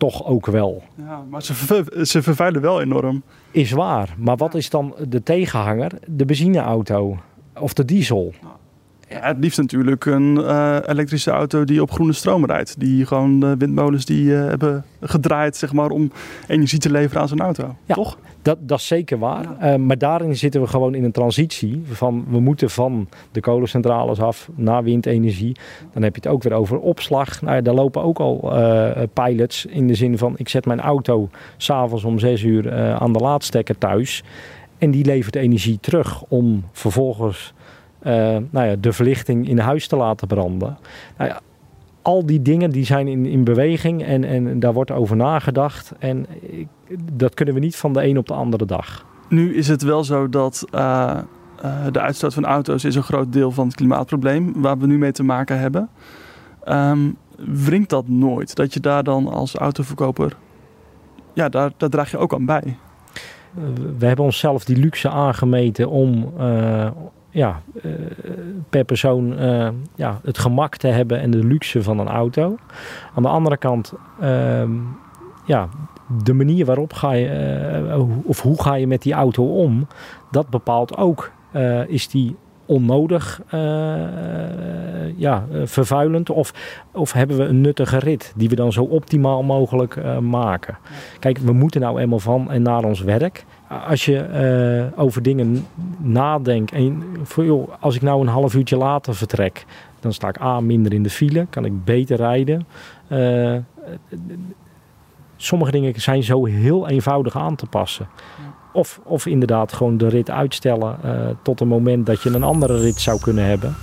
toch 0.00 0.26
ook 0.26 0.46
wel. 0.46 0.82
Ja, 0.94 1.24
maar 1.30 1.42
ze, 1.42 1.54
ver, 1.54 2.06
ze 2.06 2.22
vervuilen 2.22 2.60
wel 2.60 2.80
enorm. 2.80 3.22
Is 3.50 3.70
waar. 3.70 4.14
Maar 4.18 4.36
wat 4.36 4.54
is 4.54 4.70
dan 4.70 4.94
de 5.08 5.22
tegenhanger? 5.22 5.92
De 6.06 6.24
benzineauto 6.24 7.18
of 7.58 7.72
de 7.72 7.84
diesel. 7.84 8.34
Ja, 9.10 9.20
het 9.20 9.36
liefst 9.40 9.58
natuurlijk 9.58 10.04
een 10.04 10.38
uh, 10.38 10.76
elektrische 10.86 11.30
auto 11.30 11.64
die 11.64 11.82
op 11.82 11.90
groene 11.90 12.12
stroom 12.12 12.46
rijdt. 12.46 12.80
Die 12.80 13.06
gewoon 13.06 13.40
de 13.40 13.56
windmolens 13.58 14.04
die 14.04 14.24
uh, 14.24 14.44
hebben 14.44 14.84
gedraaid 15.00 15.56
zeg 15.56 15.72
maar, 15.72 15.90
om 15.90 16.12
energie 16.46 16.78
te 16.78 16.90
leveren 16.90 17.22
aan 17.22 17.28
zijn 17.28 17.40
auto. 17.40 17.76
Ja, 17.84 17.94
Toch? 17.94 18.18
Dat, 18.42 18.58
dat 18.60 18.78
is 18.78 18.86
zeker 18.86 19.18
waar. 19.18 19.46
Ja. 19.60 19.72
Uh, 19.72 19.78
maar 19.78 19.98
daarin 19.98 20.36
zitten 20.36 20.60
we 20.60 20.66
gewoon 20.66 20.94
in 20.94 21.04
een 21.04 21.12
transitie. 21.12 21.82
Van, 21.90 22.24
we 22.28 22.40
moeten 22.40 22.70
van 22.70 23.08
de 23.32 23.40
kolencentrales 23.40 24.20
af 24.20 24.48
naar 24.54 24.82
windenergie. 24.82 25.56
Dan 25.92 26.02
heb 26.02 26.14
je 26.14 26.20
het 26.22 26.30
ook 26.30 26.42
weer 26.42 26.52
over 26.52 26.78
opslag. 26.78 27.42
Nou 27.42 27.54
ja, 27.54 27.60
daar 27.62 27.74
lopen 27.74 28.02
ook 28.02 28.18
al 28.18 28.52
pilots 29.12 29.66
in 29.66 29.86
de 29.86 29.94
zin 29.94 30.18
van... 30.18 30.34
ik 30.36 30.48
zet 30.48 30.66
mijn 30.66 30.80
auto 30.80 31.28
s'avonds 31.56 32.04
om 32.04 32.18
6 32.18 32.42
uur 32.42 32.72
aan 32.94 33.12
de 33.12 33.18
laadstekker 33.18 33.78
thuis... 33.78 34.22
En 34.80 34.90
die 34.90 35.04
levert 35.04 35.36
energie 35.36 35.78
terug 35.80 36.22
om 36.22 36.64
vervolgens 36.72 37.54
nou 38.50 38.66
ja, 38.66 38.76
de 38.80 38.92
verlichting 38.92 39.48
in 39.48 39.58
huis 39.58 39.86
te 39.86 39.96
laten 39.96 40.28
branden. 40.28 40.78
Nou 41.18 41.30
ja, 41.30 41.40
al 42.02 42.26
die 42.26 42.42
dingen 42.42 42.70
die 42.70 42.84
zijn 42.84 43.08
in, 43.08 43.26
in 43.26 43.44
beweging 43.44 44.04
en, 44.04 44.24
en 44.24 44.60
daar 44.60 44.72
wordt 44.72 44.90
over 44.90 45.16
nagedacht. 45.16 45.92
En 45.98 46.26
ik, 46.40 46.68
dat 47.12 47.34
kunnen 47.34 47.54
we 47.54 47.60
niet 47.60 47.76
van 47.76 47.92
de 47.92 48.04
een 48.04 48.18
op 48.18 48.26
de 48.26 48.34
andere 48.34 48.66
dag. 48.66 49.06
Nu 49.28 49.54
is 49.54 49.68
het 49.68 49.82
wel 49.82 50.04
zo 50.04 50.28
dat 50.28 50.64
uh, 50.74 51.18
uh, 51.64 51.86
de 51.92 52.00
uitstoot 52.00 52.34
van 52.34 52.44
auto's 52.44 52.84
is 52.84 52.94
een 52.94 53.02
groot 53.02 53.32
deel 53.32 53.50
van 53.50 53.66
het 53.66 53.76
klimaatprobleem 53.76 54.52
waar 54.56 54.78
we 54.78 54.86
nu 54.86 54.98
mee 54.98 55.12
te 55.12 55.22
maken 55.22 55.58
hebben. 55.58 55.88
Um, 56.68 57.16
wringt 57.46 57.90
dat 57.90 58.08
nooit? 58.08 58.54
Dat 58.54 58.74
je 58.74 58.80
daar 58.80 59.04
dan 59.04 59.28
als 59.28 59.54
autoverkoper, 59.54 60.36
ja, 61.32 61.48
daar, 61.48 61.70
daar 61.76 61.88
draag 61.88 62.10
je 62.10 62.18
ook 62.18 62.34
aan 62.34 62.46
bij. 62.46 62.76
We 63.98 64.06
hebben 64.06 64.24
onszelf 64.24 64.64
die 64.64 64.76
luxe 64.76 65.08
aangemeten 65.08 65.88
om 65.88 66.32
ja, 67.30 67.62
uh, 67.82 67.92
per 68.68 68.84
persoon 68.84 69.42
uh, 69.42 69.68
ja, 69.94 70.20
het 70.24 70.38
gemak 70.38 70.76
te 70.76 70.86
hebben 70.86 71.20
en 71.20 71.30
de 71.30 71.44
luxe 71.44 71.82
van 71.82 71.98
een 71.98 72.08
auto. 72.08 72.56
Aan 73.14 73.22
de 73.22 73.28
andere 73.28 73.56
kant, 73.56 73.92
uh, 74.22 74.62
ja, 75.46 75.68
de 76.24 76.32
manier 76.32 76.64
waarop 76.64 76.92
ga 76.92 77.12
je, 77.12 78.20
of 78.24 78.42
hoe 78.42 78.62
ga 78.62 78.74
je 78.74 78.86
met 78.86 79.02
die 79.02 79.12
auto 79.12 79.62
om, 79.62 79.86
dat 80.30 80.48
bepaalt 80.48 80.96
ook, 80.96 81.32
is 81.86 82.08
die 82.08 82.36
onnodig 82.66 83.42
ja, 85.16 85.44
vervuilend 85.64 86.30
of, 86.30 86.52
of 86.92 87.12
hebben 87.12 87.36
we 87.36 87.44
een 87.44 87.60
nuttige 87.60 87.98
rit 87.98 88.32
die 88.36 88.48
we 88.48 88.54
dan 88.54 88.72
zo 88.72 88.82
optimaal 88.82 89.42
mogelijk 89.42 90.20
maken. 90.20 90.78
Kijk, 91.18 91.38
we 91.38 91.52
moeten 91.52 91.80
nou 91.80 92.00
eenmaal 92.00 92.18
van 92.18 92.50
en 92.50 92.62
naar 92.62 92.84
ons 92.84 93.00
werk 93.00 93.44
als 93.70 94.04
je 94.04 94.90
uh, 94.92 95.00
over 95.00 95.22
dingen 95.22 95.66
nadenkt 95.98 96.72
en 96.72 97.02
voor, 97.22 97.44
joh, 97.44 97.68
als 97.80 97.94
ik 97.94 98.02
nou 98.02 98.20
een 98.20 98.26
half 98.26 98.54
uurtje 98.54 98.76
later 98.76 99.14
vertrek, 99.14 99.64
dan 100.00 100.12
sta 100.12 100.28
ik 100.28 100.40
A 100.40 100.60
minder 100.60 100.92
in 100.92 101.02
de 101.02 101.10
file, 101.10 101.46
kan 101.50 101.64
ik 101.64 101.84
beter 101.84 102.16
rijden. 102.16 102.66
Uh, 103.08 103.56
sommige 105.36 105.70
dingen 105.70 106.00
zijn 106.00 106.22
zo 106.22 106.44
heel 106.44 106.88
eenvoudig 106.88 107.36
aan 107.36 107.56
te 107.56 107.66
passen. 107.66 108.08
Of, 108.72 109.00
of 109.02 109.26
inderdaad 109.26 109.72
gewoon 109.72 109.96
de 109.96 110.08
rit 110.08 110.30
uitstellen 110.30 110.98
uh, 111.04 111.26
tot 111.42 111.60
een 111.60 111.68
moment 111.68 112.06
dat 112.06 112.22
je 112.22 112.30
een 112.30 112.42
andere 112.42 112.80
rit 112.80 113.00
zou 113.00 113.20
kunnen 113.20 113.44
hebben. 113.44 113.74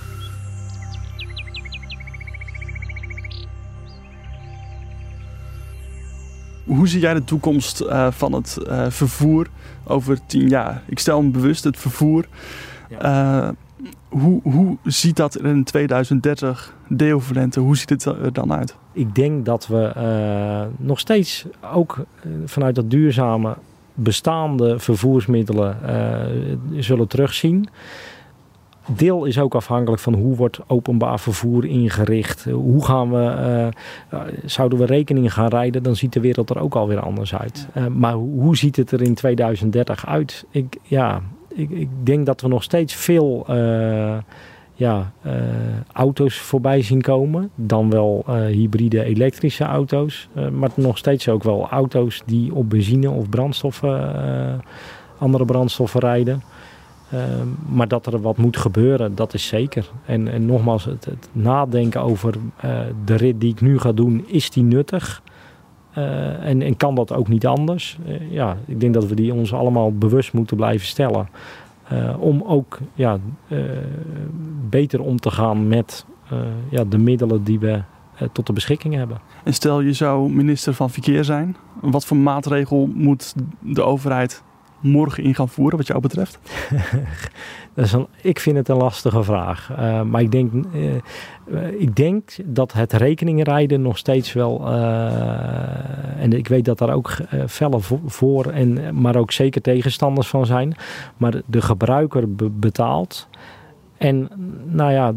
Hoe 6.68 6.88
zie 6.88 7.00
jij 7.00 7.14
de 7.14 7.24
toekomst 7.24 7.80
uh, 7.80 8.06
van 8.10 8.32
het 8.32 8.58
uh, 8.66 8.86
vervoer 8.88 9.46
over 9.84 10.18
tien 10.26 10.48
jaar? 10.48 10.82
Ik 10.86 10.98
stel 10.98 11.22
me 11.22 11.30
bewust 11.30 11.64
het 11.64 11.76
vervoer. 11.76 12.24
Ja. 13.00 13.54
hoe, 14.08 14.40
hoe 14.42 14.76
ziet 14.84 15.16
dat 15.16 15.36
in 15.36 15.64
2030 15.64 16.74
deelverlente? 16.88 17.60
Hoe 17.60 17.76
ziet 17.76 17.90
het 17.90 18.04
er 18.04 18.32
dan 18.32 18.52
uit? 18.52 18.74
Ik 18.92 19.14
denk 19.14 19.44
dat 19.44 19.66
we 19.66 19.92
nog 20.76 20.98
steeds 20.98 21.46
ook 21.72 21.98
vanuit 22.44 22.74
dat 22.74 22.90
duurzame 22.90 23.56
bestaande 23.94 24.78
vervoersmiddelen 24.78 25.76
zullen 26.78 27.08
terugzien 27.08 27.68
deel 28.96 29.24
is 29.24 29.38
ook 29.38 29.54
afhankelijk 29.54 30.02
van 30.02 30.14
hoe 30.14 30.36
wordt 30.36 30.60
openbaar 30.66 31.20
vervoer 31.20 31.64
ingericht. 31.64 32.44
Hoe 32.44 32.84
gaan 32.84 33.10
we, 33.10 33.70
uh, 34.12 34.20
zouden 34.44 34.78
we 34.78 34.84
rekening 34.84 35.32
gaan 35.32 35.48
rijden, 35.48 35.82
dan 35.82 35.96
ziet 35.96 36.12
de 36.12 36.20
wereld 36.20 36.50
er 36.50 36.60
ook 36.60 36.74
alweer 36.74 37.00
anders 37.00 37.34
uit. 37.34 37.68
Uh, 37.76 37.86
maar 37.86 38.14
hoe 38.14 38.56
ziet 38.56 38.76
het 38.76 38.90
er 38.90 39.02
in 39.02 39.14
2030 39.14 40.06
uit? 40.06 40.44
Ik, 40.50 40.76
ja, 40.82 41.20
ik, 41.54 41.70
ik 41.70 41.88
denk 42.02 42.26
dat 42.26 42.40
we 42.40 42.48
nog 42.48 42.62
steeds 42.62 42.94
veel 42.94 43.46
uh, 43.50 44.16
ja, 44.74 45.12
auto's 45.92 46.38
voorbij 46.38 46.82
zien 46.82 47.00
komen. 47.00 47.50
Dan 47.54 47.90
wel 47.90 48.24
hybride 48.28 49.04
elektrische 49.04 49.64
auto's. 49.64 50.28
maar 50.52 50.70
nog 50.74 50.98
steeds 50.98 51.28
ook 51.28 51.42
wel 51.42 51.68
auto's 51.70 52.22
die 52.26 52.54
op 52.54 52.70
benzine 52.70 53.10
of 53.10 53.28
brandstoffen, 53.28 54.14
andere 55.18 55.44
brandstoffen 55.44 56.00
rijden. 56.00 56.42
Ehm, 57.10 57.48
maar 57.68 57.88
dat 57.88 58.06
er 58.06 58.20
wat 58.20 58.36
moet 58.36 58.56
gebeuren, 58.56 59.14
dat 59.14 59.34
is 59.34 59.46
zeker. 59.46 59.90
En, 60.04 60.28
en 60.28 60.46
nogmaals, 60.46 60.84
het, 60.84 61.08
nadenken 61.32 62.00
over 62.00 62.34
uh, 62.64 62.80
de 63.04 63.14
rit 63.14 63.40
die 63.40 63.52
ik 63.52 63.60
nu 63.60 63.78
ga 63.78 63.92
doen, 63.92 64.24
is 64.26 64.50
die 64.50 64.62
nuttig? 64.62 65.22
Uh, 65.98 66.44
en, 66.44 66.62
en, 66.62 66.76
kan 66.76 66.94
dat 66.94 67.12
ook 67.12 67.28
niet 67.28 67.46
anders? 67.46 67.98
Uh, 68.06 68.32
ja, 68.32 68.56
ik 68.66 68.80
denk 68.80 68.94
dat 68.94 69.06
we 69.06 69.14
die 69.14 69.34
ons 69.34 69.52
allemaal 69.52 69.92
bewust 69.92 70.32
moeten 70.32 70.56
blijven 70.56 70.86
stellen. 70.86 71.28
om 72.18 72.42
ook 72.42 72.78
ja, 72.94 73.18
beter 74.68 75.00
om 75.00 75.16
te 75.16 75.30
gaan 75.30 75.68
met 75.68 76.06
ja, 76.70 76.84
de 76.84 76.98
middelen 76.98 77.42
die 77.44 77.58
we 77.58 77.82
tot 78.32 78.46
de 78.46 78.52
beschikking 78.52 78.94
hebben. 78.94 79.20
En 79.44 79.54
stel 79.54 79.80
je 79.80 79.92
zou 79.92 80.30
minister 80.30 80.74
van 80.74 80.90
Verkeer 80.90 81.24
zijn, 81.24 81.56
wat 81.80 82.06
voor 82.06 82.16
maatregel 82.16 82.90
moet 82.94 83.34
de 83.60 83.82
overheid 83.82 84.42
morgen 84.80 85.22
in 85.22 85.34
gaan 85.34 85.48
voeren, 85.48 85.78
wat 85.78 85.86
jou 85.86 86.00
betreft? 86.00 86.38
dat 87.74 87.84
is 87.84 87.94
ik 88.20 88.40
vind 88.40 88.56
het 88.56 88.68
een 88.68 88.76
lastige 88.76 89.22
vraag. 89.22 89.70
Uh, 89.70 90.02
maar 90.02 90.20
ik 90.20 90.32
denk, 90.32 90.52
uh, 90.52 91.80
ik 91.80 91.96
denk 91.96 92.30
dat 92.44 92.72
het 92.72 92.92
rekeningrijden 92.92 93.82
nog 93.82 93.98
steeds 93.98 94.32
wel. 94.32 94.60
Uh, 94.72 96.22
en 96.22 96.32
ik 96.32 96.48
weet 96.48 96.64
dat 96.64 96.78
daar 96.78 96.92
ook 96.92 97.16
felle 97.48 97.80
voor, 98.06 98.46
en, 98.46 99.00
maar 99.00 99.16
ook 99.16 99.32
zeker 99.32 99.60
tegenstanders 99.60 100.28
van 100.28 100.46
zijn. 100.46 100.74
Maar 101.16 101.40
de 101.46 101.62
gebruiker 101.62 102.34
betaalt. 102.52 103.28
En 103.98 104.28
nou 104.64 104.92
ja, 104.92 105.12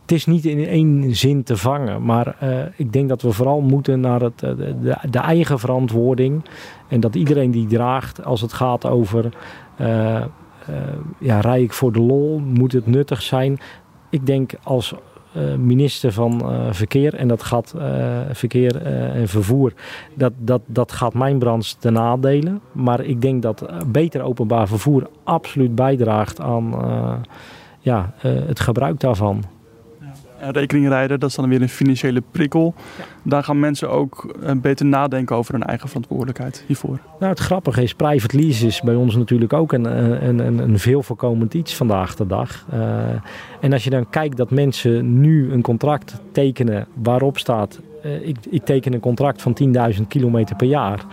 het 0.00 0.12
is 0.12 0.26
niet 0.26 0.44
in 0.44 0.66
één 0.66 1.16
zin 1.16 1.42
te 1.42 1.56
vangen. 1.56 2.04
Maar 2.04 2.36
uh, 2.42 2.58
ik 2.76 2.92
denk 2.92 3.08
dat 3.08 3.22
we 3.22 3.32
vooral 3.32 3.60
moeten 3.60 4.00
naar 4.00 4.20
het, 4.20 4.38
de, 4.38 4.96
de, 5.10 5.18
eigen 5.18 5.58
verantwoording. 5.58 6.44
En 6.88 7.00
dat 7.00 7.14
iedereen 7.14 7.50
die 7.50 7.66
draagt 7.66 8.24
als 8.24 8.40
het 8.40 8.52
gaat 8.52 8.86
over... 8.86 9.28
Uh, 9.80 10.24
ja, 11.18 11.40
rij 11.40 11.62
ik 11.62 11.72
voor 11.72 11.92
de 11.92 12.00
lol? 12.00 12.38
Moet 12.38 12.72
het 12.72 12.86
nuttig 12.86 13.22
zijn? 13.22 13.58
Ik 14.10 14.26
denk 14.26 14.52
als 14.62 14.94
minister 15.58 16.12
van 16.12 16.42
Verkeer... 16.70 17.14
en 17.14 17.28
dat 17.28 17.42
gaat 17.42 17.74
verkeer 18.32 18.82
en 18.86 19.28
vervoer... 19.28 19.72
Dat, 20.14 20.32
dat, 20.38 20.60
dat 20.66 20.92
gaat 20.92 21.14
mijn 21.14 21.38
branche 21.38 21.74
ten 21.78 21.92
nadelen. 21.92 22.60
Maar 22.72 23.00
ik 23.00 23.22
denk 23.22 23.42
dat 23.42 23.66
beter 23.86 24.22
openbaar 24.22 24.68
vervoer 24.68 25.08
absoluut 25.24 25.74
bijdraagt 25.74 26.40
aan 26.40 26.74
ja, 27.88 28.12
uh, 28.24 28.46
het 28.46 28.60
gebruik 28.60 29.00
daarvan. 29.00 29.42
Ja. 30.40 30.50
Rekening 30.50 30.88
rijden, 30.88 31.20
dat 31.20 31.28
is 31.28 31.34
dan 31.36 31.48
weer 31.48 31.62
een 31.62 31.68
financiële 31.68 32.22
prikkel. 32.30 32.74
Ja. 32.98 33.04
Daar 33.22 33.44
gaan 33.44 33.60
mensen 33.60 33.90
ook 33.90 34.34
uh, 34.42 34.50
beter 34.56 34.86
nadenken 34.86 35.36
over 35.36 35.52
hun 35.52 35.62
eigen 35.62 35.88
verantwoordelijkheid 35.88 36.64
hiervoor. 36.66 36.98
Nou, 37.18 37.30
het 37.30 37.40
grappige 37.40 37.82
is, 37.82 37.94
private 37.94 38.36
lease 38.36 38.66
is 38.66 38.80
bij 38.80 38.94
ons 38.94 39.16
natuurlijk 39.16 39.52
ook 39.52 39.72
een, 39.72 39.84
een, 40.28 40.38
een, 40.38 40.58
een 40.58 40.78
veel 40.78 41.02
voorkomend 41.02 41.54
iets 41.54 41.76
vandaag 41.76 42.14
de 42.14 42.26
dag. 42.26 42.66
Uh, 42.74 42.78
en 43.60 43.72
als 43.72 43.84
je 43.84 43.90
dan 43.90 44.10
kijkt 44.10 44.36
dat 44.36 44.50
mensen 44.50 45.20
nu 45.20 45.52
een 45.52 45.62
contract 45.62 46.20
tekenen 46.32 46.86
waarop 46.94 47.38
staat... 47.38 47.80
ik, 48.22 48.36
ik 48.50 48.64
teken 48.64 48.92
een 48.92 49.00
contract 49.00 49.42
van 49.42 49.56
10.000 49.96 50.02
kilometer 50.08 50.56
per 50.56 50.66
jaar... 50.66 51.04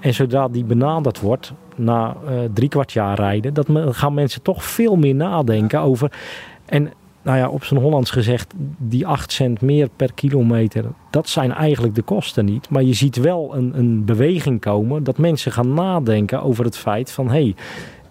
En 0.00 0.14
zodra 0.14 0.48
die 0.48 0.64
benaderd 0.64 1.20
wordt, 1.20 1.52
na 1.80 2.16
uh, 2.24 2.38
drie 2.54 2.68
kwart 2.68 2.92
jaar 2.92 3.16
rijden, 3.16 3.54
dat 3.54 3.66
gaan 3.90 4.14
mensen 4.14 4.42
toch 4.42 4.64
veel 4.64 4.96
meer 4.96 5.14
nadenken 5.14 5.80
over. 5.80 6.12
En 6.64 6.92
nou 7.22 7.38
ja, 7.38 7.48
op 7.48 7.64
zijn 7.64 7.80
Hollands 7.80 8.10
gezegd, 8.10 8.54
die 8.78 9.06
8 9.06 9.32
cent 9.32 9.60
meer 9.60 9.88
per 9.96 10.12
kilometer, 10.12 10.84
dat 11.10 11.28
zijn 11.28 11.52
eigenlijk 11.52 11.94
de 11.94 12.02
kosten 12.02 12.44
niet. 12.44 12.68
Maar 12.68 12.82
je 12.82 12.92
ziet 12.92 13.16
wel 13.16 13.56
een, 13.56 13.78
een 13.78 14.04
beweging 14.04 14.60
komen 14.60 15.04
dat 15.04 15.18
mensen 15.18 15.52
gaan 15.52 15.74
nadenken 15.74 16.42
over 16.42 16.64
het 16.64 16.76
feit 16.76 17.12
van 17.12 17.26
hé, 17.26 17.32
hey, 17.32 17.54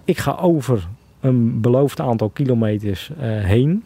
ik 0.05 0.17
ga 0.17 0.37
over 0.41 0.87
een 1.19 1.61
beloofd 1.61 1.99
aantal 1.99 2.29
kilometers 2.29 3.09
uh, 3.09 3.17
heen. 3.43 3.83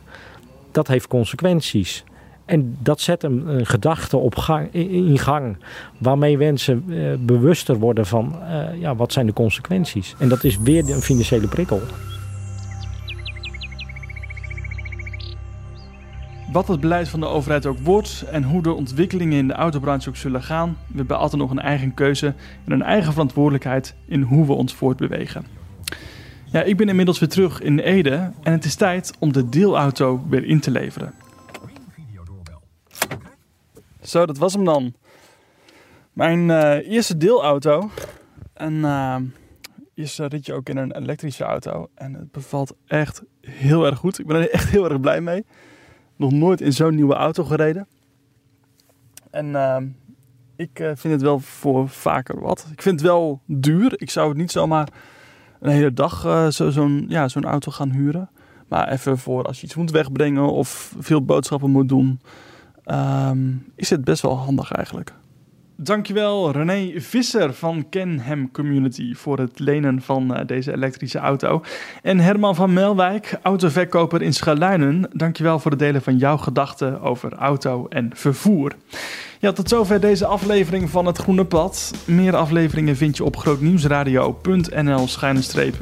Dat 0.71 0.87
heeft 0.87 1.07
consequenties. 1.07 2.03
En 2.45 2.77
dat 2.79 3.01
zet 3.01 3.23
een, 3.23 3.47
een 3.47 3.65
gedachte 3.65 4.17
op 4.17 4.35
gang, 4.35 4.73
in 4.73 5.19
gang 5.19 5.57
waarmee 5.97 6.37
mensen 6.37 6.83
uh, 6.87 7.13
bewuster 7.19 7.79
worden 7.79 8.05
van 8.05 8.35
uh, 8.41 8.81
ja, 8.81 8.95
wat 8.95 9.13
zijn 9.13 9.25
de 9.25 9.33
consequenties. 9.33 10.15
En 10.17 10.29
dat 10.29 10.43
is 10.43 10.57
weer 10.57 10.89
een 10.89 11.01
financiële 11.01 11.47
prikkel. 11.47 11.81
Wat 16.51 16.67
het 16.67 16.79
beleid 16.79 17.09
van 17.09 17.19
de 17.19 17.25
overheid 17.25 17.65
ook 17.65 17.79
wordt 17.79 18.25
en 18.31 18.43
hoe 18.43 18.61
de 18.61 18.73
ontwikkelingen 18.73 19.37
in 19.37 19.47
de 19.47 19.53
autobranche 19.53 20.09
ook 20.09 20.15
zullen 20.15 20.43
gaan, 20.43 20.77
we 20.87 20.97
hebben 20.97 21.17
altijd 21.17 21.41
nog 21.41 21.51
een 21.51 21.59
eigen 21.59 21.93
keuze 21.93 22.33
en 22.65 22.71
een 22.71 22.81
eigen 22.81 23.11
verantwoordelijkheid 23.11 23.95
in 24.05 24.21
hoe 24.21 24.45
we 24.45 24.53
ons 24.53 24.73
voortbewegen. 24.73 25.45
Ja, 26.45 26.61
ik 26.61 26.77
ben 26.77 26.89
inmiddels 26.89 27.19
weer 27.19 27.29
terug 27.29 27.61
in 27.61 27.79
Ede 27.79 28.31
en 28.41 28.51
het 28.51 28.65
is 28.65 28.75
tijd 28.75 29.13
om 29.19 29.31
de 29.31 29.49
deelauto 29.49 30.23
weer 30.29 30.45
in 30.45 30.59
te 30.59 30.71
leveren. 30.71 31.13
Zo, 34.03 34.25
dat 34.25 34.37
was 34.37 34.53
hem 34.53 34.65
dan. 34.65 34.93
Mijn 36.13 36.49
uh, 36.49 36.91
eerste 36.91 37.17
deelauto. 37.17 37.89
En 38.53 38.73
uh, 38.73 39.15
eerste 39.93 40.25
ritje 40.25 40.53
ook 40.53 40.69
in 40.69 40.77
een 40.77 40.95
elektrische 40.95 41.43
auto. 41.43 41.89
En 41.95 42.13
het 42.13 42.31
bevalt 42.31 42.73
echt 42.87 43.23
heel 43.41 43.85
erg 43.85 43.97
goed. 43.97 44.19
Ik 44.19 44.27
ben 44.27 44.35
er 44.35 44.49
echt 44.49 44.69
heel 44.69 44.89
erg 44.89 44.99
blij 44.99 45.21
mee. 45.21 45.45
Nog 46.15 46.31
nooit 46.31 46.61
in 46.61 46.73
zo'n 46.73 46.95
nieuwe 46.95 47.13
auto 47.13 47.43
gereden. 47.43 47.87
En 49.31 49.95
ik 50.55 50.69
vind 50.73 51.03
het 51.03 51.21
wel 51.21 51.39
voor 51.39 51.89
vaker 51.89 52.39
wat. 52.39 52.67
Ik 52.71 52.81
vind 52.81 52.99
het 52.99 53.09
wel 53.09 53.41
duur. 53.45 54.01
Ik 54.01 54.09
zou 54.09 54.29
het 54.29 54.37
niet 54.37 54.51
zomaar 54.51 54.87
een 55.59 55.71
hele 55.71 55.93
dag 55.93 56.21
zo'n 56.53 56.71
zo 56.71 56.89
ja, 57.07 57.27
zo'n 57.27 57.45
auto 57.45 57.71
gaan 57.71 57.91
huren. 57.91 58.29
Maar 58.67 58.91
even 58.91 59.17
voor 59.17 59.43
als 59.43 59.59
je 59.59 59.65
iets 59.65 59.75
moet 59.75 59.91
wegbrengen 59.91 60.51
of 60.51 60.95
veel 60.99 61.25
boodschappen 61.25 61.69
moet 61.69 61.89
doen 61.89 62.19
um, 62.85 63.65
is 63.75 63.89
het 63.89 64.03
best 64.03 64.21
wel 64.21 64.37
handig 64.37 64.71
eigenlijk. 64.71 65.13
Dankjewel 65.75 66.51
René 66.51 67.01
Visser 67.01 67.53
van 67.53 67.89
Kenham 67.89 68.51
Community 68.51 69.13
voor 69.13 69.39
het 69.39 69.59
lenen 69.59 70.01
van 70.01 70.31
uh, 70.31 70.45
deze 70.45 70.71
elektrische 70.71 71.19
auto. 71.19 71.63
En 72.01 72.19
Herman 72.19 72.55
van 72.55 72.73
Melwijk, 72.73 73.39
autoverkoper 73.41 74.21
in 74.21 74.33
Schaluinen. 74.33 75.09
Dankjewel 75.13 75.59
voor 75.59 75.71
het 75.71 75.79
delen 75.79 76.01
van 76.01 76.17
jouw 76.17 76.37
gedachten 76.37 77.01
over 77.01 77.33
auto 77.33 77.87
en 77.89 78.09
vervoer. 78.13 78.75
Ja, 79.39 79.51
tot 79.51 79.69
zover 79.69 79.99
deze 79.99 80.25
aflevering 80.25 80.89
van 80.89 81.05
Het 81.05 81.17
Groene 81.17 81.45
Pad. 81.45 81.93
Meer 82.05 82.35
afleveringen 82.35 82.95
vind 82.95 83.17
je 83.17 83.23
op 83.23 83.37
grootnieuwsradio.nl 83.37 85.07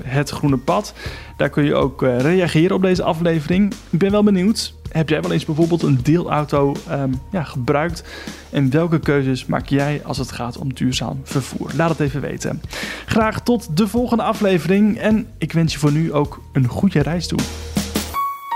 het 0.04 0.30
Groene 0.30 0.58
Pad. 0.58 0.94
Daar 1.38 1.50
kun 1.50 1.64
je 1.64 1.76
ook 1.76 2.02
uh, 2.02 2.20
reageren 2.20 2.76
op 2.76 2.82
deze 2.82 3.04
aflevering. 3.04 3.74
Ik 3.90 4.00
ben 4.00 4.12
wel 4.12 4.24
benieuwd 4.24 4.74
heb 4.92 5.10
jij 5.10 5.22
wel 5.22 5.32
eens 5.32 5.46
bijvoorbeeld 5.46 5.84
een 5.84 6.00
deelauto 6.04 6.76
um, 6.92 7.22
ja, 7.32 7.44
gebruikt? 7.44 8.04
En 8.50 8.70
welke 8.70 9.00
keuzes 9.00 9.46
maak 9.46 9.68
jij 9.68 10.02
als 10.06 10.18
het 10.18 10.32
gaat 10.32 10.58
om 10.58 10.74
duurzaam 10.74 11.22
vervoer? 11.24 11.72
Laat 11.76 11.90
het 11.90 12.00
even 12.00 12.22
weten. 12.22 12.62
Graag 13.06 13.42
tot 13.42 13.78
de 13.78 13.88
volgende 13.88 14.24
aflevering 14.24 14.98
en 14.98 15.28
ik 15.38 15.52
wens 15.52 15.74
je 15.74 15.80
voor 15.80 15.92
nu 15.92 16.14
ook 16.14 16.42
een 16.52 16.68
goede 16.68 17.02
reis 17.02 17.28
toe. 17.28 17.40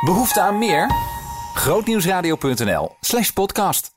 Behoefte 0.06 0.42
aan 0.42 0.58
meer? 0.58 0.92
Grootnieuwsradio.nl 1.54 2.96
slash 3.00 3.30
podcast. 3.30 3.95